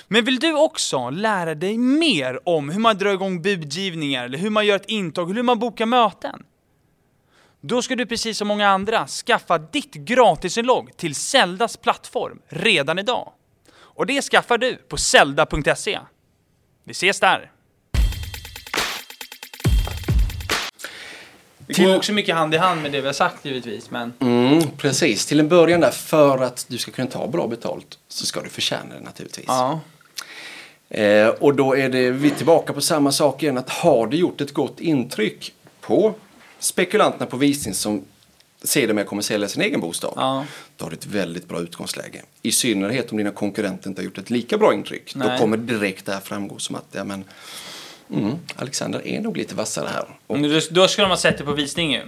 Men 0.08 0.26
vill 0.26 0.39
du 0.39 0.54
också 0.54 1.10
lära 1.10 1.56
dig 1.56 1.78
mer 1.78 2.50
om 2.50 2.70
hur 2.70 2.80
man 2.80 2.98
drar 2.98 3.13
igång 3.13 3.42
budgivningar, 3.42 4.26
eller 4.26 4.38
hur 4.38 4.50
man 4.50 4.65
gör 4.65 4.76
ett 4.76 4.89
intag, 4.89 5.34
hur 5.34 5.44
man 5.44 5.60
bokar 5.60 5.86
möten? 5.86 6.44
Då 7.62 7.82
ska 7.82 7.96
du 7.96 8.06
precis 8.06 8.38
som 8.38 8.48
många 8.48 8.68
andra 8.68 9.08
skaffa 9.08 9.58
ditt 9.58 9.94
gratisinlogg 9.94 10.98
till 10.98 11.15
Zeldas 11.15 11.78
plattform 11.78 12.42
redan 12.48 13.00
idag. 13.00 13.32
Och 13.72 14.06
det 14.06 14.22
skaffar 14.22 14.58
du 14.58 14.76
på 14.76 14.98
zelda.se. 14.98 16.00
Vi 16.84 16.92
ses 16.92 17.20
där! 17.20 17.52
Det 21.70 21.82
går 21.82 21.84
Till- 21.86 21.96
också 21.96 22.14
mycket 22.14 22.36
hand 22.36 22.54
i 22.54 22.58
hand 22.58 22.82
med 22.82 22.92
det 22.92 23.02
vi 23.02 23.06
har 23.06 23.14
sagt 23.14 23.46
givetvis, 23.46 23.92
men... 23.92 24.14
Mm, 24.20 24.64
precis. 24.78 25.26
Till 25.26 25.40
en 25.40 25.48
början 25.48 25.82
där, 25.82 25.92
för 25.92 26.44
att 26.44 26.66
du 26.68 26.78
ska 26.78 26.92
kunna 26.92 27.08
ta 27.08 27.28
bra 27.28 27.48
betalt 27.48 28.00
så 28.08 28.26
ska 28.26 28.42
du 28.42 28.50
förtjäna 28.50 28.96
det 28.96 29.00
naturligtvis. 29.00 29.46
Ja. 29.48 29.80
Eh, 30.90 31.28
och 31.28 31.56
då 31.56 31.78
är 31.78 31.90
det 31.90 32.12
vi 32.12 32.30
tillbaka 32.30 32.74
på 32.74 32.82
samma 32.82 33.12
sak 33.12 33.44
igen. 33.44 33.58
Att 33.58 33.70
har 33.70 34.08
du 34.08 34.18
gjort 34.18 34.42
ett 34.42 34.54
gott 34.54 34.80
intryck 34.80 35.54
på 35.82 36.14
spekulanterna 36.60 37.26
på 37.26 37.38
visning 37.38 37.74
som 37.74 38.06
sedermera 38.64 39.06
kommer 39.06 39.22
sälja 39.22 39.48
sin 39.48 39.62
egen 39.62 39.80
bostad. 39.80 40.14
Ja. 40.16 40.46
Då 40.78 40.86
har 40.86 40.90
du 40.90 40.96
ett 40.96 41.06
väldigt 41.06 41.48
bra 41.48 41.60
utgångsläge. 41.60 42.22
I 42.42 42.52
synnerhet 42.52 43.12
om 43.12 43.18
dina 43.18 43.32
konkurrenter 43.32 43.90
inte 43.90 44.02
har 44.02 44.06
gjort 44.06 44.18
ett 44.18 44.30
lika 44.30 44.58
bra 44.58 44.74
intryck. 44.74 45.14
Då 45.14 45.26
Nej. 45.26 45.40
kommer 45.40 45.58
direkt 45.58 46.06
det 46.06 46.14
här 46.14 46.20
framgå 46.20 46.58
som 46.60 46.76
att 46.76 46.88
ja, 46.92 47.04
men, 47.04 47.24
mm, 48.13 48.32
Alexander 48.56 49.08
är 49.08 49.22
nog 49.22 49.38
lite 49.38 49.56
vassare 49.56 49.88
här. 49.93 50.06
Och, 50.28 50.39
Men 50.39 50.62
då- 50.72 50.88
ska 50.88 51.02
de 51.02 51.08
ha 51.10 51.17
sett 51.17 51.38
det 51.38 51.43
på 51.43 51.52
visning 51.54 51.93
ju. 51.93 52.02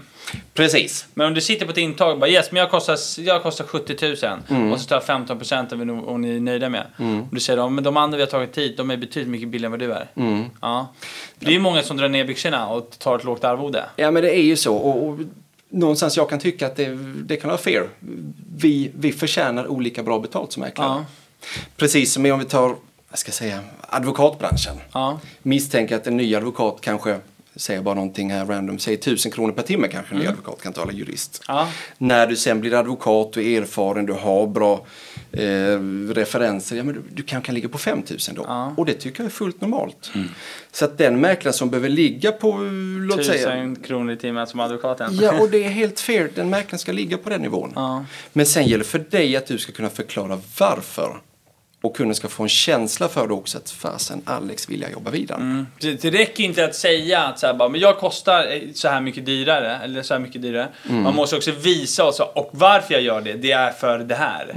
precis. 0.54 1.06
Men 1.14 1.28
om 1.28 1.34
du 1.34 1.42
sitter 1.42 1.66
på 1.66 1.72
ett 1.72 1.78
intag 1.78 2.12
och 2.14 2.20
bara 2.20 2.30
yes, 2.30 2.52
men 2.52 2.60
jag 2.60 2.72
kostar, 2.72 2.98
jag 3.22 3.44
kostar 3.44 3.66
70 3.66 4.16
000 4.50 4.72
och 4.74 4.80
så 4.82 4.88
tar 4.88 4.96
jag 4.96 5.04
15 5.04 5.38
procent 5.38 5.72
ni- 5.72 5.92
om 5.92 6.22
ni 6.22 6.36
är 6.36 6.40
nöjda 6.40 6.70
med. 6.70 6.86
Och 7.30 7.36
du 7.36 7.40
säger 7.40 7.58
då, 7.58 7.70
men 7.70 7.84
de 7.84 7.98
andra 7.98 8.18
vi 8.18 8.24
har 8.24 8.30
tagit 8.30 8.58
hit, 8.58 8.78
de 8.78 8.92
är 8.92 8.98
betydligt 8.98 9.30
mycket 9.32 9.50
billigare 9.50 9.66
än 9.68 9.72
vad 9.72 9.80
du 9.80 9.94
är. 9.94 10.08
Ja. 10.62 10.94
Det 11.40 11.46
är 11.48 11.52
ju 11.52 11.60
många 11.60 11.82
som 11.84 11.98
drar 11.98 12.10
ner 12.10 12.26
byxorna 12.26 12.68
och 12.70 12.90
tar 13.00 13.16
ett 13.16 13.24
lågt 13.24 13.44
arvode. 13.44 13.86
Ja 13.96 14.12
men 14.12 14.24
det 14.24 14.38
är 14.38 14.44
ju 14.44 14.56
så. 14.56 14.76
Och, 14.76 15.08
och 15.08 15.20
någonstans 15.70 16.18
jag 16.18 16.30
kan 16.30 16.40
tycka 16.40 16.68
att 16.68 16.76
det, 16.76 16.90
det 17.26 17.36
kan 17.38 17.48
vara 17.50 17.58
fair. 17.62 17.90
Vi, 18.58 18.92
vi 18.96 19.12
förtjänar 19.12 19.68
olika 19.68 20.04
bra 20.04 20.20
betalt 20.20 20.52
som 20.52 20.62
mäklare. 20.64 20.88
Ja. 20.90 21.06
Precis 21.78 22.14
som 22.14 22.26
om 22.26 22.40
vi 22.40 22.46
tar, 22.46 22.76
vad 23.12 23.20
ska 23.20 23.30
jag 23.30 23.36
säga, 23.36 23.60
advokatbranschen. 23.82 24.76
Ja. 24.94 25.20
Misstänker 25.42 25.96
att 25.96 26.08
en 26.08 26.18
ny 26.18 26.36
advokat 26.36 26.78
kanske, 26.82 27.20
säger 27.56 27.82
bara 27.82 27.96
någonting 27.96 28.32
här 28.32 28.46
random, 28.46 28.80
säger 28.80 28.98
tusen 28.98 29.32
kronor 29.32 29.52
per 29.54 29.64
timme 29.64 29.88
kanske 29.88 30.16
en 30.16 30.22
ny 30.22 30.28
advokat 30.28 30.62
kan 30.62 30.74
tala 30.74 30.92
jurist. 30.92 31.44
Ja. 31.48 31.68
När 31.98 32.28
du 32.28 32.36
sen 32.36 32.60
blir 32.62 32.74
advokat, 32.74 33.34
du 33.34 33.54
är 33.54 33.62
erfaren, 33.62 34.06
du 34.06 34.14
har 34.14 34.48
bra 34.48 34.86
eh, 35.32 35.80
referenser, 36.14 36.76
ja 36.76 36.84
men 36.84 36.94
du, 36.96 37.04
du 37.12 37.24
kanske 37.24 37.46
kan 37.46 37.56
ligga 37.56 37.70
på 37.70 37.78
5000 37.78 38.36
då. 38.36 38.46
Ja. 38.48 38.74
Och 38.78 38.86
det 38.86 38.94
tycker 38.94 39.24
jag 39.24 39.26
är 39.26 39.34
fullt 39.34 39.62
normalt. 39.62 40.12
Så 40.72 40.86
att 40.86 40.98
den 40.98 41.20
mäklaren 41.20 41.54
som 41.54 41.70
behöver 41.70 41.90
ligga 41.90 42.32
på, 42.32 42.58
låt 43.10 43.26
säga, 43.26 43.38
Tusen 43.38 43.76
kronor 43.76 44.14
i 44.14 44.18
timmen 44.18 44.48
som 44.48 44.60
advokaten. 44.60 45.16
Ja, 45.22 45.42
och 45.42 45.50
det 45.50 45.64
är 45.64 45.70
helt 45.70 46.00
fair. 46.00 46.32
Den 46.36 46.50
mäklaren 46.50 46.80
ska 46.80 46.92
ligga 46.92 47.18
på 47.18 47.30
den 47.30 47.42
nivån. 47.42 47.74
Men 48.34 48.46
sen 48.46 48.64
gäller 48.64 48.78
det 48.78 48.90
för 48.90 49.00
dig 49.00 49.36
att 49.36 49.46
du 49.46 49.58
ska 49.58 49.72
kunna 49.72 49.90
förklara 49.90 50.42
varför. 50.60 51.22
Och 51.82 51.96
kunden 51.96 52.16
ska 52.16 52.28
få 52.28 52.44
en 52.44 52.50
känsla 52.50 53.10
för 53.10 53.28
det 53.28 53.34
också 53.34 53.58
att 53.58 53.70
fasen 53.70 54.22
Alex 54.26 54.70
vill 54.70 54.82
jag 54.82 54.92
jobba 54.92 55.12
vidare. 55.12 55.40
Mm. 55.40 55.68
Det, 55.80 56.10
räcker 56.10 56.44
inte 56.44 56.66
att 56.66 56.76
säga 56.76 57.22
att 57.22 57.40
så 57.40 57.48
här, 57.48 57.54
bara, 57.54 57.70
men 57.70 57.82
jag 57.82 57.98
kostar 57.98 58.52
eh, 58.52 58.62
så 58.74 58.88
här 58.88 59.02
mycket 59.02 59.26
dyrare. 59.26 59.80
Eller 59.84 60.04
så 60.04 60.14
här 60.14 60.22
mycket 60.22 60.42
dyrare. 60.42 60.68
Man 60.84 61.16
måste 61.16 61.36
också 61.36 61.52
visa 61.52 62.06
och, 62.06 62.14
så, 62.14 62.24
och 62.24 62.50
varför 62.52 62.94
jag 62.94 63.04
gör 63.04 63.22
det, 63.22 63.34
det 63.34 63.52
är 63.52 63.72
för 63.72 64.00
det 64.00 64.16
här. 64.16 64.52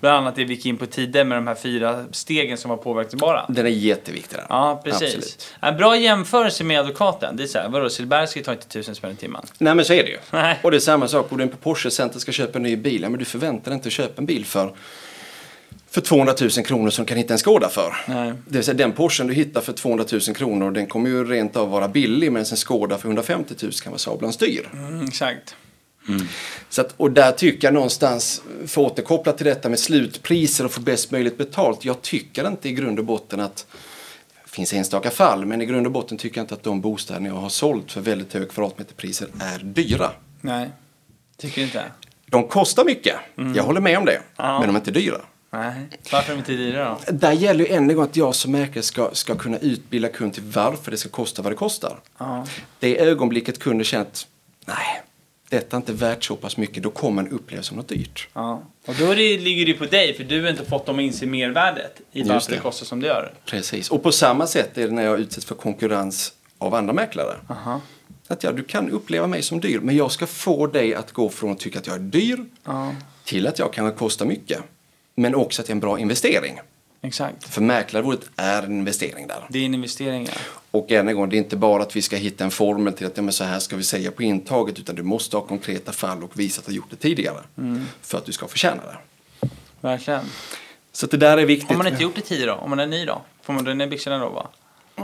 Bland 0.00 0.16
annat 0.16 0.36
det 0.36 0.44
vi 0.44 0.54
gick 0.54 0.66
in 0.66 0.76
på 0.76 0.86
tidigare 0.86 1.24
med 1.24 1.38
de 1.38 1.46
här 1.46 1.54
fyra 1.54 2.04
stegen 2.12 2.58
som 2.58 2.68
var 2.68 2.76
påverkningsbara. 2.76 3.46
Den 3.48 3.66
är 3.66 3.70
jätteviktig 3.70 4.38
där. 4.38 4.46
Ja, 4.48 4.80
precis. 4.84 5.02
Absolut. 5.02 5.54
En 5.60 5.76
bra 5.76 5.96
jämförelse 5.96 6.64
med 6.64 6.80
advokaten. 6.80 7.36
Det 7.36 7.42
är 7.42 7.46
så 7.46 7.58
här, 7.58 7.68
vadå, 7.68 7.88
Silberski 7.90 8.42
tar 8.42 8.52
inte 8.52 8.68
tusen 8.68 8.94
spänn 8.94 9.12
i 9.12 9.16
timmen. 9.16 9.42
Nej 9.58 9.74
men 9.74 9.84
så 9.84 9.92
är 9.92 10.02
det 10.02 10.10
ju. 10.10 10.18
Och 10.62 10.70
det 10.70 10.76
är 10.76 10.80
samma 10.80 11.08
sak, 11.08 11.30
går 11.30 11.36
du 11.36 11.42
in 11.42 11.50
på 11.50 11.56
Porsche 11.56 11.90
Center 11.90 12.18
ska 12.18 12.32
köpa 12.32 12.58
en 12.58 12.62
ny 12.62 12.76
bil. 12.76 13.02
Ja, 13.02 13.08
men 13.08 13.18
du 13.18 13.24
förväntar 13.24 13.70
dig 13.70 13.74
inte 13.74 13.86
att 13.86 13.92
köpa 13.92 14.14
en 14.16 14.26
bil 14.26 14.44
för, 14.44 14.72
för 15.90 16.00
200 16.00 16.34
000 16.40 16.50
kronor 16.50 16.90
som 16.90 17.04
kan 17.04 17.16
hitta 17.18 17.32
en 17.34 17.38
Skoda 17.38 17.68
för. 17.68 17.96
Nej. 18.08 18.32
Det 18.48 18.54
vill 18.58 18.64
säga 18.64 18.74
den 18.74 18.92
Porschen 18.92 19.26
du 19.26 19.34
hittar 19.34 19.60
för 19.60 19.72
200 19.72 20.04
000 20.12 20.20
kronor 20.20 20.70
den 20.70 20.86
kommer 20.86 21.10
ju 21.10 21.24
rent 21.24 21.56
av 21.56 21.70
vara 21.70 21.88
billig 21.88 22.32
medan 22.32 22.46
en 22.50 22.56
Skoda 22.56 22.98
för 22.98 23.08
150 23.08 23.54
000 23.62 23.72
kan 23.72 23.92
vara 23.92 23.98
sablans 23.98 24.36
dyr. 24.36 24.68
Mm, 24.72 25.04
exakt. 25.04 25.54
Så 26.68 26.80
att, 26.80 26.94
och 26.96 27.10
där 27.10 27.32
tycker 27.32 27.66
jag 27.66 27.74
någonstans, 27.74 28.42
för 28.66 28.86
att 28.86 28.92
återkoppla 28.92 29.32
till 29.32 29.46
detta 29.46 29.68
med 29.68 29.78
slutpriser 29.78 30.64
och 30.64 30.72
få 30.72 30.80
bäst 30.80 31.10
möjligt 31.10 31.38
betalt. 31.38 31.84
Jag 31.84 32.02
tycker 32.02 32.46
inte 32.48 32.68
i 32.68 32.72
grund 32.72 32.98
och 32.98 33.04
botten 33.04 33.40
att, 33.40 33.66
det 34.44 34.50
finns 34.50 34.72
enstaka 34.72 35.10
fall, 35.10 35.46
men 35.46 35.62
i 35.62 35.66
grund 35.66 35.86
och 35.86 35.92
botten 35.92 36.18
tycker 36.18 36.38
jag 36.38 36.44
inte 36.44 36.54
att 36.54 36.62
de 36.62 36.80
bostäder 36.80 37.26
jag 37.26 37.34
har 37.34 37.48
sålt 37.48 37.92
för 37.92 38.00
väldigt 38.00 38.32
hög 38.34 38.50
kvadratmeterpriser 38.50 39.28
är 39.40 39.58
dyra. 39.58 40.10
Nej. 40.40 40.70
Tycker 41.36 41.60
du 41.60 41.66
inte? 41.66 41.84
De 42.26 42.48
kostar 42.48 42.84
mycket, 42.84 43.16
jag 43.54 43.62
håller 43.64 43.80
med 43.80 43.98
om 43.98 44.04
det, 44.04 44.20
Ja. 44.36 44.58
men 44.58 44.68
de 44.68 44.76
är 44.76 44.80
inte 44.80 44.90
dyra. 44.90 45.20
Nej. 45.52 45.88
Varför 46.12 46.32
är 46.32 46.36
de 46.36 46.38
inte 46.38 46.52
dyrare 46.52 46.96
då? 47.06 47.12
Där 47.12 47.32
gäller 47.32 47.64
ju 47.64 47.72
än 47.72 47.90
en 47.90 47.96
gång 47.96 48.04
att 48.04 48.16
jag 48.16 48.34
som 48.34 48.52
mäklare 48.52 48.82
ska, 48.82 49.10
ska 49.12 49.34
kunna 49.34 49.58
utbilda 49.58 50.08
kund 50.08 50.34
till 50.34 50.42
varför 50.42 50.90
det 50.90 50.96
ska 50.96 51.08
kosta 51.08 51.42
vad 51.42 51.52
det 51.52 51.56
kostar. 51.56 52.00
Ja. 52.18 52.46
Det 52.78 53.00
ögonblicket 53.00 53.58
kunden 53.58 53.84
känner 53.84 54.04
att 54.04 54.26
nej, 54.66 55.02
detta 55.48 55.76
är 55.76 55.78
inte 55.78 55.92
värt 55.92 56.24
så 56.24 56.36
pass 56.36 56.56
mycket, 56.56 56.82
då 56.82 56.90
kommer 56.90 57.22
man 57.22 57.32
uppleva 57.32 57.62
som 57.62 57.76
något 57.76 57.88
dyrt. 57.88 58.28
Ja. 58.32 58.62
Och 58.86 58.94
då 58.98 59.06
det, 59.14 59.38
ligger 59.38 59.66
det 59.66 59.74
på 59.74 59.84
dig, 59.84 60.14
för 60.14 60.24
du 60.24 60.42
har 60.42 60.50
inte 60.50 60.64
fått 60.64 60.86
dem 60.86 60.96
att 60.98 61.02
inse 61.02 61.26
mervärdet 61.26 62.00
i 62.12 62.18
Just 62.18 62.30
varför 62.30 62.50
det. 62.50 62.56
det. 62.56 62.62
kostar 62.62 62.86
som 62.86 63.00
det 63.00 63.06
gör. 63.06 63.32
Precis. 63.44 63.90
Och 63.90 64.02
på 64.02 64.12
samma 64.12 64.46
sätt 64.46 64.78
är 64.78 64.86
det 64.88 64.94
när 64.94 65.02
jag 65.04 65.20
utsätts 65.20 65.46
för 65.46 65.54
konkurrens 65.54 66.32
av 66.58 66.74
andra 66.74 66.92
mäklare. 66.92 67.36
Aha. 67.48 67.80
Att 68.28 68.42
ja, 68.44 68.52
du 68.52 68.64
kan 68.64 68.90
uppleva 68.90 69.26
mig 69.26 69.42
som 69.42 69.60
dyr, 69.60 69.80
men 69.80 69.96
jag 69.96 70.12
ska 70.12 70.26
få 70.26 70.66
dig 70.66 70.94
att 70.94 71.12
gå 71.12 71.28
från 71.28 71.52
att 71.52 71.58
tycka 71.58 71.78
att 71.78 71.86
jag 71.86 71.96
är 71.96 72.00
dyr 72.00 72.44
Ja, 72.64 72.94
till 73.24 73.46
att 73.46 73.58
jag 73.58 73.72
kanske 73.72 73.98
kostar 73.98 74.26
mycket. 74.26 74.60
Men 75.20 75.34
också 75.34 75.62
att 75.62 75.66
det 75.66 75.70
är 75.70 75.74
en 75.74 75.80
bra 75.80 75.98
investering. 75.98 76.60
exakt. 77.02 77.48
För 77.48 77.60
mäklarordet 77.60 78.20
är 78.36 78.62
en 78.62 78.72
investering 78.72 79.26
där. 79.26 79.46
Det 79.48 79.58
är 79.58 79.64
en 79.64 79.74
investering, 79.74 80.26
ja. 80.26 80.32
Och 80.70 80.92
än 80.92 81.08
en 81.08 81.16
gång, 81.16 81.28
det 81.28 81.36
är 81.36 81.38
inte 81.38 81.56
bara 81.56 81.82
att 81.82 81.96
vi 81.96 82.02
ska 82.02 82.16
hitta 82.16 82.44
en 82.44 82.50
formel 82.50 82.92
till 82.92 83.06
att 83.06 83.16
ja, 83.16 83.22
men 83.22 83.32
så 83.32 83.44
här 83.44 83.58
ska 83.58 83.76
vi 83.76 83.82
säga 83.82 84.10
på 84.10 84.22
intaget, 84.22 84.78
utan 84.78 84.94
du 84.94 85.02
måste 85.02 85.36
ha 85.36 85.44
konkreta 85.44 85.92
fall 85.92 86.24
och 86.24 86.40
visa 86.40 86.60
att 86.60 86.66
du 86.66 86.72
har 86.72 86.76
gjort 86.76 86.90
det 86.90 86.96
tidigare. 86.96 87.38
För 88.02 88.18
att 88.18 88.24
du 88.24 88.32
ska 88.32 88.48
förtjäna 88.48 88.82
det. 88.82 88.98
Verkligen. 89.80 90.24
Så 90.92 91.06
det 91.06 91.16
där 91.16 91.38
är 91.38 91.46
viktigt. 91.46 91.70
Om 91.70 91.78
man 91.78 91.86
inte 91.86 92.02
gjort 92.02 92.14
det 92.14 92.20
tidigare 92.20 92.50
då? 92.50 92.56
Om 92.56 92.70
man 92.70 92.80
är 92.80 92.86
ny 92.86 93.04
då? 93.04 93.22
Får 93.42 93.52
man 93.52 93.64
dra 93.64 93.74
ner 93.74 93.86
byxorna 93.86 94.18
då 94.18 94.28
va? 94.28 94.48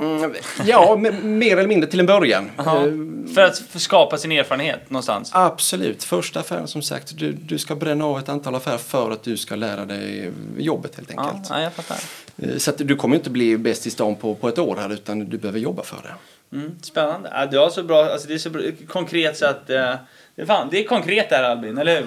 Mm, 0.03 0.35
ja, 0.67 0.97
mer 1.23 1.57
eller 1.57 1.69
mindre 1.69 1.91
till 1.91 2.01
en 2.01 2.07
början. 2.07 2.51
Ja. 2.57 2.87
Eh, 2.87 2.93
För 3.35 3.45
att 3.45 3.63
skapa 3.83 4.19
sin 4.19 4.33
erfarenhet 4.33 4.91
någonstans. 4.91 5.31
Absolut. 5.35 6.05
Första 6.05 6.41
affären 6.41 6.69
som 6.69 6.83
sagt, 6.83 7.19
du, 7.19 7.33
du 7.33 7.59
ska 7.59 7.75
bränna 7.75 8.05
av 8.05 8.19
ett 8.19 8.29
antal 8.29 8.55
affärer 8.55 8.79
för 8.79 9.11
att 9.11 9.23
du 9.23 9.37
ska 9.37 9.55
lära 9.55 9.85
dig 9.85 10.31
jobbet 10.59 10.97
helt 10.97 11.11
enkelt. 11.11 11.47
ja, 11.51 11.61
jag 11.63 11.73
fattar. 11.73 11.97
Eh, 12.43 12.57
Så 12.59 12.71
att 12.71 12.79
du 12.79 12.97
kommer 12.97 13.17
inte 13.17 13.31
bli 13.31 13.57
bäst 13.59 13.87
i 13.87 13.91
stan 13.91 14.17
på, 14.17 14.35
på 14.35 14.49
ett 14.49 14.59
år 14.59 14.77
här 14.81 14.93
utan 14.93 15.19
du 15.29 15.39
behöver 15.39 15.59
jobba 15.59 15.83
för 15.83 15.97
det. 16.03 16.57
Mm, 16.57 16.79
spännande. 16.83 17.31
Ja, 17.35 17.47
du 17.47 17.59
har 17.59 17.71
så 17.71 17.83
bra, 17.83 18.05
alltså 18.05 18.29
det 18.29 18.35
är 18.35 18.39
så 18.39 18.51
bra, 18.51 18.63
konkret 18.89 19.37
så 19.37 19.47
att... 19.47 19.71
Eh, 19.71 19.95
det, 20.37 20.43
är 20.43 20.47
fan, 20.47 20.69
det 20.71 20.79
är 20.79 20.85
konkret 20.85 21.31
där 21.31 21.43
Albin, 21.43 21.79
eller 21.79 21.95
hur? 22.01 22.07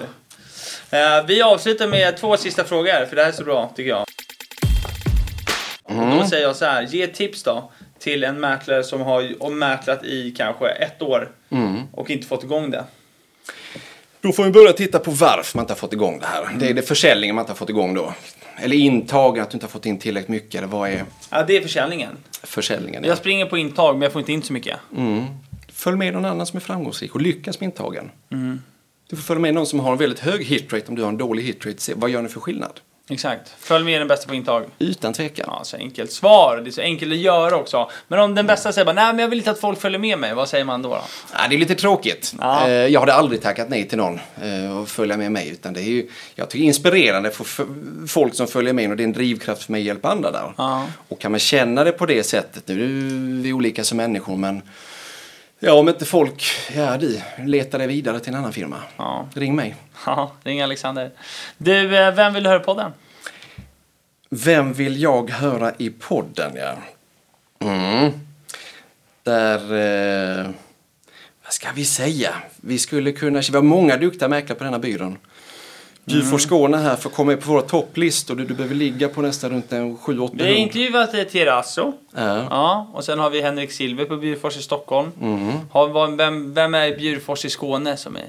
Eh, 0.91 1.25
vi 1.27 1.41
avslutar 1.41 1.87
med 1.87 2.17
två 2.17 2.37
sista 2.37 2.63
frågor, 2.63 3.05
för 3.05 3.15
det 3.15 3.21
här 3.21 3.29
är 3.29 3.33
så 3.33 3.43
bra 3.43 3.73
tycker 3.75 3.89
jag. 3.89 4.05
Säger 6.29 6.47
jag 6.47 6.55
så 6.55 6.65
här, 6.65 6.81
ge 6.81 7.07
tips 7.07 7.43
då 7.43 7.71
till 7.99 8.23
en 8.23 8.39
mäklare 8.39 8.83
som 8.83 9.01
har 9.01 9.49
mäklat 9.49 10.03
i 10.03 10.31
kanske 10.37 10.67
ett 10.69 11.01
år 11.01 11.31
och 11.91 12.09
inte 12.09 12.27
fått 12.27 12.43
igång 12.43 12.71
det. 12.71 12.83
Då 14.21 14.31
får 14.31 14.43
vi 14.43 14.51
börja 14.51 14.73
titta 14.73 14.99
på 14.99 15.11
varför 15.11 15.57
man 15.57 15.63
inte 15.63 15.73
har 15.73 15.77
fått 15.77 15.93
igång 15.93 16.19
det 16.19 16.25
här. 16.25 16.49
Det 16.59 16.69
är 16.69 16.73
det 16.73 16.81
försäljningen 16.81 17.35
man 17.35 17.43
inte 17.43 17.51
har 17.51 17.57
fått 17.57 17.69
igång 17.69 17.93
då. 17.93 18.13
Eller 18.57 18.75
intagen, 18.75 19.43
att 19.43 19.49
du 19.49 19.55
inte 19.55 19.65
har 19.65 19.69
fått 19.71 19.85
in 19.85 19.99
tillräckligt 19.99 20.29
mycket. 20.29 20.55
Eller 20.55 20.67
vad 20.67 20.89
är 20.89 21.03
Ja, 21.29 21.43
det 21.43 21.57
är 21.57 21.61
försäljningen. 21.61 22.17
försäljningen? 22.43 23.03
Ja. 23.03 23.09
Jag 23.09 23.17
springer 23.17 23.45
på 23.45 23.57
intag, 23.57 23.95
men 23.95 24.01
jag 24.01 24.11
får 24.11 24.19
inte 24.19 24.33
in 24.33 24.43
så 24.43 24.53
mycket. 24.53 24.77
Mm. 24.97 25.25
Följ 25.67 25.97
med 25.97 26.13
någon 26.13 26.25
annan 26.25 26.45
som 26.45 26.57
är 26.57 26.61
framgångsrik 26.61 27.15
och 27.15 27.21
lyckas 27.21 27.59
med 27.59 27.67
intagen. 27.67 28.11
Du 29.09 29.15
får 29.15 29.23
följa 29.23 29.41
med 29.41 29.53
någon 29.53 29.65
som 29.65 29.79
har 29.79 29.91
en 29.91 29.97
väldigt 29.97 30.19
hög 30.19 30.43
hitrate 30.45 30.85
om 30.87 30.95
du 30.95 31.01
har 31.01 31.09
en 31.09 31.17
dålig 31.17 31.43
hitrate. 31.43 31.93
Vad 31.95 32.09
gör 32.09 32.21
ni 32.21 32.29
för 32.29 32.39
skillnad? 32.39 32.79
Exakt. 33.11 33.53
Följ 33.59 33.85
med 33.85 34.01
den 34.01 34.07
bästa 34.07 34.27
på 34.27 34.35
intag. 34.35 34.63
Utan 34.79 35.13
tvekan. 35.13 35.45
Ja, 35.49 35.63
så 35.63 35.77
enkelt 35.77 36.11
svar. 36.11 36.61
Det 36.63 36.69
är 36.69 36.71
så 36.71 36.81
enkelt 36.81 37.11
att 37.11 37.17
göra 37.17 37.55
också. 37.55 37.89
Men 38.07 38.19
om 38.19 38.35
den 38.35 38.47
bästa 38.47 38.73
säger 38.73 38.85
bara, 38.85 38.93
nej 38.93 39.05
men 39.13 39.19
jag 39.19 39.27
vill 39.27 39.39
inte 39.39 39.51
att 39.51 39.59
folk 39.59 39.81
följer 39.81 39.99
med 39.99 40.19
mig. 40.19 40.33
Vad 40.33 40.49
säger 40.49 40.65
man 40.65 40.81
då? 40.81 40.89
då? 40.89 41.01
Ja, 41.33 41.39
det 41.49 41.55
är 41.55 41.59
lite 41.59 41.75
tråkigt. 41.75 42.33
Ja. 42.39 42.67
Eh, 42.67 42.71
Jag 42.73 42.99
hade 42.99 43.13
aldrig 43.13 43.41
tackat 43.41 43.69
nej 43.69 43.87
till 43.87 43.97
någon 43.97 44.19
eh, 44.41 44.77
att 44.77 44.89
följa 44.89 45.17
med 45.17 45.31
mig. 45.31 45.49
Utan 45.49 45.73
det 45.73 45.79
är 45.79 45.83
ju, 45.83 46.09
jag 46.35 46.49
tycker 46.49 46.59
det 46.61 46.65
är 46.65 46.67
inspirerande 46.67 47.31
för 47.31 47.45
folk 48.07 48.35
som 48.35 48.47
följer 48.47 48.73
med 48.73 48.89
och 48.91 48.97
det 48.97 49.03
är 49.03 49.05
en 49.05 49.13
drivkraft 49.13 49.63
för 49.63 49.71
mig 49.71 49.81
att 49.81 49.85
hjälpa 49.85 50.09
andra 50.09 50.31
där. 50.31 50.53
Ja. 50.57 50.85
Och 51.07 51.19
kan 51.19 51.31
man 51.31 51.39
känna 51.39 51.83
det 51.83 51.91
på 51.91 52.05
det 52.05 52.23
sättet, 52.23 52.63
nu 52.67 52.73
är 53.39 53.43
vi 53.43 53.53
olika 53.53 53.83
som 53.83 53.97
människor 53.97 54.37
men 54.37 54.61
ja, 55.59 55.73
om 55.73 55.89
inte 55.89 56.05
folk, 56.05 56.43
ja 56.75 56.97
du, 56.97 57.21
letar 57.37 57.77
dig 57.77 57.87
vidare 57.87 58.19
till 58.19 58.33
en 58.33 58.39
annan 58.39 58.53
firma. 58.53 58.77
Ja. 58.97 59.27
Ring 59.33 59.55
mig. 59.55 59.75
Ja, 60.05 60.31
ring 60.43 60.61
Alexander. 60.61 61.11
Du, 61.57 61.97
eh, 61.97 62.15
vem 62.15 62.33
vill 62.33 62.45
höra 62.45 62.59
podden? 62.59 62.91
Vem 64.29 64.73
vill 64.73 65.01
jag 65.01 65.29
höra 65.29 65.73
i 65.77 65.89
podden? 65.89 66.51
Ja. 66.55 66.75
Mm. 67.67 68.11
Där... 69.23 69.73
Eh, 70.39 70.49
vad 71.43 71.53
ska 71.53 71.67
vi 71.75 71.85
säga? 71.85 72.35
Vi 72.61 72.77
skulle 72.77 73.11
kunna... 73.11 73.41
Vi 73.51 73.55
har 73.55 73.61
många 73.61 73.97
duktiga 73.97 74.27
mäklare 74.27 74.57
på 74.57 74.63
denna 74.63 74.79
byrån. 74.79 75.17
Du 76.05 76.23
får 76.23 76.37
Skåne 76.37 76.77
här 76.77 76.95
för 76.95 77.09
att 77.09 77.15
komma 77.15 77.35
på 77.35 77.51
våra 77.51 77.61
topplistor. 77.61 78.35
Du, 78.35 78.45
du 78.45 78.53
behöver 78.53 78.75
ligga 78.75 79.09
på 79.09 79.21
nästan 79.21 79.49
runt 79.49 79.71
en 79.71 79.97
7-8 79.97 80.29
Vi 80.33 80.43
har 80.43 80.49
intervjuat 80.49 81.13
eh, 81.13 81.23
Terasso. 81.23 81.93
Ja. 82.15 82.47
Ja, 82.49 82.87
och 82.93 83.03
sen 83.03 83.19
har 83.19 83.29
vi 83.29 83.41
Henrik 83.41 83.71
Silver 83.71 84.05
på 84.05 84.17
Bjurfors 84.17 84.57
i 84.57 84.61
Stockholm. 84.61 85.11
Mm. 85.21 85.51
Har, 85.71 86.17
vem, 86.17 86.53
vem 86.53 86.73
är 86.73 86.97
Bjurfors 86.97 87.45
i 87.45 87.49
Skåne 87.49 87.97
som 87.97 88.15
är... 88.15 88.25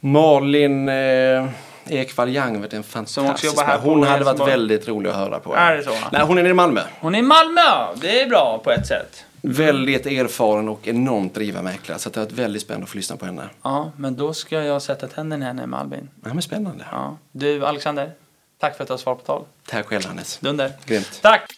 Malin 0.00 0.88
eh, 0.88 1.48
Ekvall 1.88 2.28
Young, 2.28 2.60
vet 2.60 2.72
en 2.72 2.82
fantastisk 2.82 3.60
här 3.60 3.78
Hon 3.78 4.02
hade 4.02 4.24
varit 4.24 4.48
väldigt 4.48 4.88
rolig 4.88 5.10
att 5.10 5.16
höra 5.16 5.38
på. 5.38 5.54
Är 5.56 5.76
det 5.76 5.82
så? 5.82 5.90
Nej, 6.12 6.22
hon 6.22 6.38
är 6.38 6.44
i 6.44 6.54
Malmö. 6.54 6.80
Hon 7.00 7.14
är 7.14 7.18
i 7.18 7.22
Malmö! 7.22 7.86
Det 7.94 8.22
är 8.22 8.28
bra 8.28 8.60
på 8.64 8.70
ett 8.70 8.86
sätt. 8.86 9.24
Väldigt 9.48 10.06
erfaren 10.06 10.68
och 10.68 10.88
enormt 10.88 11.34
driven 11.34 11.64
mäklare. 11.64 11.98
Så 11.98 12.10
det 12.10 12.20
har 12.20 12.26
varit 12.26 12.38
väldigt 12.38 12.62
spännande 12.62 12.84
att 12.84 12.90
få 12.90 12.96
lyssna 12.96 13.16
på 13.16 13.26
henne. 13.26 13.48
Ja, 13.62 13.92
men 13.96 14.16
då 14.16 14.34
ska 14.34 14.62
jag 14.64 14.82
sätta 14.82 15.08
tänderna 15.08 15.44
i 15.44 15.48
henne 15.48 15.66
med 15.66 15.80
Albin. 15.80 16.08
Ja, 16.24 16.34
men 16.34 16.42
spännande. 16.42 16.84
Ja. 16.90 17.16
Du, 17.32 17.66
Alexander. 17.66 18.12
Tack 18.58 18.76
för 18.76 18.84
att 18.84 18.88
du 18.88 18.92
har 18.92 18.98
svar 18.98 19.14
på 19.14 19.22
tal. 19.22 19.44
Tack 19.66 19.86
själv 19.86 20.06
Hannes. 20.06 20.38
Dunder. 20.38 20.72
Grymt. 20.86 21.18
Tack! 21.22 21.52